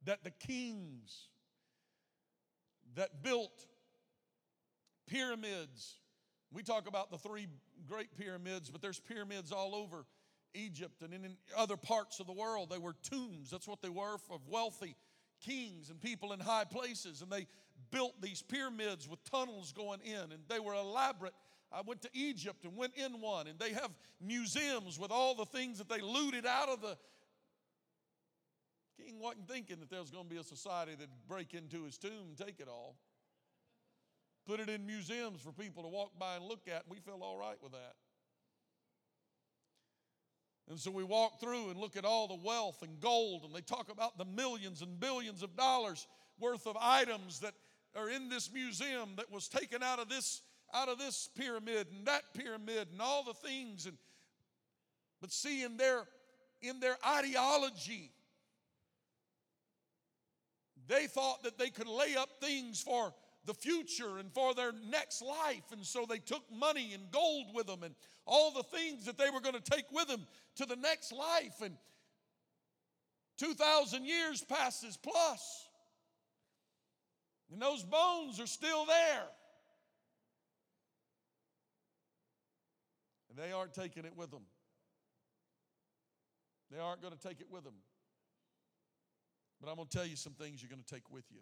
that 0.05 0.23
the 0.23 0.31
kings 0.31 1.27
that 2.95 3.21
built 3.21 3.67
pyramids, 5.05 5.99
we 6.51 6.63
talk 6.63 6.87
about 6.87 7.11
the 7.11 7.19
three 7.19 7.45
great 7.87 8.17
pyramids, 8.17 8.71
but 8.71 8.81
there's 8.81 8.99
pyramids 8.99 9.51
all 9.51 9.75
over 9.75 10.07
Egypt 10.55 11.03
and 11.03 11.13
in 11.13 11.37
other 11.55 11.77
parts 11.77 12.19
of 12.19 12.25
the 12.25 12.33
world, 12.33 12.71
they 12.71 12.79
were 12.79 12.95
tombs. 13.03 13.51
That's 13.51 13.67
what 13.67 13.83
they 13.83 13.89
were 13.89 14.15
of 14.31 14.47
wealthy 14.47 14.95
kings 15.45 15.89
and 15.89 16.01
people 16.01 16.33
in 16.33 16.39
high 16.39 16.63
places. 16.65 17.21
And 17.21 17.31
they 17.31 17.47
built 17.91 18.19
these 18.21 18.41
pyramids 18.41 19.07
with 19.07 19.23
tunnels 19.29 19.71
going 19.71 19.99
in, 20.01 20.31
and 20.31 20.39
they 20.49 20.59
were 20.59 20.73
elaborate. 20.73 21.33
I 21.71 21.81
went 21.85 22.01
to 22.03 22.09
Egypt 22.13 22.63
and 22.63 22.75
went 22.75 22.93
in 22.95 23.21
one, 23.21 23.47
and 23.47 23.59
they 23.59 23.73
have 23.73 23.91
museums 24.21 24.99
with 24.99 25.11
all 25.11 25.35
the 25.35 25.45
things 25.45 25.77
that 25.77 25.89
they 25.89 25.99
looted 25.99 26.45
out 26.45 26.69
of 26.69 26.81
the. 26.81 26.97
King 28.97 29.19
wasn't 29.19 29.47
thinking 29.47 29.79
that 29.81 29.89
there 29.89 29.99
was 29.99 30.09
going 30.09 30.23
to 30.23 30.29
be 30.29 30.39
a 30.39 30.43
society 30.43 30.93
that'd 30.93 31.09
break 31.27 31.53
into 31.53 31.83
his 31.83 31.97
tomb 31.97 32.29
and 32.29 32.37
take 32.37 32.59
it 32.59 32.67
all. 32.69 32.95
Put 34.45 34.59
it 34.59 34.69
in 34.69 34.85
museums 34.85 35.41
for 35.41 35.51
people 35.51 35.83
to 35.83 35.89
walk 35.89 36.11
by 36.17 36.35
and 36.35 36.45
look 36.45 36.67
at, 36.67 36.83
and 36.83 36.89
we 36.89 36.99
feel 36.99 37.19
all 37.21 37.37
right 37.37 37.57
with 37.61 37.73
that. 37.73 37.95
And 40.69 40.79
so 40.79 40.89
we 40.89 41.03
walk 41.03 41.39
through 41.39 41.69
and 41.69 41.79
look 41.79 41.95
at 41.95 42.05
all 42.05 42.27
the 42.27 42.39
wealth 42.43 42.81
and 42.81 42.99
gold, 42.99 43.43
and 43.43 43.53
they 43.53 43.61
talk 43.61 43.91
about 43.91 44.17
the 44.17 44.25
millions 44.25 44.81
and 44.81 44.99
billions 44.99 45.43
of 45.43 45.55
dollars 45.55 46.07
worth 46.39 46.65
of 46.65 46.75
items 46.79 47.39
that 47.41 47.53
are 47.95 48.09
in 48.09 48.29
this 48.29 48.51
museum 48.51 49.09
that 49.17 49.31
was 49.31 49.47
taken 49.47 49.81
out 49.83 49.99
of 49.99 50.09
this 50.09 50.41
out 50.73 50.89
of 50.89 50.97
this 50.97 51.29
pyramid 51.37 51.87
and 51.95 52.07
that 52.07 52.23
pyramid 52.33 52.87
and 52.91 53.01
all 53.01 53.23
the 53.23 53.33
things. 53.33 53.85
And 53.85 53.97
but 55.21 55.31
see 55.31 55.63
in 55.63 55.77
their 55.77 56.03
in 56.61 56.79
their 56.79 56.97
ideology 57.07 58.11
they 60.87 61.07
thought 61.07 61.43
that 61.43 61.57
they 61.57 61.69
could 61.69 61.87
lay 61.87 62.15
up 62.15 62.29
things 62.41 62.81
for 62.81 63.13
the 63.45 63.53
future 63.53 64.17
and 64.17 64.31
for 64.33 64.53
their 64.53 64.71
next 64.89 65.21
life. 65.21 65.71
And 65.71 65.85
so 65.85 66.05
they 66.07 66.19
took 66.19 66.43
money 66.51 66.93
and 66.93 67.11
gold 67.11 67.47
with 67.53 67.67
them 67.67 67.83
and 67.83 67.95
all 68.25 68.51
the 68.51 68.63
things 68.63 69.05
that 69.05 69.17
they 69.17 69.29
were 69.29 69.41
going 69.41 69.55
to 69.55 69.71
take 69.71 69.91
with 69.91 70.07
them 70.07 70.25
to 70.55 70.65
the 70.65 70.75
next 70.75 71.11
life. 71.11 71.61
And 71.61 71.75
2,000 73.37 74.05
years 74.05 74.43
passes 74.43 74.97
plus, 74.97 75.67
and 77.51 77.61
those 77.61 77.83
bones 77.83 78.39
are 78.39 78.47
still 78.47 78.85
there. 78.85 79.23
And 83.29 83.37
they 83.37 83.51
aren't 83.51 83.73
taking 83.73 84.05
it 84.05 84.13
with 84.15 84.31
them. 84.31 84.43
They 86.71 86.79
aren't 86.79 87.01
going 87.01 87.13
to 87.13 87.19
take 87.19 87.41
it 87.41 87.47
with 87.51 87.63
them. 87.63 87.75
But 89.61 89.69
I'm 89.69 89.75
going 89.75 89.87
to 89.87 89.97
tell 89.97 90.07
you 90.07 90.15
some 90.15 90.33
things 90.33 90.61
you're 90.61 90.69
going 90.69 90.83
to 90.83 90.93
take 90.93 91.09
with 91.11 91.25
you. 91.31 91.39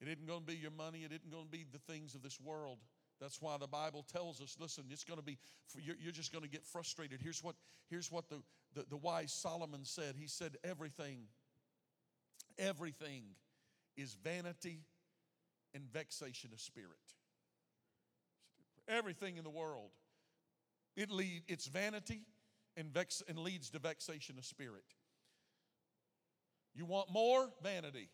It 0.00 0.08
isn't 0.08 0.26
going 0.26 0.40
to 0.40 0.46
be 0.46 0.56
your 0.56 0.70
money. 0.70 1.00
It 1.00 1.12
isn't 1.12 1.30
going 1.30 1.44
to 1.44 1.50
be 1.50 1.64
the 1.72 1.78
things 1.90 2.14
of 2.14 2.22
this 2.22 2.38
world. 2.40 2.78
That's 3.20 3.40
why 3.40 3.56
the 3.56 3.66
Bible 3.66 4.04
tells 4.12 4.42
us, 4.42 4.56
listen, 4.60 4.84
it's 4.90 5.04
going 5.04 5.18
to 5.18 5.24
be, 5.24 5.38
you're, 5.74 6.12
just 6.12 6.32
going 6.32 6.44
to 6.44 6.50
get 6.50 6.66
frustrated. 6.66 7.20
Here's 7.22 7.42
what, 7.42 7.54
here's 7.88 8.12
what 8.12 8.28
the, 8.28 8.42
the, 8.74 8.84
the 8.90 8.96
wise 8.96 9.32
Solomon 9.32 9.84
said. 9.84 10.16
He 10.18 10.26
said, 10.26 10.58
everything, 10.62 11.20
everything 12.58 13.22
is 13.96 14.14
vanity 14.22 14.80
and 15.74 15.90
vexation 15.90 16.50
of 16.52 16.60
spirit. 16.60 16.90
Everything 18.86 19.38
in 19.38 19.44
the 19.44 19.50
world, 19.50 19.90
it 20.94 21.10
lead, 21.10 21.42
it's 21.48 21.66
vanity 21.66 22.20
and, 22.76 22.92
vex, 22.92 23.22
and 23.26 23.38
leads 23.38 23.70
to 23.70 23.78
vexation 23.78 24.36
of 24.38 24.44
spirit. 24.44 24.84
You 26.74 26.84
want 26.84 27.10
more? 27.10 27.48
Vanity. 27.62 28.10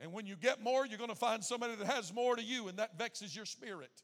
And 0.00 0.12
when 0.12 0.26
you 0.26 0.36
get 0.36 0.62
more, 0.62 0.86
you're 0.86 0.98
going 0.98 1.10
to 1.10 1.16
find 1.16 1.42
somebody 1.42 1.76
that 1.76 1.86
has 1.86 2.12
more 2.12 2.36
to 2.36 2.42
you, 2.42 2.68
and 2.68 2.78
that 2.78 2.98
vexes 2.98 3.34
your 3.34 3.46
spirit. 3.46 4.02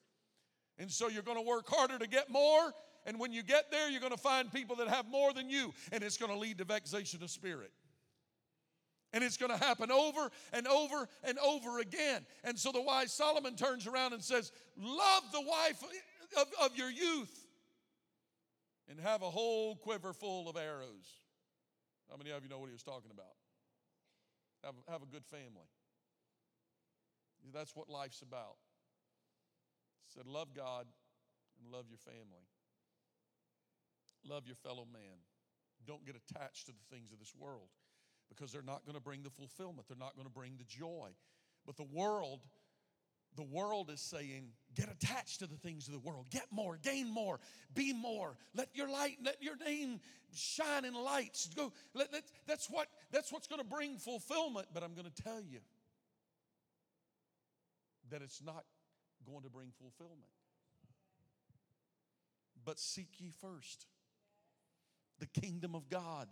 And 0.79 0.91
so 0.91 1.09
you're 1.09 1.23
going 1.23 1.37
to 1.37 1.43
work 1.43 1.69
harder 1.69 1.99
to 1.99 2.07
get 2.07 2.31
more. 2.31 2.73
And 3.07 3.19
when 3.19 3.33
you 3.33 3.43
get 3.43 3.71
there, 3.71 3.89
you're 3.89 4.01
going 4.01 4.13
to 4.13 4.19
find 4.19 4.53
people 4.53 4.77
that 4.77 4.89
have 4.89 5.09
more 5.09 5.33
than 5.33 5.51
you, 5.51 5.73
and 5.93 6.03
it's 6.03 6.17
going 6.17 6.33
to 6.33 6.39
lead 6.39 6.59
to 6.59 6.65
vexation 6.65 7.23
of 7.23 7.31
spirit. 7.31 7.73
And 9.13 9.25
it's 9.25 9.37
going 9.37 9.51
to 9.51 9.59
happen 9.59 9.91
over 9.91 10.31
and 10.53 10.69
over 10.69 11.09
and 11.25 11.39
over 11.39 11.81
again. 11.81 12.25
And 12.45 12.57
so 12.57 12.71
the 12.71 12.81
wise 12.81 13.13
Solomon 13.13 13.57
turns 13.57 13.87
around 13.87 14.13
and 14.13 14.23
says, 14.23 14.53
Love 14.77 15.23
the 15.33 15.41
wife 15.41 15.83
of, 16.39 16.47
of 16.63 16.77
your 16.77 16.91
youth 16.91 17.47
and 18.89 19.01
have 19.01 19.23
a 19.23 19.31
whole 19.31 19.77
quiver 19.77 20.13
full 20.13 20.49
of 20.49 20.57
arrows. 20.57 21.19
How 22.09 22.17
many 22.17 22.31
of 22.31 22.43
you 22.43 22.49
know 22.49 22.59
what 22.59 22.67
he 22.67 22.73
was 22.73 22.83
talking 22.83 23.11
about? 23.13 23.35
Have, 24.65 24.75
have 24.89 25.03
a 25.03 25.07
good 25.07 25.25
family. 25.25 25.67
That's 27.53 27.75
what 27.75 27.89
life's 27.89 28.23
about. 28.23 28.57
He 30.07 30.19
said, 30.19 30.27
Love 30.27 30.55
God 30.55 30.87
and 31.59 31.73
love 31.73 31.87
your 31.89 31.99
family. 31.99 32.47
Love 34.29 34.47
your 34.47 34.57
fellow 34.57 34.87
man. 34.93 35.25
Don't 35.87 36.05
get 36.05 36.15
attached 36.17 36.67
to 36.67 36.73
the 36.73 36.95
things 36.95 37.13
of 37.13 37.19
this 37.19 37.33
world 37.39 37.69
because 38.29 38.53
they're 38.53 38.63
not 38.63 38.85
going 38.85 38.95
to 38.95 39.03
bring 39.03 39.23
the 39.23 39.31
fulfillment, 39.31 39.89
they're 39.89 39.97
not 39.99 40.15
going 40.15 40.27
to 40.27 40.33
bring 40.33 40.57
the 40.57 40.65
joy. 40.65 41.09
But 41.67 41.77
the 41.77 41.85
world, 41.85 42.41
the 43.37 43.43
world 43.43 43.91
is 43.91 44.01
saying, 44.01 44.49
get 44.75 44.89
attached 44.91 45.41
to 45.41 45.47
the 45.47 45.57
things 45.57 45.87
of 45.89 45.93
the 45.93 45.99
world. 45.99 46.27
Get 46.31 46.47
more, 46.51 46.79
gain 46.83 47.13
more, 47.13 47.41
be 47.75 47.93
more. 47.93 48.37
Let 48.55 48.69
your 48.75 48.89
light, 48.89 49.19
let 49.25 49.43
your 49.43 49.57
name 49.57 50.01
shine 50.35 50.85
in 50.85 50.95
lights. 50.95 51.49
Go, 51.55 51.73
let, 51.95 52.13
let, 52.13 52.23
that's, 52.47 52.69
what, 52.69 52.89
that's 53.11 53.33
what's 53.33 53.47
going 53.47 53.61
to 53.61 53.67
bring 53.67 53.99
fulfillment. 53.99 54.69
But 54.73 54.83
I'm 54.83 54.95
going 54.95 55.11
to 55.11 55.23
tell 55.23 55.43
you, 55.43 55.59
that 58.11 58.23
it's 58.23 58.43
not 58.43 58.65
going 59.27 59.43
to 59.43 59.51
bring 59.51 59.69
fulfillment. 59.79 60.31
But 62.65 62.79
seek 62.79 63.09
ye 63.19 63.33
first 63.41 63.87
the 65.19 65.27
kingdom 65.27 65.75
of 65.75 65.89
God 65.89 66.29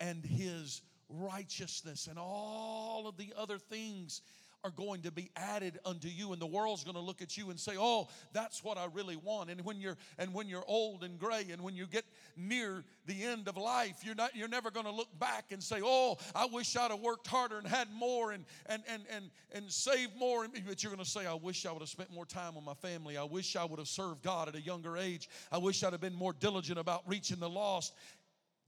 and 0.00 0.24
his 0.24 0.82
righteousness 1.08 2.06
and 2.06 2.18
all 2.18 3.06
of 3.08 3.16
the 3.16 3.32
other 3.36 3.58
things 3.58 4.20
are 4.64 4.70
going 4.70 5.02
to 5.02 5.12
be 5.12 5.30
added 5.36 5.78
unto 5.84 6.08
you 6.08 6.32
and 6.32 6.42
the 6.42 6.46
world's 6.46 6.82
going 6.82 6.96
to 6.96 7.00
look 7.00 7.22
at 7.22 7.36
you 7.36 7.50
and 7.50 7.58
say 7.58 7.72
oh 7.78 8.08
that's 8.32 8.64
what 8.64 8.76
i 8.76 8.86
really 8.92 9.16
want. 9.16 9.50
And 9.50 9.64
when 9.64 9.80
you're 9.80 9.96
and 10.18 10.34
when 10.34 10.48
you're 10.48 10.64
old 10.66 11.04
and 11.04 11.18
gray 11.18 11.46
and 11.52 11.62
when 11.62 11.76
you 11.76 11.86
get 11.86 12.04
near 12.36 12.84
the 13.06 13.22
end 13.22 13.48
of 13.48 13.56
life 13.56 14.00
you're 14.04 14.14
not 14.14 14.34
you're 14.34 14.48
never 14.48 14.70
going 14.70 14.86
to 14.86 14.92
look 14.92 15.16
back 15.18 15.52
and 15.52 15.62
say 15.62 15.80
oh 15.82 16.16
i 16.34 16.46
wish 16.46 16.76
i'd 16.76 16.90
have 16.90 17.00
worked 17.00 17.26
harder 17.26 17.58
and 17.58 17.66
had 17.66 17.88
more 17.92 18.32
and 18.32 18.44
and 18.66 18.82
and 18.88 19.02
and, 19.14 19.30
and 19.52 19.70
saved 19.70 20.16
more. 20.16 20.46
But 20.66 20.82
you're 20.82 20.92
going 20.92 21.04
to 21.04 21.10
say 21.10 21.26
i 21.26 21.34
wish 21.34 21.64
i 21.64 21.72
would 21.72 21.80
have 21.80 21.88
spent 21.88 22.12
more 22.12 22.26
time 22.26 22.54
with 22.54 22.64
my 22.64 22.74
family. 22.74 23.16
I 23.16 23.24
wish 23.24 23.54
i 23.56 23.64
would 23.64 23.78
have 23.78 23.88
served 23.88 24.22
god 24.22 24.48
at 24.48 24.56
a 24.56 24.60
younger 24.60 24.96
age. 24.96 25.28
I 25.52 25.58
wish 25.58 25.84
i'd 25.84 25.92
have 25.92 26.00
been 26.00 26.14
more 26.14 26.32
diligent 26.32 26.78
about 26.78 27.02
reaching 27.06 27.38
the 27.38 27.48
lost. 27.48 27.94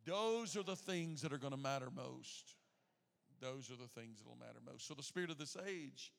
Those 0.07 0.57
are 0.57 0.62
the 0.62 0.76
things 0.76 1.20
that 1.22 1.32
are 1.32 1.38
going 1.38 1.53
to 1.53 1.59
matter 1.59 1.88
most 1.95 2.55
those 3.41 3.70
are 3.70 3.76
the 3.76 3.88
things 4.01 4.18
that 4.18 4.26
will 4.26 4.38
matter 4.38 4.61
most. 4.64 4.86
So 4.86 4.95
the 4.95 5.03
spirit 5.03 5.30
of 5.30 5.38
this 5.38 5.57
age 5.66 6.12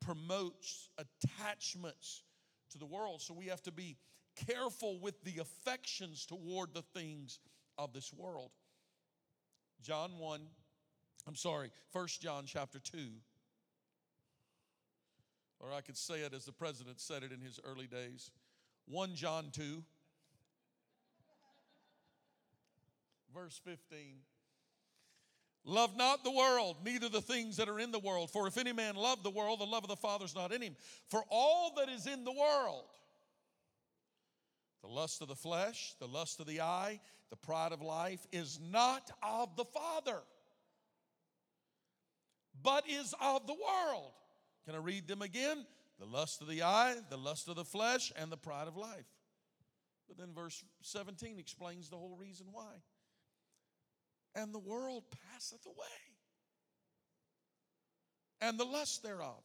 promotes 0.00 0.88
attachments 0.98 2.22
to 2.70 2.78
the 2.78 2.86
world. 2.86 3.22
So 3.22 3.34
we 3.34 3.46
have 3.46 3.62
to 3.62 3.72
be 3.72 3.96
careful 4.48 4.98
with 5.00 5.22
the 5.24 5.40
affections 5.40 6.26
toward 6.26 6.74
the 6.74 6.82
things 6.82 7.38
of 7.78 7.92
this 7.92 8.12
world. 8.12 8.50
John 9.82 10.18
1, 10.18 10.40
I'm 11.26 11.36
sorry, 11.36 11.70
First 11.92 12.20
John 12.20 12.44
chapter 12.46 12.78
2. 12.78 12.98
Or 15.60 15.72
I 15.72 15.80
could 15.80 15.96
say 15.96 16.20
it 16.20 16.34
as 16.34 16.44
the 16.44 16.52
president 16.52 17.00
said 17.00 17.22
it 17.22 17.32
in 17.32 17.40
his 17.40 17.58
early 17.64 17.86
days 17.86 18.30
1 18.86 19.14
John 19.14 19.46
2, 19.50 19.82
verse 23.34 23.58
15. 23.64 24.16
Love 25.64 25.96
not 25.96 26.22
the 26.22 26.30
world, 26.30 26.76
neither 26.84 27.08
the 27.08 27.22
things 27.22 27.56
that 27.56 27.68
are 27.68 27.80
in 27.80 27.90
the 27.90 27.98
world. 27.98 28.30
For 28.30 28.46
if 28.46 28.58
any 28.58 28.72
man 28.72 28.96
love 28.96 29.22
the 29.22 29.30
world, 29.30 29.60
the 29.60 29.64
love 29.64 29.82
of 29.82 29.88
the 29.88 29.96
Father 29.96 30.26
is 30.26 30.34
not 30.34 30.52
in 30.52 30.60
him. 30.60 30.76
For 31.08 31.24
all 31.30 31.72
that 31.78 31.88
is 31.88 32.06
in 32.06 32.24
the 32.24 32.32
world, 32.32 32.84
the 34.82 34.88
lust 34.88 35.22
of 35.22 35.28
the 35.28 35.34
flesh, 35.34 35.94
the 35.98 36.06
lust 36.06 36.38
of 36.40 36.46
the 36.46 36.60
eye, 36.60 37.00
the 37.30 37.36
pride 37.36 37.72
of 37.72 37.80
life, 37.80 38.26
is 38.30 38.60
not 38.70 39.10
of 39.22 39.56
the 39.56 39.64
Father, 39.64 40.20
but 42.62 42.84
is 42.86 43.14
of 43.18 43.46
the 43.46 43.54
world. 43.54 44.12
Can 44.66 44.74
I 44.74 44.78
read 44.78 45.08
them 45.08 45.22
again? 45.22 45.64
The 45.98 46.04
lust 46.04 46.42
of 46.42 46.48
the 46.48 46.62
eye, 46.62 46.96
the 47.08 47.16
lust 47.16 47.48
of 47.48 47.56
the 47.56 47.64
flesh, 47.64 48.12
and 48.16 48.30
the 48.30 48.36
pride 48.36 48.68
of 48.68 48.76
life. 48.76 49.06
But 50.08 50.18
then 50.18 50.34
verse 50.34 50.62
17 50.82 51.38
explains 51.38 51.88
the 51.88 51.96
whole 51.96 52.16
reason 52.16 52.48
why 52.52 52.82
and 54.34 54.52
the 54.52 54.58
world 54.58 55.04
passeth 55.32 55.64
away, 55.66 55.74
and 58.40 58.58
the 58.58 58.64
lust 58.64 59.02
thereof. 59.02 59.42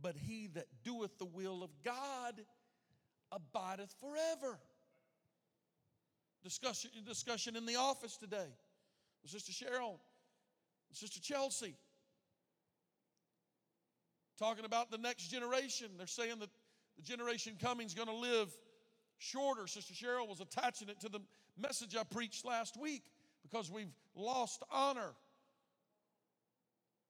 But 0.00 0.16
he 0.16 0.48
that 0.54 0.66
doeth 0.84 1.18
the 1.18 1.24
will 1.24 1.62
of 1.62 1.70
God 1.84 2.40
abideth 3.30 3.94
forever. 4.00 4.58
Discussion, 6.42 6.90
discussion 7.06 7.56
in 7.56 7.64
the 7.64 7.76
office 7.76 8.16
today. 8.16 8.48
Sister 9.24 9.52
Cheryl, 9.52 9.98
Sister 10.92 11.20
Chelsea, 11.20 11.74
talking 14.38 14.64
about 14.64 14.90
the 14.90 14.98
next 14.98 15.28
generation. 15.28 15.88
They're 15.96 16.06
saying 16.06 16.40
that 16.40 16.50
the 16.96 17.02
generation 17.02 17.54
coming 17.60 17.86
is 17.86 17.94
going 17.94 18.08
to 18.08 18.14
live 18.14 18.48
shorter. 19.18 19.66
Sister 19.66 19.94
Cheryl 19.94 20.28
was 20.28 20.40
attaching 20.40 20.88
it 20.88 21.00
to 21.00 21.08
the 21.08 21.20
message 21.56 21.96
I 21.96 22.02
preached 22.04 22.44
last 22.44 22.78
week 22.78 23.04
because 23.44 23.70
we've 23.70 23.92
lost 24.16 24.62
honor. 24.72 25.12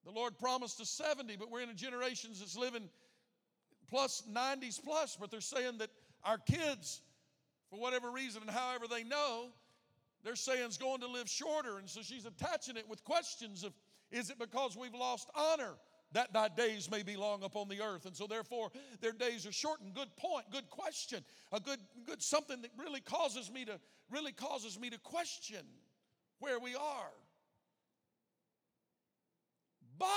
The 0.04 0.10
Lord 0.10 0.38
promised 0.38 0.80
us 0.80 0.90
70, 0.90 1.36
but 1.36 1.50
we're 1.50 1.62
in 1.62 1.70
a 1.70 1.74
generation 1.74 2.30
that's 2.38 2.56
living 2.56 2.90
plus 3.88 4.22
90s 4.30 4.82
plus, 4.82 5.16
but 5.18 5.30
they're 5.30 5.40
saying 5.40 5.78
that 5.78 5.88
our 6.24 6.38
kids, 6.38 7.00
for 7.70 7.78
whatever 7.78 8.10
reason 8.10 8.42
and 8.42 8.50
however 8.50 8.86
they 8.88 9.04
know, 9.04 9.46
they're 10.22 10.36
saying 10.36 10.64
it's 10.64 10.76
going 10.76 11.00
to 11.00 11.08
live 11.08 11.28
shorter. 11.28 11.78
And 11.78 11.88
so 11.88 12.02
she's 12.02 12.26
attaching 12.26 12.76
it 12.76 12.88
with 12.88 13.04
questions 13.04 13.64
of 13.64 13.72
is 14.10 14.30
it 14.30 14.38
because 14.38 14.76
we've 14.76 14.94
lost 14.94 15.30
honor? 15.34 15.74
that 16.14 16.32
thy 16.32 16.48
days 16.48 16.90
may 16.90 17.02
be 17.02 17.16
long 17.16 17.42
upon 17.42 17.68
the 17.68 17.82
earth. 17.82 18.06
And 18.06 18.16
so 18.16 18.26
therefore 18.26 18.70
their 19.00 19.12
days 19.12 19.46
are 19.46 19.52
shortened. 19.52 19.94
Good 19.94 20.14
point, 20.16 20.46
good 20.50 20.70
question. 20.70 21.24
A 21.52 21.60
good 21.60 21.80
good 22.06 22.22
something 22.22 22.62
that 22.62 22.70
really 22.78 23.00
causes 23.00 23.52
me 23.52 23.64
to 23.66 23.78
really 24.10 24.32
causes 24.32 24.78
me 24.78 24.90
to 24.90 24.98
question 24.98 25.66
where 26.40 26.58
we 26.58 26.74
are. 26.74 27.12
But 29.98 30.08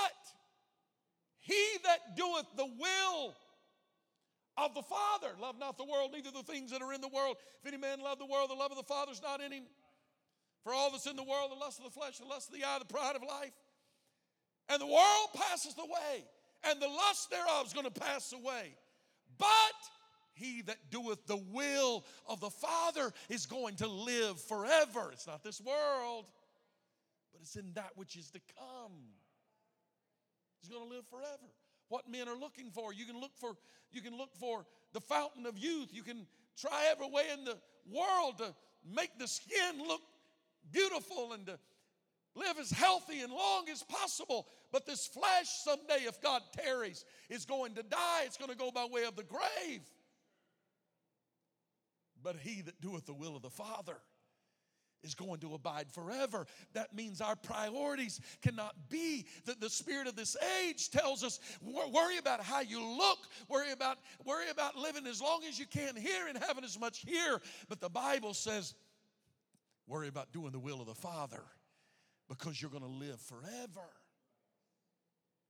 he 1.38 1.64
that 1.84 2.16
doeth 2.16 2.46
the 2.56 2.66
will 2.66 3.34
of 4.56 4.74
the 4.74 4.82
Father, 4.82 5.34
love 5.40 5.58
not 5.58 5.78
the 5.78 5.84
world, 5.84 6.10
neither 6.12 6.30
the 6.30 6.42
things 6.42 6.72
that 6.72 6.82
are 6.82 6.92
in 6.92 7.00
the 7.00 7.08
world. 7.08 7.36
If 7.60 7.66
any 7.66 7.76
man 7.76 8.00
love 8.00 8.18
the 8.18 8.26
world, 8.26 8.50
the 8.50 8.54
love 8.54 8.70
of 8.72 8.76
the 8.76 8.82
Father 8.82 9.12
is 9.12 9.22
not 9.22 9.40
in 9.40 9.52
him. 9.52 9.64
For 10.64 10.74
all 10.74 10.90
that's 10.90 11.06
in 11.06 11.16
the 11.16 11.22
world, 11.22 11.52
the 11.52 11.54
lust 11.54 11.78
of 11.78 11.84
the 11.84 11.90
flesh, 11.90 12.18
the 12.18 12.26
lust 12.26 12.48
of 12.48 12.58
the 12.58 12.64
eye, 12.64 12.78
the 12.78 12.92
pride 12.92 13.16
of 13.16 13.22
life, 13.22 13.52
and 14.68 14.80
the 14.80 14.86
world 14.86 15.28
passes 15.34 15.74
away, 15.78 16.24
and 16.64 16.82
the 16.82 16.88
lust 16.88 17.30
thereof 17.30 17.66
is 17.66 17.72
going 17.72 17.86
to 17.86 18.00
pass 18.00 18.32
away. 18.32 18.74
But 19.38 19.48
he 20.38 20.62
that 20.62 20.90
doeth 20.90 21.26
the 21.26 21.36
will 21.36 22.04
of 22.26 22.40
the 22.40 22.50
Father 22.50 23.12
is 23.28 23.46
going 23.46 23.76
to 23.76 23.88
live 23.88 24.40
forever. 24.40 25.10
It's 25.12 25.26
not 25.26 25.42
this 25.42 25.60
world, 25.60 26.26
but 27.32 27.42
it's 27.42 27.56
in 27.56 27.72
that 27.74 27.90
which 27.96 28.16
is 28.16 28.30
to 28.30 28.40
come. 28.56 28.92
He's 30.60 30.70
going 30.70 30.88
to 30.88 30.94
live 30.94 31.06
forever. 31.08 31.52
What 31.88 32.10
men 32.10 32.28
are 32.28 32.38
looking 32.38 32.70
for, 32.70 32.92
you 32.92 33.06
can 33.06 33.20
look 33.20 33.32
for 33.40 33.56
you 33.90 34.02
can 34.02 34.16
look 34.16 34.34
for 34.36 34.66
the 34.92 35.00
fountain 35.00 35.46
of 35.46 35.56
youth. 35.56 35.88
You 35.92 36.02
can 36.02 36.26
try 36.60 36.88
every 36.90 37.08
way 37.10 37.24
in 37.32 37.44
the 37.44 37.56
world 37.90 38.38
to 38.38 38.54
make 38.94 39.18
the 39.18 39.26
skin 39.26 39.78
look 39.78 40.02
beautiful 40.70 41.32
and 41.32 41.46
to 41.46 41.58
live 42.34 42.58
as 42.60 42.70
healthy 42.70 43.20
and 43.20 43.32
long 43.32 43.68
as 43.70 43.82
possible. 43.82 44.46
But 44.70 44.86
this 44.86 45.06
flesh, 45.06 45.48
someday, 45.64 46.04
if 46.06 46.20
God 46.20 46.42
tarries, 46.52 47.04
is 47.30 47.44
going 47.44 47.74
to 47.74 47.82
die. 47.82 48.22
It's 48.24 48.36
going 48.36 48.50
to 48.50 48.56
go 48.56 48.70
by 48.70 48.86
way 48.90 49.04
of 49.04 49.16
the 49.16 49.24
grave. 49.24 49.80
But 52.22 52.36
he 52.36 52.62
that 52.62 52.80
doeth 52.80 53.06
the 53.06 53.14
will 53.14 53.36
of 53.36 53.42
the 53.42 53.50
Father 53.50 53.96
is 55.04 55.14
going 55.14 55.40
to 55.40 55.54
abide 55.54 55.90
forever. 55.90 56.46
That 56.74 56.94
means 56.94 57.20
our 57.20 57.36
priorities 57.36 58.20
cannot 58.42 58.74
be 58.88 59.26
that 59.46 59.60
the 59.60 59.70
spirit 59.70 60.08
of 60.08 60.16
this 60.16 60.36
age 60.60 60.90
tells 60.90 61.22
us 61.22 61.38
worry 61.62 62.18
about 62.18 62.42
how 62.42 62.60
you 62.60 62.84
look, 62.84 63.18
worry 63.48 63.72
about 63.72 63.98
worry 64.24 64.50
about 64.50 64.76
living 64.76 65.06
as 65.06 65.20
long 65.20 65.42
as 65.48 65.58
you 65.58 65.66
can 65.66 65.94
here 65.96 66.26
and 66.28 66.36
having 66.38 66.64
as 66.64 66.78
much 66.78 67.04
here. 67.06 67.40
But 67.68 67.80
the 67.80 67.88
Bible 67.88 68.34
says 68.34 68.74
worry 69.86 70.08
about 70.08 70.32
doing 70.32 70.52
the 70.52 70.58
will 70.58 70.80
of 70.80 70.86
the 70.86 70.94
Father 70.94 71.42
because 72.28 72.60
you're 72.60 72.70
going 72.70 72.82
to 72.82 72.88
live 72.88 73.20
forever 73.20 73.86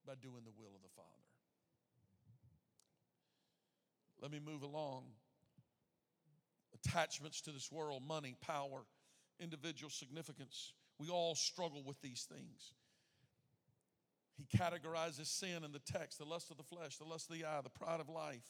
by 0.06 0.14
doing 0.22 0.42
the 0.44 0.52
will 0.56 0.74
of 0.74 0.82
the 0.82 0.94
Father. 0.94 1.08
Let 4.20 4.32
me 4.32 4.40
move 4.44 4.62
along. 4.62 5.04
Attachments 6.74 7.40
to 7.42 7.50
this 7.50 7.70
world, 7.72 8.02
money, 8.06 8.36
power, 8.40 8.84
individual 9.40 9.90
significance. 9.90 10.72
We 10.98 11.08
all 11.08 11.34
struggle 11.34 11.82
with 11.84 12.00
these 12.00 12.26
things. 12.28 12.72
He 14.36 14.46
categorizes 14.56 15.26
sin 15.26 15.64
in 15.64 15.72
the 15.72 15.80
text 15.80 16.18
the 16.18 16.24
lust 16.24 16.50
of 16.50 16.56
the 16.56 16.62
flesh, 16.62 16.96
the 16.96 17.04
lust 17.04 17.30
of 17.30 17.36
the 17.36 17.44
eye, 17.44 17.60
the 17.62 17.70
pride 17.70 18.00
of 18.00 18.08
life. 18.08 18.44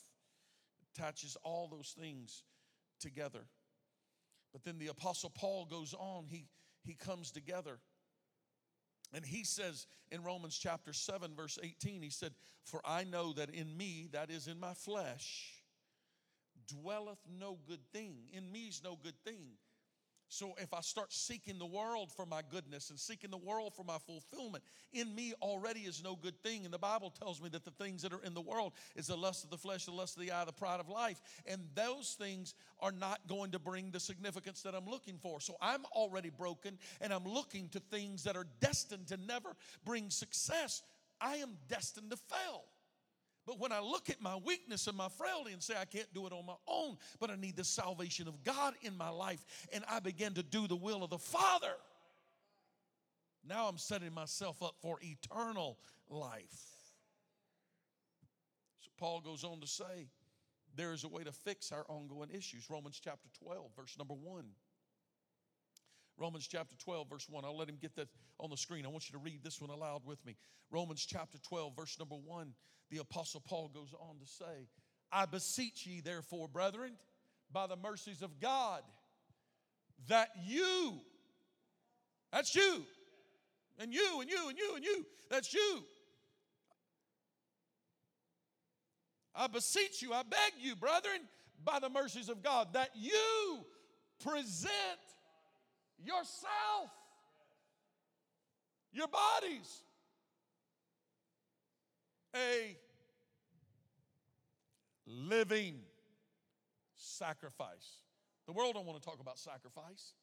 Attaches 0.94 1.36
all 1.44 1.68
those 1.68 1.94
things 1.98 2.42
together. 3.00 3.46
But 4.52 4.64
then 4.64 4.78
the 4.78 4.88
Apostle 4.88 5.30
Paul 5.30 5.66
goes 5.66 5.94
on, 5.94 6.26
he, 6.28 6.46
he 6.84 6.94
comes 6.94 7.30
together 7.30 7.78
and 9.14 9.24
he 9.24 9.44
says 9.44 9.86
in 10.10 10.22
Romans 10.22 10.58
chapter 10.58 10.92
7, 10.92 11.34
verse 11.34 11.58
18, 11.62 12.02
he 12.02 12.10
said, 12.10 12.32
For 12.64 12.80
I 12.84 13.04
know 13.04 13.32
that 13.34 13.50
in 13.50 13.74
me, 13.76 14.08
that 14.12 14.30
is 14.30 14.46
in 14.46 14.60
my 14.60 14.74
flesh, 14.74 15.57
dwelleth 16.68 17.18
no 17.38 17.58
good 17.66 17.80
thing. 17.92 18.14
In 18.32 18.50
me 18.50 18.66
is 18.68 18.82
no 18.84 18.96
good 19.02 19.18
thing. 19.24 19.56
So 20.30 20.54
if 20.58 20.74
I 20.74 20.82
start 20.82 21.10
seeking 21.10 21.58
the 21.58 21.66
world 21.66 22.12
for 22.12 22.26
my 22.26 22.42
goodness 22.50 22.90
and 22.90 23.00
seeking 23.00 23.30
the 23.30 23.38
world 23.38 23.72
for 23.74 23.82
my 23.82 23.96
fulfillment, 23.96 24.62
in 24.92 25.14
me 25.14 25.32
already 25.40 25.80
is 25.80 26.02
no 26.04 26.16
good 26.16 26.38
thing. 26.42 26.66
And 26.66 26.72
the 26.72 26.78
Bible 26.78 27.10
tells 27.10 27.40
me 27.40 27.48
that 27.50 27.64
the 27.64 27.70
things 27.70 28.02
that 28.02 28.12
are 28.12 28.22
in 28.22 28.34
the 28.34 28.42
world 28.42 28.74
is 28.94 29.06
the 29.06 29.16
lust 29.16 29.44
of 29.44 29.50
the 29.50 29.56
flesh, 29.56 29.86
the 29.86 29.90
lust 29.90 30.16
of 30.16 30.22
the 30.22 30.30
eye, 30.30 30.44
the 30.44 30.52
pride 30.52 30.80
of 30.80 30.88
life. 30.90 31.20
And 31.46 31.62
those 31.74 32.14
things 32.18 32.54
are 32.78 32.92
not 32.92 33.20
going 33.26 33.52
to 33.52 33.58
bring 33.58 33.90
the 33.90 34.00
significance 34.00 34.60
that 34.62 34.74
I'm 34.74 34.86
looking 34.86 35.16
for. 35.16 35.40
So 35.40 35.56
I'm 35.62 35.86
already 35.92 36.30
broken 36.30 36.78
and 37.00 37.10
I'm 37.10 37.24
looking 37.24 37.70
to 37.70 37.80
things 37.80 38.24
that 38.24 38.36
are 38.36 38.46
destined 38.60 39.06
to 39.08 39.16
never 39.16 39.56
bring 39.86 40.10
success. 40.10 40.82
I 41.22 41.36
am 41.36 41.56
destined 41.68 42.10
to 42.10 42.18
fail. 42.18 42.64
But 43.48 43.58
when 43.58 43.72
I 43.72 43.80
look 43.80 44.10
at 44.10 44.20
my 44.20 44.36
weakness 44.36 44.88
and 44.88 44.96
my 44.96 45.08
frailty 45.08 45.54
and 45.54 45.62
say, 45.62 45.72
I 45.80 45.86
can't 45.86 46.12
do 46.12 46.26
it 46.26 46.34
on 46.34 46.44
my 46.44 46.56
own, 46.66 46.98
but 47.18 47.30
I 47.30 47.36
need 47.36 47.56
the 47.56 47.64
salvation 47.64 48.28
of 48.28 48.44
God 48.44 48.74
in 48.82 48.94
my 48.94 49.08
life, 49.08 49.42
and 49.72 49.82
I 49.90 50.00
begin 50.00 50.34
to 50.34 50.42
do 50.42 50.68
the 50.68 50.76
will 50.76 51.02
of 51.02 51.08
the 51.08 51.18
Father, 51.18 51.72
now 53.48 53.66
I'm 53.66 53.78
setting 53.78 54.12
myself 54.12 54.62
up 54.62 54.74
for 54.82 54.98
eternal 55.00 55.78
life. 56.10 56.60
So 58.80 58.90
Paul 58.98 59.22
goes 59.22 59.44
on 59.44 59.62
to 59.62 59.66
say, 59.66 60.08
there 60.76 60.92
is 60.92 61.04
a 61.04 61.08
way 61.08 61.24
to 61.24 61.32
fix 61.32 61.72
our 61.72 61.86
ongoing 61.88 62.28
issues. 62.30 62.68
Romans 62.68 63.00
chapter 63.02 63.30
12, 63.42 63.70
verse 63.74 63.96
number 63.96 64.12
1. 64.12 64.44
Romans 66.18 66.46
chapter 66.46 66.76
12, 66.84 67.08
verse 67.08 67.26
1. 67.30 67.46
I'll 67.46 67.56
let 67.56 67.70
him 67.70 67.78
get 67.80 67.96
that 67.96 68.08
on 68.38 68.50
the 68.50 68.58
screen. 68.58 68.84
I 68.84 68.90
want 68.90 69.08
you 69.08 69.18
to 69.18 69.24
read 69.24 69.42
this 69.42 69.58
one 69.58 69.70
aloud 69.70 70.02
with 70.04 70.22
me. 70.26 70.36
Romans 70.70 71.06
chapter 71.08 71.38
12, 71.48 71.74
verse 71.74 71.98
number 71.98 72.16
1 72.16 72.52
the 72.90 72.98
Apostle 72.98 73.40
Paul 73.40 73.70
goes 73.72 73.94
on 73.98 74.18
to 74.18 74.26
say, 74.26 74.68
I 75.12 75.26
beseech 75.26 75.86
ye, 75.86 76.00
therefore, 76.00 76.48
brethren, 76.48 76.92
by 77.52 77.66
the 77.66 77.76
mercies 77.76 78.22
of 78.22 78.40
God, 78.40 78.82
that 80.08 80.28
you, 80.44 80.94
that's 82.32 82.54
you, 82.54 82.84
and 83.78 83.92
you, 83.92 84.20
and 84.20 84.30
you, 84.30 84.48
and 84.48 84.58
you, 84.58 84.74
and 84.76 84.84
you, 84.84 85.06
that's 85.30 85.52
you. 85.52 85.84
I 89.34 89.46
beseech 89.46 90.02
you, 90.02 90.12
I 90.12 90.22
beg 90.22 90.52
you, 90.60 90.74
brethren, 90.76 91.20
by 91.64 91.78
the 91.78 91.88
mercies 91.88 92.28
of 92.28 92.42
God, 92.42 92.68
that 92.74 92.90
you 92.94 93.64
present 94.24 94.72
yourself, 95.98 96.90
your 98.92 99.08
bodies, 99.08 99.82
a 102.34 102.76
living 105.06 105.80
sacrifice. 106.96 108.02
The 108.46 108.52
world 108.52 108.74
don't 108.74 108.86
want 108.86 109.00
to 109.00 109.04
talk 109.06 109.20
about 109.20 109.38
sacrifice. 109.38 110.14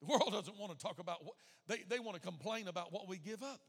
The 0.00 0.06
world 0.06 0.28
doesn't 0.32 0.58
want 0.58 0.76
to 0.76 0.78
talk 0.78 0.98
about 0.98 1.24
what 1.24 1.34
they, 1.66 1.84
they 1.88 1.98
want 1.98 2.20
to 2.20 2.20
complain 2.20 2.68
about 2.68 2.92
what 2.92 3.08
we 3.08 3.18
give 3.18 3.42
up. 3.42 3.60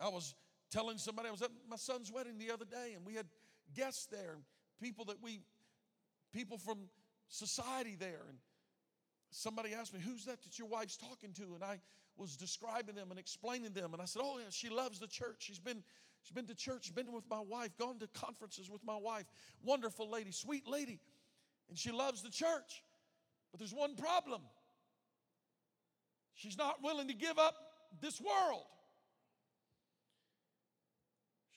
I 0.00 0.08
was 0.08 0.34
telling 0.70 0.98
somebody, 0.98 1.28
I 1.28 1.32
was 1.32 1.42
at 1.42 1.50
my 1.68 1.76
son's 1.76 2.12
wedding 2.12 2.38
the 2.38 2.50
other 2.50 2.64
day, 2.64 2.92
and 2.94 3.06
we 3.06 3.14
had 3.14 3.26
guests 3.74 4.06
there, 4.06 4.36
people 4.80 5.06
that 5.06 5.22
we, 5.22 5.40
people 6.32 6.58
from 6.58 6.78
society 7.28 7.96
there. 7.98 8.24
And 8.28 8.38
somebody 9.30 9.72
asked 9.74 9.94
me, 9.94 10.00
Who's 10.00 10.24
that 10.26 10.42
that 10.42 10.58
your 10.58 10.68
wife's 10.68 10.96
talking 10.96 11.32
to? 11.34 11.54
And 11.54 11.64
I 11.64 11.80
was 12.18 12.36
describing 12.36 12.94
them 12.94 13.10
and 13.10 13.18
explaining 13.18 13.72
them. 13.72 13.92
And 13.92 14.02
I 14.02 14.04
said, 14.04 14.22
Oh, 14.24 14.38
yeah, 14.38 14.46
she 14.50 14.68
loves 14.68 14.98
the 14.98 15.06
church. 15.06 15.36
She's 15.38 15.58
been, 15.58 15.82
she's 16.22 16.32
been 16.32 16.46
to 16.46 16.54
church, 16.54 16.94
been 16.94 17.12
with 17.12 17.24
my 17.28 17.40
wife, 17.40 17.76
gone 17.78 17.98
to 17.98 18.08
conferences 18.08 18.70
with 18.70 18.84
my 18.84 18.96
wife. 18.96 19.26
Wonderful 19.64 20.10
lady, 20.10 20.32
sweet 20.32 20.66
lady. 20.66 20.98
And 21.68 21.78
she 21.78 21.90
loves 21.90 22.22
the 22.22 22.30
church. 22.30 22.82
But 23.50 23.60
there's 23.60 23.74
one 23.74 23.96
problem 23.96 24.42
she's 26.34 26.58
not 26.58 26.82
willing 26.82 27.08
to 27.08 27.14
give 27.14 27.38
up 27.38 27.54
this 28.00 28.20
world. 28.20 28.64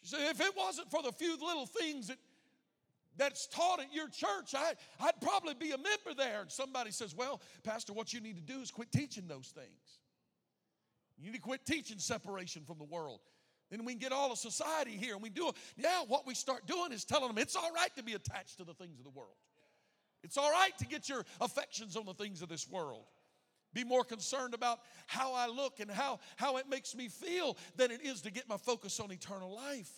She 0.02 0.08
said, 0.08 0.22
if 0.32 0.40
it 0.40 0.56
wasn't 0.56 0.90
for 0.90 1.04
the 1.04 1.12
few 1.12 1.34
little 1.34 1.66
things 1.66 2.08
that 2.08 2.18
that's 3.20 3.48
taught 3.48 3.82
at 3.82 3.94
your 3.94 4.08
church, 4.08 4.56
I, 4.56 4.74
I'd 5.02 5.20
probably 5.22 5.54
be 5.54 5.72
a 5.72 5.78
member 5.78 6.14
there. 6.18 6.42
And 6.42 6.52
somebody 6.52 6.92
says, 6.92 7.14
Well, 7.14 7.42
Pastor, 7.64 7.94
what 7.94 8.14
you 8.14 8.22
need 8.22 8.38
to 8.38 8.42
do 8.42 8.62
is 8.62 8.72
quit 8.72 8.92
teaching 8.92 9.28
those 9.28 9.48
things. 9.48 9.99
You 11.20 11.32
need 11.32 11.38
to 11.38 11.42
quit 11.42 11.66
teaching 11.66 12.00
separation 12.00 12.64
from 12.66 12.78
the 12.78 12.86
world. 12.86 13.20
Then 13.70 13.86
we 13.86 13.94
can 13.94 14.00
get 14.00 14.12
all 14.12 14.32
of 14.32 14.40
society 14.40 14.92
here 14.92 15.14
and 15.14 15.22
we 15.22 15.30
do 15.30 15.50
it. 15.50 15.56
Yeah, 15.78 16.04
what 16.08 16.26
we 16.26 16.34
start 16.34 16.66
doing 16.66 16.92
is 16.92 17.06
telling 17.06 17.28
them 17.28 17.38
it's 17.38 17.56
all 17.56 17.72
right 17.74 17.96
to 17.98 18.04
be 18.04 18.14
attached 18.14 18.58
to 18.58 18.64
the 18.64 18.74
things 18.74 18.98
of 19.00 19.04
the 19.04 19.12
world. 19.12 19.36
It's 20.24 20.38
all 20.38 20.52
right 20.52 20.76
to 20.80 20.86
get 20.86 21.08
your 21.08 21.26
affections 21.40 21.96
on 21.96 22.06
the 22.06 22.14
things 22.14 22.42
of 22.42 22.50
this 22.50 22.68
world. 22.68 23.06
Be 23.74 23.84
more 23.84 24.04
concerned 24.04 24.54
about 24.54 24.80
how 25.06 25.34
I 25.34 25.48
look 25.48 25.80
and 25.80 25.92
how, 25.92 26.20
how 26.38 26.58
it 26.58 26.68
makes 26.68 26.96
me 26.96 27.08
feel 27.08 27.56
than 27.76 27.92
it 27.92 28.02
is 28.04 28.22
to 28.22 28.32
get 28.32 28.50
my 28.50 28.58
focus 28.58 29.00
on 29.00 29.12
eternal 29.12 29.56
life. 29.56 29.92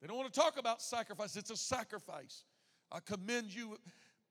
They 0.00 0.06
don't 0.06 0.16
want 0.16 0.32
to 0.32 0.40
talk 0.40 0.58
about 0.58 0.80
sacrifice, 0.80 1.36
it's 1.36 1.50
a 1.50 1.56
sacrifice. 1.56 2.44
I 2.92 3.00
commend 3.00 3.52
you, 3.52 3.78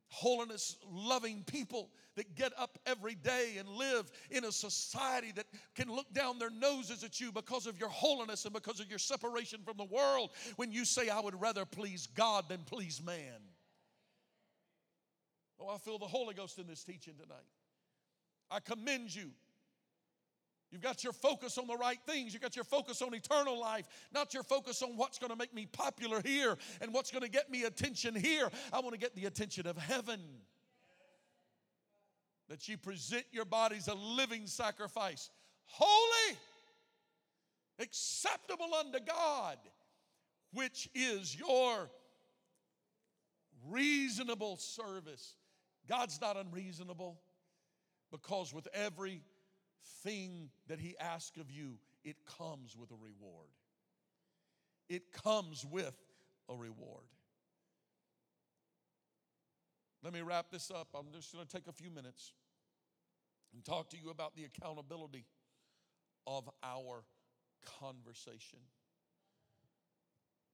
holiness 0.10 0.78
loving 0.90 1.44
people 1.46 1.90
that 2.16 2.36
get 2.36 2.54
up 2.58 2.80
every 2.86 3.16
day 3.16 3.56
and 3.60 3.68
live 3.68 4.10
in 4.32 4.46
a 4.46 4.52
society 4.52 5.32
that 5.36 5.46
can 5.76 5.94
look 5.94 6.12
down 6.14 6.40
their 6.40 6.50
noses 6.50 7.04
at 7.04 7.20
you 7.20 7.32
because 7.32 7.68
of 7.68 7.80
your 7.80 7.90
holiness 7.90 8.46
and 8.46 8.54
because 8.54 8.80
of 8.80 8.90
your 8.90 9.00
separation 9.00 9.60
from 9.66 9.78
the 9.78 9.86
world 9.86 10.32
when 10.56 10.72
you 10.72 10.86
say, 10.86 11.10
I 11.10 11.20
would 11.20 11.40
rather 11.40 11.66
please 11.66 12.08
God 12.08 12.46
than 12.48 12.60
please 12.60 13.02
man. 13.04 13.42
Oh, 15.60 15.70
I 15.70 15.78
feel 15.78 15.98
the 15.98 16.06
Holy 16.06 16.34
Ghost 16.34 16.58
in 16.60 16.68
this 16.68 16.84
teaching 16.84 17.16
tonight. 17.22 17.38
I 18.52 18.60
commend 18.60 19.14
you. 19.14 19.32
You've 20.76 20.84
got 20.84 21.06
your 21.06 21.14
focus 21.14 21.58
on 21.58 21.68
the 21.68 21.78
right 21.78 22.00
things. 22.06 22.34
You've 22.34 22.42
got 22.42 22.58
your 22.58 22.66
focus 22.66 23.02
on 23.02 23.16
eternal 23.16 23.58
life, 23.58 23.88
not 24.14 24.34
your 24.34 24.44
focus 24.44 24.82
on 24.82 24.98
what's 24.98 25.18
going 25.18 25.30
to 25.30 25.38
make 25.38 25.54
me 25.54 25.66
popular 25.66 26.22
here 26.22 26.58
and 26.82 26.94
what's 26.94 27.12
going 27.12 27.24
to 27.24 27.30
get 27.30 27.50
me 27.50 27.64
attention 27.64 28.14
here. 28.14 28.50
I 28.74 28.82
want 28.82 28.92
to 28.92 29.00
get 29.00 29.16
the 29.16 29.24
attention 29.24 29.68
of 29.68 29.78
heaven. 29.78 30.20
That 32.50 32.68
you 32.68 32.78
present 32.78 33.24
your 33.32 33.46
bodies 33.46 33.88
a 33.88 33.94
living 33.94 34.48
sacrifice, 34.48 35.30
holy, 35.64 36.38
acceptable 37.80 38.74
unto 38.78 39.00
God, 39.00 39.58
which 40.52 40.90
is 40.94 41.40
your 41.40 41.90
reasonable 43.70 44.58
service. 44.58 45.38
God's 45.88 46.20
not 46.20 46.36
unreasonable. 46.36 47.18
Because 48.12 48.54
with 48.54 48.68
everything 49.86 50.50
that 50.68 50.80
He 50.80 50.96
asks 51.00 51.38
of 51.38 51.52
you, 51.52 51.76
it 52.04 52.18
comes 52.38 52.76
with 52.76 52.92
a 52.92 52.96
reward. 52.96 53.50
It 54.90 55.12
comes 55.12 55.66
with 55.66 55.96
a 56.50 56.56
reward. 56.56 57.06
Let 60.04 60.14
me 60.14 60.22
wrap 60.22 60.52
this 60.52 60.70
up. 60.70 60.90
I'm 60.94 61.12
just 61.12 61.34
going 61.34 61.46
to 61.46 61.52
take 61.52 61.68
a 61.68 61.72
few 61.72 61.90
minutes 61.90 62.34
and 63.54 63.66
talk 63.66 63.90
to 63.90 63.98
you 63.98 64.12
about 64.12 64.36
the 64.36 64.44
accountability 64.44 65.26
of 66.28 66.48
our 66.62 67.04
conversation. 67.80 68.60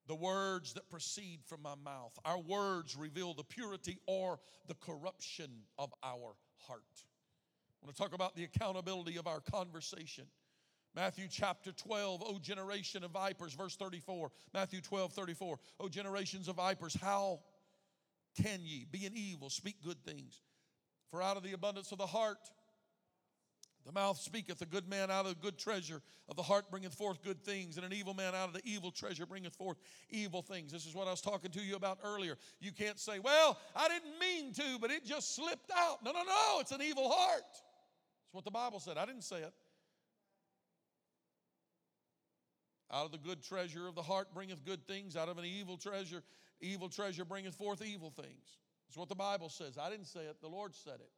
The 0.08 0.16
words 0.16 0.74
that 0.74 0.90
proceed 0.90 1.42
from 1.46 1.62
my 1.62 1.76
mouth, 1.84 2.18
our 2.24 2.40
words 2.40 2.96
reveal 2.96 3.34
the 3.34 3.44
purity 3.44 3.98
or 4.08 4.40
the 4.68 4.76
corruption 4.76 5.50
of 5.78 5.94
our 6.04 6.36
heart. 6.68 7.04
I 7.82 7.86
want 7.86 7.96
to 7.96 8.02
talk 8.02 8.14
about 8.14 8.36
the 8.36 8.44
accountability 8.44 9.18
of 9.18 9.28
our 9.28 9.40
conversation. 9.40 10.26
Matthew 10.96 11.28
chapter 11.30 11.72
12, 11.72 12.22
O 12.26 12.38
generation 12.38 13.04
of 13.04 13.12
vipers, 13.12 13.54
verse 13.54 13.76
34. 13.76 14.30
Matthew 14.54 14.82
12, 14.82 15.14
34. 15.14 15.60
O 15.80 15.90
generations 15.90 16.48
of 16.48 16.58
vipers, 16.58 16.94
how 16.94 17.40
can 18.42 18.60
ye, 18.64 18.86
being 18.92 19.12
evil, 19.16 19.50
speak 19.50 19.78
good 19.84 20.04
things? 20.04 20.42
For 21.10 21.22
out 21.22 21.38
of 21.38 21.44
the 21.44 21.54
abundance 21.54 21.92
of 21.92 21.98
the 21.98 22.06
heart, 22.06 22.38
the 23.86 23.92
mouth 23.92 24.20
speaketh, 24.20 24.62
a 24.62 24.66
good 24.66 24.88
man 24.88 25.10
out 25.10 25.26
of 25.26 25.34
the 25.34 25.42
good 25.42 25.58
treasure 25.58 26.02
of 26.30 26.36
the 26.36 26.44
heart 26.44 26.70
bringeth 26.70 26.94
forth 26.94 27.24
good 27.24 27.44
things, 27.44 27.78
and 27.78 27.86
an 27.86 27.94
evil 27.94 28.14
man 28.14 28.36
out 28.36 28.48
of 28.48 28.54
the 28.54 28.62
evil 28.64 28.92
treasure 28.92 29.26
bringeth 29.26 29.56
forth 29.56 29.78
evil 30.10 30.42
things. 30.42 30.72
This 30.72 30.86
is 30.86 30.94
what 30.94 31.08
I 31.08 31.12
was 31.12 31.22
talking 31.22 31.52
to 31.52 31.62
you 31.62 31.76
about 31.76 32.00
earlier. 32.04 32.38
You 32.60 32.72
can't 32.72 33.00
say, 33.00 33.20
Well, 33.20 33.58
I 33.76 33.88
didn't 33.88 34.20
mean 34.20 34.54
to, 34.54 34.78
but 34.80 34.92
it 34.92 35.04
just 35.04 35.36
slipped 35.36 35.72
out. 35.76 36.04
No, 36.04 36.12
no, 36.12 36.24
no, 36.24 36.60
it's 36.60 36.72
an 36.72 36.82
evil 36.82 37.10
heart. 37.10 37.44
That's 38.32 38.46
what 38.46 38.46
the 38.46 38.52
Bible 38.52 38.80
said. 38.80 38.98
I 38.98 39.06
didn't 39.06 39.26
say 39.26 39.40
it. 39.40 39.54
Out 42.90 43.06
of 43.06 43.12
the 43.12 43.18
good 43.18 43.44
treasure 43.44 43.90
of 43.90 43.96
the 43.96 44.02
heart 44.02 44.34
bringeth 44.34 44.64
good 44.64 44.88
things. 44.88 45.18
Out 45.18 45.28
of 45.28 45.38
an 45.38 45.44
evil 45.44 45.76
treasure, 45.76 46.24
evil 46.62 46.88
treasure 46.88 47.26
bringeth 47.26 47.56
forth 47.56 47.84
evil 47.84 48.10
things. 48.10 48.58
That's 48.88 48.96
what 48.96 49.10
the 49.10 49.16
Bible 49.16 49.50
says. 49.50 49.78
I 49.78 49.90
didn't 49.90 50.08
say 50.08 50.22
it, 50.22 50.38
the 50.40 50.48
Lord 50.48 50.74
said 50.74 50.96
it. 50.96 51.12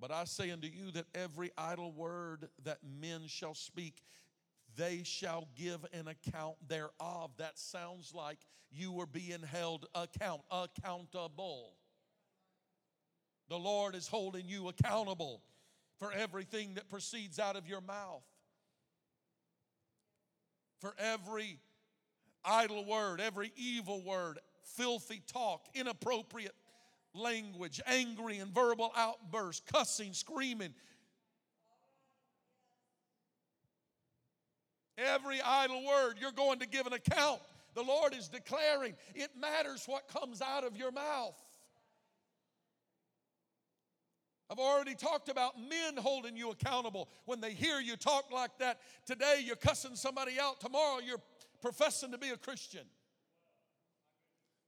But 0.00 0.10
I 0.10 0.24
say 0.24 0.50
unto 0.50 0.66
you 0.66 0.90
that 0.90 1.06
every 1.14 1.52
idle 1.56 1.92
word 1.92 2.48
that 2.64 2.78
men 3.00 3.28
shall 3.28 3.54
speak, 3.54 4.02
they 4.76 5.02
shall 5.04 5.46
give 5.56 5.86
an 5.92 6.08
account 6.08 6.56
thereof. 6.66 7.30
That 7.38 7.60
sounds 7.60 8.12
like 8.12 8.38
you 8.72 8.90
were 8.90 9.06
being 9.06 9.42
held 9.42 9.86
account, 9.94 10.40
accountable. 10.50 11.74
The 13.48 13.56
Lord 13.56 13.94
is 13.94 14.08
holding 14.08 14.48
you 14.48 14.66
accountable 14.66 15.42
for 15.98 16.12
everything 16.12 16.74
that 16.74 16.88
proceeds 16.88 17.38
out 17.38 17.56
of 17.56 17.68
your 17.68 17.80
mouth, 17.80 18.24
for 20.80 20.94
every 20.98 21.58
idle 22.44 22.84
word, 22.84 23.20
every 23.20 23.52
evil 23.56 24.02
word, 24.02 24.38
filthy 24.62 25.22
talk, 25.26 25.66
inappropriate 25.74 26.54
language, 27.14 27.80
angry 27.86 28.38
and 28.38 28.54
verbal 28.54 28.92
outbursts, 28.96 29.62
cussing, 29.72 30.12
screaming. 30.12 30.74
Every 34.98 35.40
idle 35.42 35.84
word, 35.84 36.14
you're 36.20 36.32
going 36.32 36.60
to 36.60 36.66
give 36.66 36.86
an 36.86 36.92
account. 36.92 37.40
The 37.74 37.82
Lord 37.82 38.14
is 38.14 38.28
declaring 38.28 38.94
it 39.14 39.30
matters 39.38 39.84
what 39.86 40.08
comes 40.08 40.40
out 40.40 40.64
of 40.64 40.76
your 40.76 40.90
mouth. 40.90 41.36
I've 44.50 44.58
already 44.58 44.94
talked 44.94 45.28
about 45.28 45.58
men 45.58 45.96
holding 45.96 46.36
you 46.36 46.50
accountable 46.50 47.08
when 47.24 47.40
they 47.40 47.52
hear 47.52 47.80
you 47.80 47.96
talk 47.96 48.30
like 48.30 48.56
that. 48.58 48.78
Today 49.04 49.40
you're 49.44 49.56
cussing 49.56 49.96
somebody 49.96 50.38
out, 50.40 50.60
tomorrow 50.60 51.00
you're 51.04 51.22
professing 51.60 52.12
to 52.12 52.18
be 52.18 52.30
a 52.30 52.36
Christian. 52.36 52.86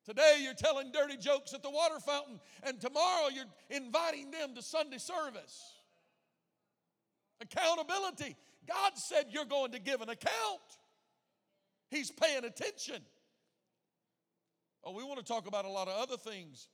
Today 0.04 0.38
you're 0.40 0.54
telling 0.54 0.90
dirty 0.90 1.16
jokes 1.16 1.54
at 1.54 1.62
the 1.62 1.70
water 1.70 2.00
fountain, 2.00 2.40
and 2.62 2.80
tomorrow 2.80 3.28
you're 3.28 3.44
inviting 3.70 4.30
them 4.30 4.54
to 4.54 4.62
Sunday 4.62 4.98
service. 4.98 5.74
Accountability. 7.40 8.34
God 8.66 8.92
said 8.96 9.26
you're 9.30 9.44
going 9.44 9.72
to 9.72 9.78
give 9.78 10.00
an 10.00 10.08
account, 10.08 10.60
He's 11.90 12.10
paying 12.10 12.44
attention. 12.44 13.02
Oh, 14.82 14.92
we 14.92 15.04
want 15.04 15.18
to 15.18 15.24
talk 15.24 15.46
about 15.46 15.64
a 15.64 15.70
lot 15.70 15.88
of 15.88 15.94
other 15.94 16.16
things 16.16 16.68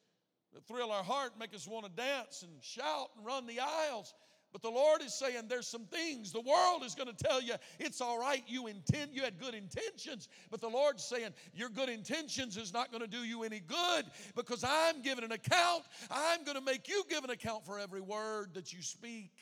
that 0.55 0.67
thrill 0.67 0.91
our 0.91 1.03
heart, 1.03 1.33
make 1.39 1.55
us 1.55 1.67
want 1.67 1.85
to 1.85 1.91
dance 1.91 2.43
and 2.43 2.53
shout 2.63 3.11
and 3.17 3.27
run 3.27 3.47
the 3.47 3.61
aisles. 3.61 4.15
But 4.53 4.63
the 4.63 4.71
Lord 4.71 5.03
is 5.03 5.13
saying 5.13 5.47
there's 5.49 5.67
some 5.67 5.85
things 5.87 6.31
the 6.31 6.41
world 6.41 6.85
is 6.85 6.95
going 6.95 7.09
to 7.13 7.25
tell 7.25 7.43
you 7.43 7.55
it's 7.81 8.01
all 8.01 8.21
right. 8.21 8.45
You 8.47 8.69
intend 8.69 9.11
you 9.13 9.23
had 9.23 9.41
good 9.41 9.53
intentions, 9.53 10.29
but 10.49 10.61
the 10.61 10.69
Lord's 10.69 11.03
saying 11.03 11.31
your 11.55 11.69
good 11.69 11.89
intentions 11.89 12.57
is 12.57 12.73
not 12.73 12.93
going 12.93 13.03
to 13.03 13.09
do 13.09 13.25
you 13.25 13.43
any 13.43 13.59
good 13.59 14.05
because 14.37 14.63
I'm 14.63 15.03
giving 15.03 15.25
an 15.25 15.33
account. 15.33 15.83
I'm 16.09 16.45
going 16.45 16.57
to 16.57 16.63
make 16.63 16.89
you 16.89 17.03
give 17.11 17.25
an 17.25 17.31
account 17.31 17.67
for 17.67 17.81
every 17.81 18.01
word 18.01 18.55
that 18.55 18.73
you 18.73 18.81
speak. 18.81 19.33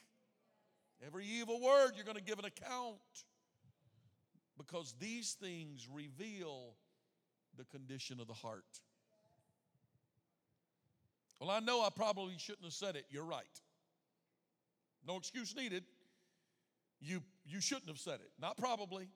Every 1.07 1.27
evil 1.27 1.61
word 1.61 1.93
you're 1.95 2.07
going 2.07 2.17
to 2.17 2.23
give 2.23 2.39
an 2.39 2.47
account 2.47 2.97
because 4.57 4.95
these 4.99 5.33
things 5.33 5.89
reveal 5.93 6.75
the 7.59 7.65
condition 7.65 8.19
of 8.19 8.29
the 8.29 8.33
heart. 8.33 8.65
Well, 11.43 11.51
I 11.51 11.59
know 11.59 11.83
I 11.83 11.89
probably 11.91 12.35
shouldn't 12.39 12.63
have 12.63 12.73
said 12.73 12.95
it. 12.95 13.05
You're 13.11 13.25
right. 13.25 13.43
No 15.05 15.17
excuse 15.17 15.57
needed. 15.57 15.83
You, 17.01 17.21
you 17.45 17.61
shouldn't 17.61 17.89
have 17.89 17.99
said 17.99 18.21
it. 18.21 18.31
Not 18.41 18.57
probably. 18.57 19.09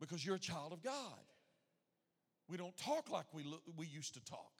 Because 0.00 0.24
you're 0.24 0.36
a 0.36 0.38
child 0.38 0.72
of 0.72 0.80
God. 0.80 1.24
We 2.48 2.56
don't 2.56 2.76
talk 2.76 3.10
like 3.10 3.24
we, 3.32 3.44
we 3.76 3.88
used 3.88 4.14
to 4.14 4.24
talk 4.24 4.52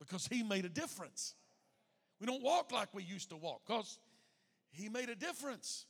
because 0.00 0.26
He 0.26 0.42
made 0.42 0.64
a 0.64 0.68
difference. 0.68 1.36
We 2.18 2.26
don't 2.26 2.42
walk 2.42 2.72
like 2.72 2.92
we 2.92 3.04
used 3.04 3.30
to 3.30 3.36
walk 3.36 3.60
because 3.64 4.00
He 4.72 4.88
made 4.88 5.08
a 5.08 5.14
difference. 5.14 5.86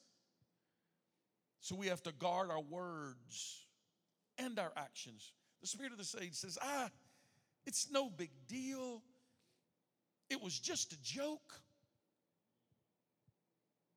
So 1.60 1.74
we 1.74 1.86
have 1.86 2.02
to 2.02 2.12
guard 2.12 2.50
our 2.50 2.60
words 2.60 3.64
and 4.36 4.58
our 4.58 4.72
actions. 4.76 5.32
The 5.62 5.68
Spirit 5.68 5.92
of 5.92 5.98
this 5.98 6.14
age 6.20 6.34
says, 6.34 6.58
ah, 6.60 6.90
it's 7.64 7.90
no 7.90 8.10
big 8.10 8.30
deal. 8.46 9.02
It 10.30 10.42
was 10.42 10.58
just 10.58 10.92
a 10.92 11.02
joke. 11.02 11.54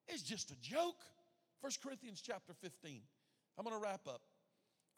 It's 0.07 0.23
just 0.23 0.51
a 0.51 0.55
joke. 0.61 1.03
1 1.61 1.71
Corinthians 1.83 2.21
chapter 2.21 2.53
15. 2.53 3.01
I'm 3.57 3.65
going 3.65 3.75
to 3.75 3.81
wrap 3.81 4.07
up. 4.07 4.21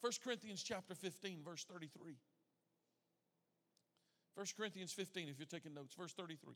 1 0.00 0.12
Corinthians 0.22 0.62
chapter 0.62 0.94
15, 0.94 1.40
verse 1.44 1.64
33. 1.64 2.16
1 4.34 4.46
Corinthians 4.56 4.92
15, 4.92 5.28
if 5.28 5.38
you're 5.38 5.46
taking 5.46 5.74
notes, 5.74 5.94
verse 5.94 6.12
33. 6.12 6.54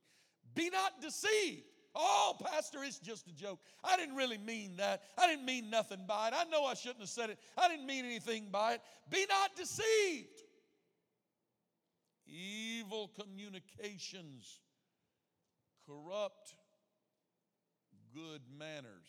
Be 0.55 0.70
not 0.70 1.01
deceived. 1.01 1.62
Oh, 1.95 2.37
Pastor, 2.53 2.85
it's 2.85 2.99
just 2.99 3.26
a 3.29 3.33
joke. 3.33 3.61
I 3.83 3.97
didn't 3.97 4.16
really 4.16 4.39
mean 4.39 4.76
that. 4.76 5.03
I 5.16 5.26
didn't 5.26 5.45
mean 5.45 5.70
nothing 5.70 6.05
by 6.07 6.29
it. 6.29 6.35
I 6.37 6.45
know 6.51 6.64
I 6.64 6.74
shouldn't 6.74 7.01
have 7.01 7.09
said 7.09 7.31
it. 7.31 7.39
I 7.57 7.68
didn't 7.68 7.87
mean 7.87 8.05
anything 8.05 8.49
by 8.51 8.74
it. 8.74 8.81
Be 9.11 9.24
not 9.29 9.57
deceived. 9.57 10.43
Evil 12.26 13.11
communications 13.18 14.61
corrupt 15.89 16.55
good 18.14 18.43
manners. 18.59 19.09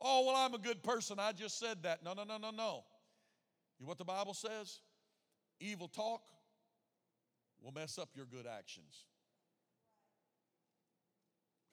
Oh, 0.00 0.24
well, 0.26 0.36
I'm 0.36 0.54
a 0.54 0.58
good 0.58 0.82
person. 0.82 1.18
I 1.18 1.32
just 1.32 1.58
said 1.58 1.82
that. 1.82 2.02
No, 2.02 2.14
no, 2.14 2.24
no, 2.24 2.38
no, 2.38 2.50
no. 2.50 2.84
You 3.78 3.84
know 3.84 3.88
what 3.88 3.98
the 3.98 4.04
Bible 4.04 4.34
says? 4.34 4.80
Evil 5.60 5.88
talk 5.88 6.22
will 7.62 7.72
mess 7.72 7.98
up 7.98 8.08
your 8.14 8.26
good 8.26 8.46
actions. 8.46 9.04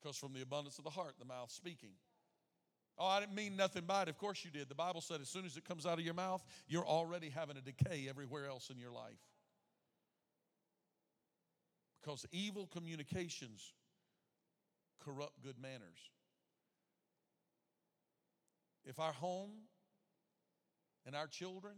Because 0.02 0.18
from 0.18 0.34
the 0.34 0.42
abundance 0.42 0.78
of 0.78 0.84
the 0.84 0.90
heart, 0.90 1.14
the 1.20 1.26
mouth 1.26 1.52
speaking. 1.52 1.92
Oh, 3.00 3.06
I 3.06 3.20
didn't 3.20 3.36
mean 3.36 3.56
nothing 3.56 3.84
by 3.86 4.04
it. 4.04 4.10
Of 4.10 4.18
course 4.18 4.44
you 4.44 4.52
did. 4.52 4.70
The 4.70 4.76
Bible 4.76 5.02
said 5.02 5.22
as 5.22 5.30
soon 5.30 5.46
as 5.46 5.56
it 5.56 5.66
comes 5.66 5.86
out 5.86 6.00
of 6.00 6.06
your 6.06 6.14
mouth, 6.14 6.44
you're 6.68 6.86
already 6.86 7.30
having 7.30 7.56
a 7.56 7.62
decay 7.62 8.08
everywhere 8.10 8.48
else 8.48 8.70
in 8.70 8.78
your 8.78 8.92
life. 8.92 9.14
Because 12.02 12.26
evil 12.32 12.68
communications 12.68 13.74
corrupt 15.04 15.42
good 15.44 15.60
manners. 15.62 16.12
If 18.86 19.00
our 19.00 19.14
home 19.14 19.52
and 21.06 21.16
our 21.16 21.28
children 21.28 21.74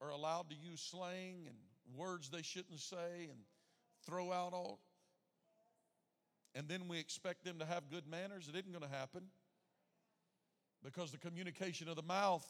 are 0.00 0.10
allowed 0.10 0.50
to 0.50 0.56
use 0.56 0.80
slang 0.80 1.46
and 1.48 1.56
words 1.96 2.30
they 2.30 2.42
shouldn't 2.42 2.80
say 2.80 3.28
and 3.30 3.38
throw 4.06 4.32
out 4.32 4.52
all, 4.52 4.80
and 6.54 6.68
then 6.68 6.88
we 6.88 6.98
expect 6.98 7.44
them 7.44 7.58
to 7.58 7.64
have 7.64 7.90
good 7.90 8.06
manners, 8.06 8.48
it 8.48 8.56
isn't 8.56 8.70
going 8.70 8.88
to 8.88 8.96
happen 8.96 9.24
because 10.84 11.10
the 11.10 11.18
communication 11.18 11.88
of 11.88 11.96
the 11.96 12.02
mouth 12.02 12.46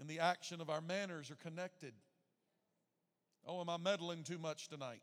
and 0.00 0.08
the 0.08 0.18
action 0.18 0.60
of 0.60 0.68
our 0.68 0.80
manners 0.80 1.30
are 1.30 1.36
connected. 1.36 1.92
Oh, 3.46 3.60
am 3.60 3.70
I 3.70 3.76
meddling 3.76 4.24
too 4.24 4.38
much 4.38 4.68
tonight? 4.68 5.02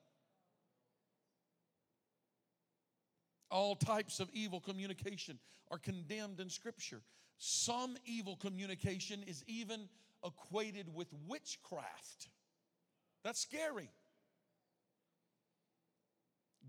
All 3.53 3.75
types 3.75 4.19
of 4.19 4.29
evil 4.33 4.59
communication 4.59 5.37
are 5.69 5.77
condemned 5.77 6.39
in 6.39 6.49
Scripture. 6.49 7.03
Some 7.37 7.95
evil 8.03 8.35
communication 8.35 9.21
is 9.27 9.43
even 9.45 9.87
equated 10.25 10.87
with 10.91 11.07
witchcraft. 11.27 12.29
That's 13.23 13.39
scary. 13.39 13.91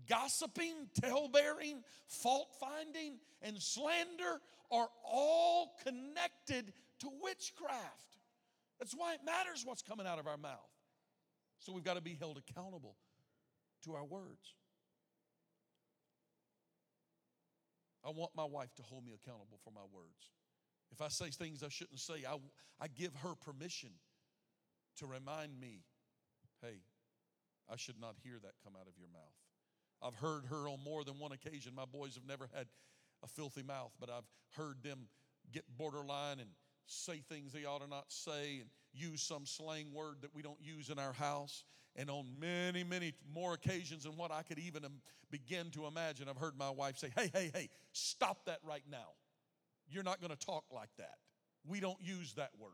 Gossiping, 0.07 0.75
tale-bearing, 1.01 1.81
fault 2.05 2.49
finding, 2.59 3.17
and 3.41 3.59
slander 3.59 4.39
are 4.69 4.89
all 5.03 5.71
connected 5.83 6.71
to 6.99 7.09
witchcraft. 7.23 8.17
That's 8.77 8.93
why 8.93 9.15
it 9.15 9.21
matters 9.25 9.63
what's 9.65 9.81
coming 9.81 10.05
out 10.05 10.19
of 10.19 10.27
our 10.27 10.37
mouth. 10.37 10.69
So 11.57 11.73
we've 11.73 11.83
got 11.83 11.95
to 11.95 12.01
be 12.01 12.13
held 12.13 12.37
accountable 12.37 12.95
to 13.85 13.95
our 13.95 14.05
words. 14.05 14.53
I 18.05 18.09
want 18.09 18.31
my 18.35 18.45
wife 18.45 18.73
to 18.75 18.83
hold 18.83 19.05
me 19.05 19.13
accountable 19.13 19.59
for 19.63 19.71
my 19.71 19.85
words. 19.91 20.31
If 20.91 21.01
I 21.01 21.07
say 21.07 21.29
things 21.29 21.63
I 21.63 21.69
shouldn't 21.69 21.99
say, 21.99 22.23
I, 22.29 22.37
I 22.79 22.87
give 22.87 23.15
her 23.23 23.33
permission 23.35 23.89
to 24.97 25.07
remind 25.07 25.59
me 25.59 25.83
hey, 26.61 26.79
I 27.69 27.75
should 27.75 27.99
not 27.99 28.15
hear 28.23 28.39
that 28.41 28.53
come 28.63 28.73
out 28.79 28.87
of 28.87 28.93
your 28.97 29.09
mouth. 29.09 29.35
I've 30.01 30.15
heard 30.15 30.45
her 30.45 30.67
on 30.67 30.79
more 30.83 31.03
than 31.03 31.19
one 31.19 31.31
occasion. 31.31 31.73
My 31.75 31.85
boys 31.85 32.15
have 32.15 32.25
never 32.27 32.49
had 32.53 32.67
a 33.23 33.27
filthy 33.27 33.63
mouth, 33.63 33.91
but 33.99 34.09
I've 34.09 34.29
heard 34.55 34.83
them 34.83 35.07
get 35.51 35.63
borderline 35.77 36.39
and 36.39 36.49
say 36.87 37.21
things 37.29 37.51
they 37.51 37.65
ought 37.65 37.81
to 37.81 37.87
not 37.87 38.05
say 38.07 38.59
and 38.59 38.69
use 38.93 39.21
some 39.21 39.45
slang 39.45 39.93
word 39.93 40.17
that 40.21 40.33
we 40.33 40.41
don't 40.41 40.61
use 40.61 40.89
in 40.89 40.99
our 40.99 41.13
house. 41.13 41.63
And 41.95 42.09
on 42.09 42.25
many, 42.39 42.83
many 42.83 43.13
more 43.33 43.53
occasions 43.53 44.03
than 44.03 44.17
what 44.17 44.31
I 44.31 44.41
could 44.41 44.59
even 44.59 44.83
begin 45.31 45.69
to 45.71 45.85
imagine, 45.85 46.27
I've 46.29 46.37
heard 46.37 46.57
my 46.57 46.69
wife 46.69 46.97
say, 46.97 47.09
Hey, 47.15 47.29
hey, 47.33 47.51
hey, 47.53 47.69
stop 47.93 48.45
that 48.45 48.59
right 48.63 48.83
now. 48.89 49.13
You're 49.87 50.03
not 50.03 50.19
going 50.19 50.35
to 50.35 50.45
talk 50.45 50.65
like 50.73 50.89
that. 50.97 51.17
We 51.67 51.79
don't 51.79 52.01
use 52.01 52.33
that 52.33 52.51
word. 52.59 52.71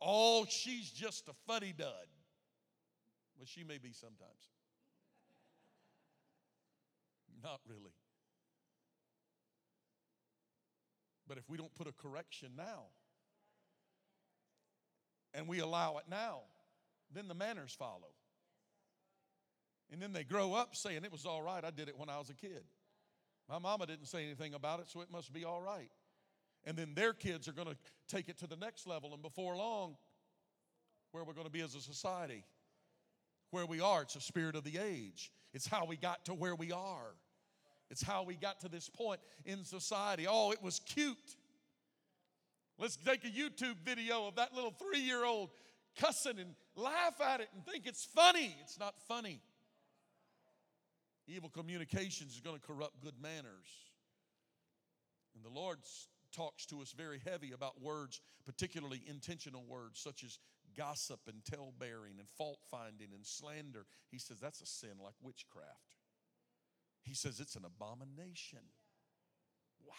Oh, 0.00 0.46
she's 0.48 0.90
just 0.90 1.28
a 1.28 1.32
fuddy 1.46 1.74
dud. 1.76 2.08
Well, 3.36 3.46
she 3.46 3.64
may 3.64 3.78
be 3.78 3.92
sometimes. 3.92 4.50
Not 7.42 7.60
really. 7.66 7.92
But 11.28 11.38
if 11.38 11.48
we 11.48 11.56
don't 11.56 11.74
put 11.74 11.86
a 11.86 11.92
correction 11.92 12.50
now 12.56 12.84
and 15.32 15.48
we 15.48 15.60
allow 15.60 15.98
it 15.98 16.04
now, 16.08 16.40
then 17.12 17.28
the 17.28 17.34
manners 17.34 17.74
follow. 17.78 18.12
And 19.90 20.00
then 20.00 20.12
they 20.12 20.24
grow 20.24 20.54
up 20.54 20.74
saying, 20.74 21.04
It 21.04 21.12
was 21.12 21.26
all 21.26 21.42
right. 21.42 21.64
I 21.64 21.70
did 21.70 21.88
it 21.88 21.98
when 21.98 22.08
I 22.08 22.18
was 22.18 22.30
a 22.30 22.34
kid. 22.34 22.64
My 23.48 23.58
mama 23.58 23.86
didn't 23.86 24.06
say 24.06 24.24
anything 24.24 24.54
about 24.54 24.80
it, 24.80 24.88
so 24.88 25.00
it 25.02 25.10
must 25.10 25.32
be 25.32 25.44
all 25.44 25.60
right. 25.60 25.90
And 26.64 26.76
then 26.76 26.94
their 26.94 27.12
kids 27.12 27.46
are 27.46 27.52
going 27.52 27.68
to 27.68 27.76
take 28.08 28.28
it 28.28 28.38
to 28.38 28.46
the 28.46 28.56
next 28.56 28.86
level. 28.86 29.12
And 29.12 29.22
before 29.22 29.54
long, 29.56 29.96
where 31.12 31.24
we're 31.24 31.34
going 31.34 31.46
to 31.46 31.52
be 31.52 31.60
as 31.60 31.74
a 31.74 31.80
society, 31.80 32.44
where 33.50 33.66
we 33.66 33.80
are, 33.80 34.02
it's 34.02 34.16
a 34.16 34.20
spirit 34.20 34.56
of 34.56 34.64
the 34.64 34.78
age. 34.78 35.30
It's 35.52 35.68
how 35.68 35.84
we 35.84 35.96
got 35.96 36.24
to 36.24 36.34
where 36.34 36.54
we 36.54 36.72
are. 36.72 37.14
It's 37.90 38.02
how 38.02 38.22
we 38.22 38.34
got 38.34 38.60
to 38.60 38.68
this 38.68 38.88
point 38.88 39.20
in 39.44 39.64
society. 39.64 40.26
Oh, 40.28 40.50
it 40.50 40.62
was 40.62 40.80
cute. 40.80 41.36
Let's 42.78 42.96
take 42.96 43.24
a 43.24 43.28
YouTube 43.28 43.76
video 43.84 44.26
of 44.26 44.36
that 44.36 44.54
little 44.54 44.72
three 44.72 45.00
year 45.00 45.24
old 45.24 45.50
cussing 45.98 46.38
and 46.38 46.54
laugh 46.76 47.20
at 47.20 47.40
it 47.40 47.48
and 47.54 47.64
think 47.64 47.86
it's 47.86 48.04
funny. 48.04 48.56
It's 48.62 48.78
not 48.78 48.94
funny. 49.06 49.40
Evil 51.26 51.48
communications 51.48 52.34
is 52.34 52.40
going 52.40 52.58
to 52.58 52.66
corrupt 52.66 53.00
good 53.02 53.14
manners. 53.22 53.68
And 55.34 55.44
the 55.44 55.48
Lord 55.48 55.78
talks 56.32 56.66
to 56.66 56.82
us 56.82 56.92
very 56.92 57.20
heavy 57.24 57.52
about 57.52 57.80
words, 57.80 58.20
particularly 58.44 59.02
intentional 59.06 59.64
words 59.66 60.00
such 60.00 60.24
as 60.24 60.38
gossip 60.76 61.20
and 61.28 61.44
tale 61.44 61.72
bearing 61.78 62.18
and 62.18 62.28
fault 62.28 62.58
finding 62.70 63.08
and 63.14 63.24
slander. 63.24 63.86
He 64.10 64.18
says 64.18 64.38
that's 64.40 64.60
a 64.60 64.66
sin 64.66 64.96
like 65.02 65.14
witchcraft. 65.22 65.94
He 67.04 67.14
says 67.14 67.38
it's 67.38 67.54
an 67.54 67.64
abomination. 67.64 68.60
Wow. 69.86 69.94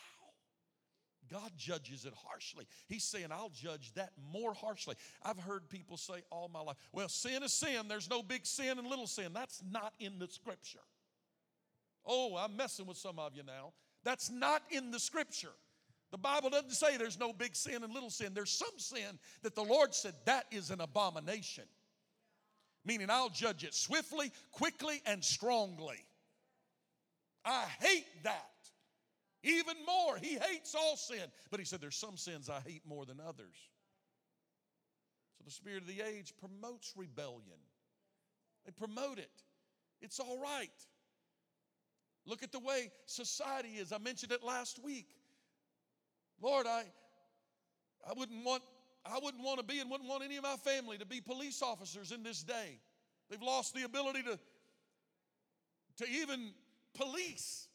God 1.32 1.52
judges 1.56 2.06
it 2.06 2.14
harshly. 2.28 2.66
He's 2.88 3.04
saying, 3.04 3.28
I'll 3.32 3.50
judge 3.50 3.94
that 3.94 4.12
more 4.32 4.54
harshly. 4.54 4.96
I've 5.24 5.40
heard 5.40 5.70
people 5.70 5.98
say 5.98 6.24
all 6.32 6.50
my 6.52 6.62
life, 6.62 6.78
well, 6.92 7.08
sin 7.08 7.44
is 7.44 7.54
sin. 7.54 7.88
There's 7.88 8.10
no 8.10 8.24
big 8.24 8.46
sin 8.46 8.80
and 8.80 8.88
little 8.88 9.08
sin. 9.08 9.32
That's 9.34 9.62
not 9.70 9.94
in 10.00 10.20
the 10.20 10.28
scripture. 10.28 10.80
Oh, 12.06 12.36
I'm 12.38 12.56
messing 12.58 12.86
with 12.86 12.98
some 12.98 13.20
of 13.20 13.36
you 13.36 13.44
now. 13.44 13.74
That's 14.04 14.30
not 14.30 14.62
in 14.70 14.92
the 14.92 15.00
scripture. 15.00 15.54
The 16.12 16.18
Bible 16.18 16.50
doesn't 16.50 16.72
say 16.72 16.98
there's 16.98 17.20
no 17.20 17.34
big 17.34 17.56
sin 17.56 17.84
and 17.84 17.94
little 17.94 18.12
sin. 18.12 18.34
There's 18.34 18.52
some 18.52 18.78
sin 18.78 19.20
that 19.42 19.56
the 19.56 19.64
Lord 19.64 19.94
said 19.94 20.14
that 20.26 20.46
is 20.52 20.70
an 20.70 20.82
abomination. 20.82 21.66
Meaning, 22.86 23.10
I'll 23.10 23.30
judge 23.30 23.64
it 23.64 23.74
swiftly, 23.74 24.32
quickly, 24.52 25.02
and 25.08 25.24
strongly. 25.24 26.06
I 27.46 27.66
hate 27.80 28.24
that. 28.24 28.50
Even 29.44 29.76
more, 29.86 30.18
he 30.18 30.40
hates 30.40 30.74
all 30.74 30.98
sin. 30.98 31.24
But 31.52 31.60
he 31.60 31.66
said, 31.66 31.80
There's 31.80 31.96
some 31.96 32.18
sins 32.18 32.50
I 32.50 32.60
hate 32.68 32.82
more 32.88 33.06
than 33.06 33.20
others. 33.20 33.56
So 35.38 35.44
the 35.46 35.52
spirit 35.52 35.82
of 35.82 35.88
the 35.88 36.02
age 36.02 36.34
promotes 36.40 36.94
rebellion, 36.98 37.60
they 38.66 38.72
promote 38.72 39.20
it. 39.20 39.30
It's 40.02 40.20
all 40.20 40.40
right. 40.42 40.70
Look 42.26 42.42
at 42.42 42.52
the 42.52 42.60
way 42.60 42.92
society 43.06 43.76
is. 43.78 43.92
I 43.92 44.00
mentioned 44.00 44.32
it 44.32 44.44
last 44.44 44.84
week. 44.84 45.08
Lord, 46.42 46.66
I, 46.68 46.84
I 48.08 48.14
wouldn't 48.18 48.44
want 48.44 48.64
I 49.06 49.20
wouldn't 49.22 49.44
want 49.44 49.60
to 49.60 49.64
be 49.64 49.80
and 49.80 49.92
wouldn't 49.92 50.10
want 50.10 50.24
any 50.24 50.38
of 50.38 50.44
my 50.44 50.56
family 50.56 50.98
to 50.98 51.06
be 51.06 51.22
police 51.22 51.62
officers 51.62 52.12
in 52.12 52.24
this 52.24 52.42
day. 52.42 52.80
They've 53.30 53.42
lost 53.42 53.76
the 53.76 53.84
ability 53.84 54.24
to, 54.24 54.40
to 55.98 56.10
even 56.10 56.52
police. 56.96 57.68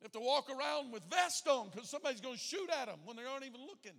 They 0.00 0.04
have 0.04 0.12
to 0.12 0.20
walk 0.20 0.48
around 0.48 0.92
with 0.92 1.04
vests 1.04 1.46
on 1.46 1.68
because 1.70 1.88
somebody's 1.88 2.20
going 2.20 2.36
to 2.36 2.40
shoot 2.40 2.70
at 2.80 2.86
them 2.86 2.98
when 3.04 3.16
they 3.16 3.24
aren't 3.24 3.44
even 3.44 3.60
looking. 3.60 3.98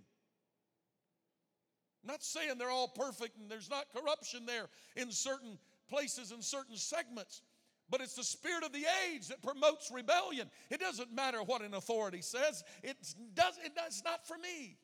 I'm 2.02 2.08
not 2.08 2.22
saying 2.22 2.58
they're 2.58 2.70
all 2.70 2.88
perfect 2.88 3.38
and 3.38 3.48
there's 3.48 3.70
not 3.70 3.86
corruption 3.94 4.44
there 4.44 4.66
in 4.96 5.12
certain 5.12 5.58
places 5.88 6.32
and 6.32 6.42
certain 6.42 6.76
segments. 6.76 7.42
But 7.88 8.00
it's 8.00 8.14
the 8.14 8.24
spirit 8.24 8.64
of 8.64 8.72
the 8.72 8.84
age 9.06 9.28
that 9.28 9.42
promotes 9.42 9.90
rebellion. 9.92 10.50
It 10.70 10.80
doesn't 10.80 11.12
matter 11.14 11.42
what 11.42 11.62
an 11.62 11.74
authority 11.74 12.22
says, 12.22 12.64
it 12.82 12.96
does, 13.34 13.58
it, 13.64 13.72
it's 13.86 14.02
not 14.02 14.26
for 14.26 14.38
me. 14.38 14.78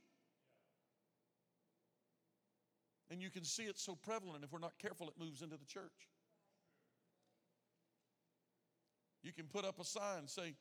And 3.11 3.23
you 3.23 3.31
can 3.31 3.45
see 3.45 3.63
it 3.63 3.79
so 3.79 3.95
prevalent. 3.95 4.45
If 4.45 4.53
we're 4.53 4.59
not 4.59 4.79
careful, 4.79 5.09
it 5.09 5.15
moves 5.19 5.41
into 5.41 5.57
the 5.57 5.65
church. 5.65 6.09
You 9.23 9.33
can 9.33 9.47
put 9.47 9.65
up 9.65 9.81
a 9.81 9.85
sign, 9.85 10.21
and 10.21 10.31
say, 10.31 10.55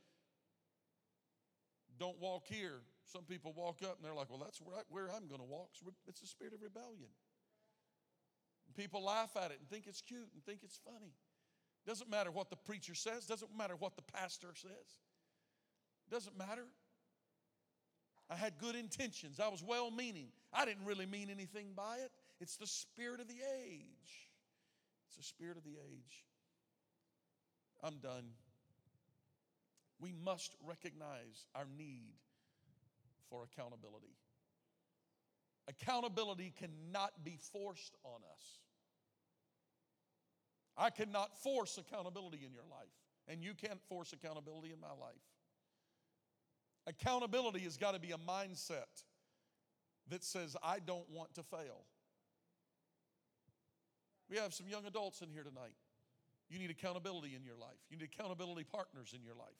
don't 2.00 2.20
walk 2.20 2.44
here. 2.48 2.82
Some 3.06 3.24
people 3.24 3.54
walk 3.56 3.82
up 3.84 3.96
and 3.98 4.06
they're 4.06 4.14
like, 4.14 4.30
well, 4.30 4.40
that's 4.40 4.60
where, 4.62 4.76
I, 4.76 4.82
where 4.90 5.06
I'm 5.06 5.28
going 5.28 5.40
to 5.40 5.48
walk. 5.48 5.70
It's 6.08 6.20
the 6.20 6.28
spirit 6.28 6.54
of 6.54 6.62
rebellion. 6.62 7.10
People 8.76 9.04
laugh 9.04 9.36
at 9.36 9.52
it 9.52 9.58
and 9.60 9.68
think 9.70 9.88
it's 9.88 10.02
cute 10.02 10.30
and 10.34 10.44
think 10.46 10.60
it's 10.64 10.80
funny. 10.86 11.14
Doesn't 11.86 12.10
matter 12.10 12.30
what 12.30 12.50
the 12.50 12.56
preacher 12.56 12.94
says, 12.94 13.26
doesn't 13.26 13.56
matter 13.58 13.76
what 13.76 13.96
the 13.96 14.04
pastor 14.04 14.50
says. 14.54 15.00
Doesn't 16.12 16.38
matter. 16.38 16.66
I 18.30 18.36
had 18.36 18.60
good 18.60 18.76
intentions. 18.76 19.40
I 19.40 19.48
was 19.48 19.64
well 19.64 19.90
meaning. 19.90 20.28
I 20.54 20.66
didn't 20.66 20.86
really 20.86 21.06
mean 21.06 21.30
anything 21.30 21.68
by 21.76 21.98
it. 22.04 22.12
It's 22.40 22.58
the 22.58 22.68
spirit 22.68 23.20
of 23.20 23.28
the 23.28 23.42
age. 23.64 24.30
It's 25.08 25.18
the 25.18 25.24
spirit 25.24 25.58
of 25.58 25.64
the 25.64 25.72
age. 25.72 26.26
I'm 27.82 27.98
done. 27.98 28.26
We 30.00 30.14
must 30.24 30.56
recognize 30.66 31.46
our 31.56 31.66
need 31.78 32.14
for 33.30 33.44
accountability. 33.44 34.16
Accountability 35.68 36.54
cannot 36.58 37.24
be 37.24 37.38
forced 37.52 37.98
on 38.04 38.22
us. 38.34 38.60
I 40.78 40.92
cannot 40.92 41.36
force 41.42 41.78
accountability 41.78 42.46
in 42.46 42.54
your 42.54 42.64
life, 42.70 42.94
and 43.28 43.44
you 43.44 43.54
can't 43.54 43.82
force 43.90 44.14
accountability 44.14 44.72
in 44.72 44.80
my 44.80 44.92
life. 44.92 45.16
Accountability 46.86 47.62
has 47.62 47.76
got 47.76 47.96
to 47.96 48.00
be 48.00 48.12
a 48.12 48.18
mindset 48.18 49.04
that 50.10 50.24
says, 50.24 50.56
I 50.64 50.80
don't 50.80 51.10
want 51.10 51.34
to 51.34 51.44
fail. 51.44 51.86
We 54.30 54.38
have 54.38 54.54
some 54.54 54.68
young 54.68 54.86
adults 54.86 55.22
in 55.22 55.30
here 55.30 55.44
tonight. 55.44 55.76
You 56.50 56.60
need 56.60 56.70
accountability 56.70 57.36
in 57.36 57.44
your 57.44 57.58
life, 57.58 57.80
you 57.90 57.98
need 57.98 58.10
accountability 58.14 58.64
partners 58.64 59.14
in 59.14 59.24
your 59.24 59.36
life. 59.36 59.58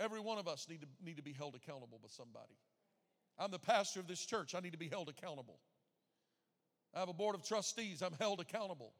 Every 0.00 0.20
one 0.20 0.38
of 0.38 0.46
us 0.46 0.66
need 0.68 0.80
to, 0.82 0.86
need 1.04 1.16
to 1.16 1.22
be 1.22 1.32
held 1.32 1.54
accountable 1.54 1.98
by 2.00 2.08
somebody. 2.08 2.56
I'm 3.38 3.50
the 3.50 3.58
pastor 3.58 4.00
of 4.00 4.06
this 4.06 4.24
church, 4.24 4.54
I 4.54 4.60
need 4.60 4.72
to 4.72 4.78
be 4.78 4.88
held 4.88 5.08
accountable. 5.08 5.58
I 6.94 7.00
have 7.00 7.08
a 7.08 7.14
board 7.14 7.34
of 7.34 7.44
trustees, 7.44 8.02
I'm 8.02 8.14
held 8.18 8.40
accountable. 8.40 8.92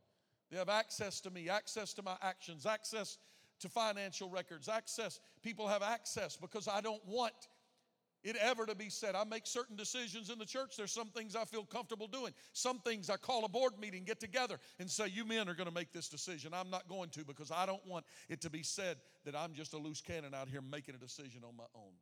They 0.51 0.57
have 0.59 0.69
access 0.69 1.21
to 1.23 1.31
me, 1.31 1.49
access 1.49 1.93
to 1.95 2.03
my 2.03 2.17
actions, 2.23 2.67
access 2.67 3.19
to 3.61 3.69
financial 3.69 4.31
records, 4.31 4.69
access. 4.69 5.21
People 5.43 5.67
have 5.69 5.83
access 5.83 6.37
because 6.37 6.69
I 6.69 6.81
don't 6.81 7.05
want 7.07 7.35
it 8.25 8.37
ever 8.37 8.67
to 8.67 8.75
be 8.75 8.91
said. 8.91 9.15
I 9.15 9.25
make 9.25 9.47
certain 9.47 9.77
decisions 9.77 10.31
in 10.31 10.39
the 10.39 10.45
church. 10.45 10.77
There's 10.77 10.93
some 10.93 11.09
things 11.09 11.37
I 11.37 11.45
feel 11.45 11.65
comfortable 11.65 12.07
doing. 12.07 12.33
Some 12.53 12.81
things 12.81 13.11
I 13.11 13.17
call 13.17 13.45
a 13.45 13.49
board 13.49 13.75
meeting, 13.81 14.05
get 14.05 14.21
together, 14.21 14.59
and 14.79 14.91
say, 14.91 15.09
You 15.09 15.25
men 15.25 15.49
are 15.49 15.55
going 15.55 15.69
to 15.69 15.75
make 15.75 15.93
this 15.93 16.09
decision. 16.09 16.53
I'm 16.55 16.71
not 16.71 16.89
going 16.89 17.11
to 17.11 17.25
because 17.25 17.51
I 17.51 17.67
don't 17.67 17.87
want 17.87 18.05
it 18.29 18.41
to 18.43 18.51
be 18.51 18.63
said 18.63 18.97
that 19.25 19.37
I'm 19.37 19.55
just 19.55 19.75
a 19.75 19.79
loose 19.79 20.01
cannon 20.01 20.35
out 20.35 20.49
here 20.49 20.61
making 20.61 20.95
a 20.95 20.99
decision 20.99 21.43
on 21.45 21.57
my 21.57 21.65
own. 21.75 21.93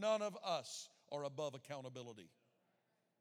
None 0.00 0.22
of 0.22 0.36
us 0.44 0.88
are 1.12 1.24
above 1.24 1.54
accountability. 1.54 2.28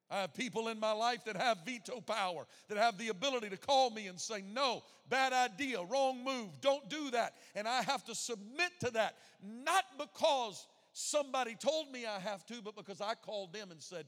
I 0.10 0.22
have 0.22 0.34
people 0.34 0.68
in 0.68 0.80
my 0.80 0.92
life 0.92 1.24
that 1.26 1.36
have 1.38 1.60
veto 1.66 2.00
power, 2.02 2.46
that 2.70 2.78
have 2.78 2.98
the 2.98 3.08
ability 3.10 3.50
to 3.50 3.58
call 3.58 3.90
me 3.90 4.08
and 4.08 4.20
say, 4.20 4.44
No, 4.54 4.84
bad 5.10 5.34
idea, 5.34 5.84
wrong 5.84 6.24
move, 6.24 6.62
don't 6.62 6.88
do 6.90 7.10
that. 7.12 7.34
And 7.56 7.68
I 7.68 7.82
have 7.82 8.04
to 8.06 8.16
submit 8.16 8.72
to 8.82 8.92
that, 8.92 9.16
not 9.42 9.86
because 9.98 10.68
somebody 10.94 11.56
told 11.56 11.92
me 11.92 12.06
I 12.06 12.20
have 12.20 12.46
to, 12.46 12.62
but 12.62 12.76
because 12.76 13.02
I 13.02 13.16
called 13.16 13.54
them 13.54 13.72
and 13.72 13.82
said, 13.82 14.06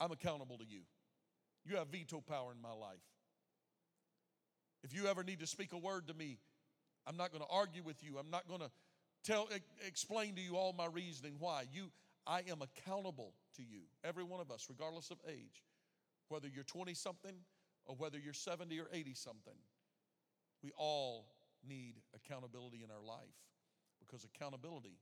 I'm 0.00 0.10
accountable 0.10 0.58
to 0.58 0.64
you. 0.64 0.80
You 1.64 1.76
have 1.76 1.88
veto 1.88 2.20
power 2.20 2.52
in 2.52 2.60
my 2.60 2.72
life. 2.72 2.98
If 4.82 4.94
you 4.94 5.06
ever 5.06 5.22
need 5.22 5.40
to 5.40 5.46
speak 5.46 5.74
a 5.74 5.78
word 5.78 6.08
to 6.08 6.14
me, 6.14 6.38
I'm 7.06 7.18
not 7.18 7.32
going 7.32 7.44
to 7.44 7.50
argue 7.50 7.82
with 7.82 8.02
you. 8.02 8.16
I'm 8.18 8.30
not 8.30 8.48
going 8.48 8.60
to 8.60 8.70
tell 9.22 9.48
explain 9.86 10.34
to 10.36 10.40
you 10.40 10.56
all 10.56 10.72
my 10.72 10.86
reasoning 10.86 11.36
why. 11.38 11.64
You 11.70 11.90
I 12.26 12.42
am 12.48 12.62
accountable 12.62 13.34
to 13.56 13.62
you, 13.62 13.80
every 14.04 14.24
one 14.24 14.40
of 14.40 14.50
us, 14.50 14.66
regardless 14.68 15.10
of 15.10 15.18
age, 15.28 15.64
whether 16.28 16.48
you're 16.48 16.64
20 16.64 16.94
something 16.94 17.34
or 17.86 17.96
whether 17.96 18.18
you're 18.18 18.34
70 18.34 18.78
or 18.78 18.88
80 18.92 19.14
something. 19.14 19.54
We 20.62 20.70
all 20.76 21.26
need 21.66 21.94
accountability 22.14 22.82
in 22.84 22.90
our 22.90 23.02
life 23.02 23.34
because 24.10 24.24
accountability 24.24 24.98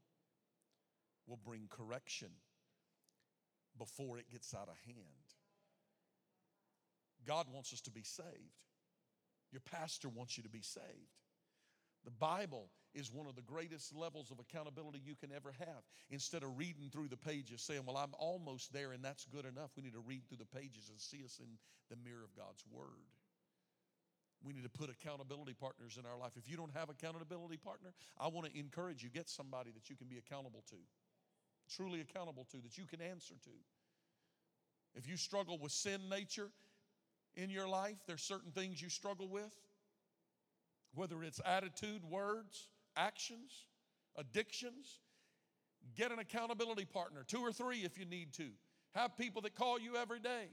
will 1.26 1.38
bring 1.44 1.68
correction 1.70 2.28
before 3.78 4.18
it 4.18 4.30
gets 4.30 4.54
out 4.54 4.68
of 4.68 4.76
hand. 4.84 4.96
God 7.26 7.46
wants 7.52 7.72
us 7.72 7.80
to 7.82 7.90
be 7.90 8.02
saved. 8.02 8.26
Your 9.52 9.61
pastor 9.61 10.09
wants 10.09 10.36
you 10.36 10.42
to 10.42 10.48
be 10.48 10.62
saved. 10.62 10.84
The 12.04 12.11
Bible 12.11 12.70
is 12.94 13.12
one 13.12 13.26
of 13.26 13.34
the 13.34 13.42
greatest 13.42 13.94
levels 13.94 14.30
of 14.30 14.38
accountability 14.38 15.00
you 15.04 15.14
can 15.14 15.30
ever 15.32 15.52
have. 15.59 15.82
Instead 16.11 16.42
of 16.42 16.56
reading 16.56 16.90
through 16.90 17.09
the 17.09 17.16
pages 17.16 17.61
saying, 17.61 17.82
Well, 17.86 17.96
I'm 17.96 18.14
almost 18.18 18.72
there 18.72 18.92
and 18.92 19.04
that's 19.04 19.24
good 19.26 19.44
enough, 19.44 19.70
we 19.76 19.82
need 19.82 19.94
to 19.94 20.00
read 20.00 20.26
through 20.28 20.38
the 20.38 20.59
pages 20.59 20.88
and 20.90 21.00
see 21.00 21.24
us 21.24 21.40
in 21.40 21.59
the 21.90 21.96
mirror 22.09 22.24
of 22.24 22.34
God's 22.36 22.64
Word. 22.70 23.17
We 24.43 24.53
need 24.53 24.62
to 24.62 24.68
put 24.68 24.89
accountability 24.89 25.55
partners 25.55 25.99
in 25.99 26.07
our 26.07 26.16
life. 26.16 26.32
If 26.36 26.49
you 26.49 26.57
don't 26.57 26.74
have 26.74 26.91
accountability 26.91 27.57
partner, 27.57 27.93
I 28.18 28.28
want 28.28 28.47
to 28.47 28.59
encourage 28.59 29.03
you 29.03 29.09
get 29.09 29.28
somebody 29.28 29.70
that 29.72 29.91
you 29.91 29.97
can 29.97 30.07
be 30.07 30.18
accountable 30.18 30.62
to. 30.70 30.76
Truly 31.74 32.01
accountable 32.01 32.47
to 32.53 32.59
that 32.62 32.78
you 32.78 32.84
can 32.84 33.03
answer 33.03 33.34
to. 33.45 33.51
If 34.95 35.09
you 35.09 35.16
struggle 35.16 35.59
with 35.59 35.72
sin 35.72 36.09
nature 36.09 36.49
in 37.36 37.51
your 37.51 37.68
life, 37.68 37.97
there's 38.07 38.22
certain 38.22 38.53
things 38.53 38.80
you 38.80 38.89
struggle 38.89 39.28
with 39.28 39.53
whether 40.95 41.22
it's 41.22 41.41
attitude, 41.45 42.05
words, 42.05 42.68
actions, 42.97 43.66
addictions. 44.16 45.01
Get 45.97 46.12
an 46.12 46.18
accountability 46.18 46.84
partner, 46.84 47.24
two 47.26 47.41
or 47.41 47.53
three 47.53 47.78
if 47.78 47.99
you 47.99 48.05
need 48.05 48.32
to. 48.34 48.49
Have 48.95 49.16
people 49.16 49.43
that 49.43 49.55
call 49.55 49.78
you 49.78 49.97
every 49.97 50.18
day. 50.18 50.47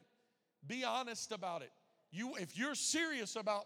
Be 0.67 0.83
honest 0.83 1.31
about 1.31 1.61
it. 1.61 1.71
You, 2.15 2.35
if 2.39 2.57
you're 2.57 2.75
serious 2.75 3.35
about 3.35 3.65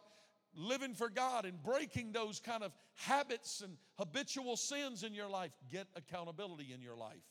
living 0.55 0.95
for 0.95 1.07
God 1.07 1.45
and 1.45 1.61
breaking 1.61 2.13
those 2.13 2.39
kind 2.39 2.63
of 2.63 2.71
habits 2.95 3.61
and 3.61 3.77
habitual 3.99 4.57
sins 4.57 5.03
in 5.03 5.13
your 5.13 5.29
life, 5.29 5.51
get 5.71 5.85
accountability 5.95 6.73
in 6.73 6.81
your 6.81 6.95
life. 6.95 7.21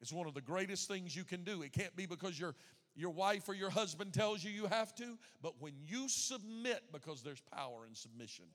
It's 0.00 0.14
one 0.14 0.26
of 0.26 0.32
the 0.32 0.40
greatest 0.40 0.88
things 0.88 1.14
you 1.14 1.24
can 1.24 1.44
do. 1.44 1.60
It 1.60 1.74
can't 1.74 1.94
be 1.94 2.06
because 2.06 2.40
your, 2.40 2.54
your 2.94 3.10
wife 3.10 3.50
or 3.50 3.54
your 3.54 3.68
husband 3.68 4.14
tells 4.14 4.42
you 4.42 4.50
you 4.50 4.66
have 4.66 4.94
to, 4.94 5.18
but 5.42 5.60
when 5.60 5.74
you 5.86 6.08
submit, 6.08 6.84
because 6.90 7.22
there's 7.22 7.42
power 7.54 7.84
in 7.86 7.94
submission. 7.94 8.46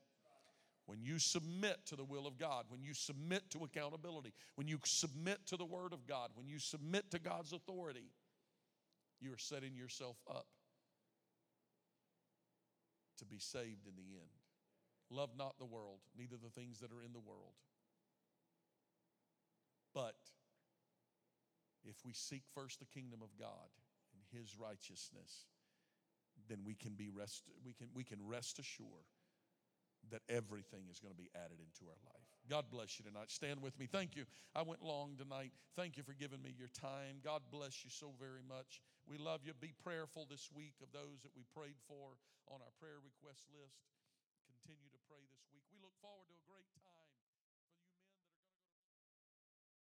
When 0.88 1.04
you 1.04 1.20
submit 1.20 1.78
to 1.86 1.96
the 1.96 2.04
will 2.04 2.26
of 2.26 2.40
God, 2.40 2.66
when 2.70 2.82
you 2.82 2.96
submit 2.96 3.44
to 3.52 3.64
accountability, 3.64 4.34
when 4.56 4.68
you 4.68 4.80
submit 4.84 5.38
to 5.46 5.56
the 5.56 5.64
Word 5.64 5.94
of 5.94 6.08
God, 6.08 6.32
when 6.34 6.48
you 6.48 6.58
submit 6.58 7.12
to 7.12 7.20
God's 7.20 7.54
authority, 7.54 8.10
you 9.22 9.32
are 9.32 9.38
setting 9.38 9.76
yourself 9.76 10.18
up 10.28 10.48
to 13.22 13.26
be 13.26 13.38
saved 13.38 13.86
in 13.86 13.94
the 13.96 14.18
end. 14.18 14.42
Love 15.10 15.30
not 15.38 15.60
the 15.60 15.66
world, 15.66 16.00
neither 16.18 16.36
the 16.42 16.50
things 16.50 16.80
that 16.80 16.92
are 16.92 17.04
in 17.06 17.14
the 17.14 17.20
world. 17.20 17.54
But 19.94 20.16
if 21.84 21.96
we 22.06 22.14
seek 22.14 22.44
first 22.56 22.80
the 22.80 22.86
kingdom 22.86 23.20
of 23.22 23.30
God 23.38 23.70
and 24.14 24.24
his 24.40 24.58
righteousness, 24.58 25.46
then 26.50 26.60
we 26.66 26.76
can 26.76 26.94
be 26.94 27.10
rest 27.10 27.44
we 27.66 27.74
can 27.74 27.88
we 27.94 28.04
can 28.04 28.20
rest 28.26 28.58
assured 28.58 29.12
that 30.10 30.22
everything 30.30 30.90
is 30.90 31.00
going 31.00 31.14
to 31.14 31.18
be 31.18 31.30
added 31.36 31.60
into 31.62 31.86
our 31.86 32.00
life. 32.10 32.26
God 32.50 32.66
bless 32.72 32.98
you 32.98 33.06
tonight. 33.06 33.30
Stand 33.30 33.62
with 33.62 33.78
me. 33.78 33.86
Thank 33.86 34.16
you. 34.16 34.26
I 34.56 34.64
went 34.64 34.82
long 34.82 35.14
tonight. 35.16 35.52
Thank 35.76 35.96
you 35.96 36.04
for 36.04 36.14
giving 36.14 36.42
me 36.42 36.56
your 36.58 36.70
time. 36.74 37.22
God 37.24 37.42
bless 37.52 37.84
you 37.84 37.92
so 37.92 38.14
very 38.18 38.42
much. 38.48 38.82
We 39.06 39.18
love 39.18 39.42
you. 39.46 39.54
Be 39.54 39.74
prayerful 39.84 40.26
this 40.30 40.50
week 40.56 40.74
of 40.82 40.90
those 40.92 41.22
that 41.22 41.36
we 41.36 41.44
prayed 41.54 41.78
for 41.88 42.18
on 42.52 42.60
our 42.60 42.76
prayer 42.84 43.00
request 43.00 43.48
list. 43.56 43.80
Continue 44.44 44.92
to 44.92 45.00
pray 45.08 45.24
this 45.32 45.48
week. 45.56 45.64
We 45.72 45.80
look 45.80 45.96
forward 46.04 46.28
to 46.28 46.36
a 46.36 46.44
great 46.44 46.68
time. 46.84 47.01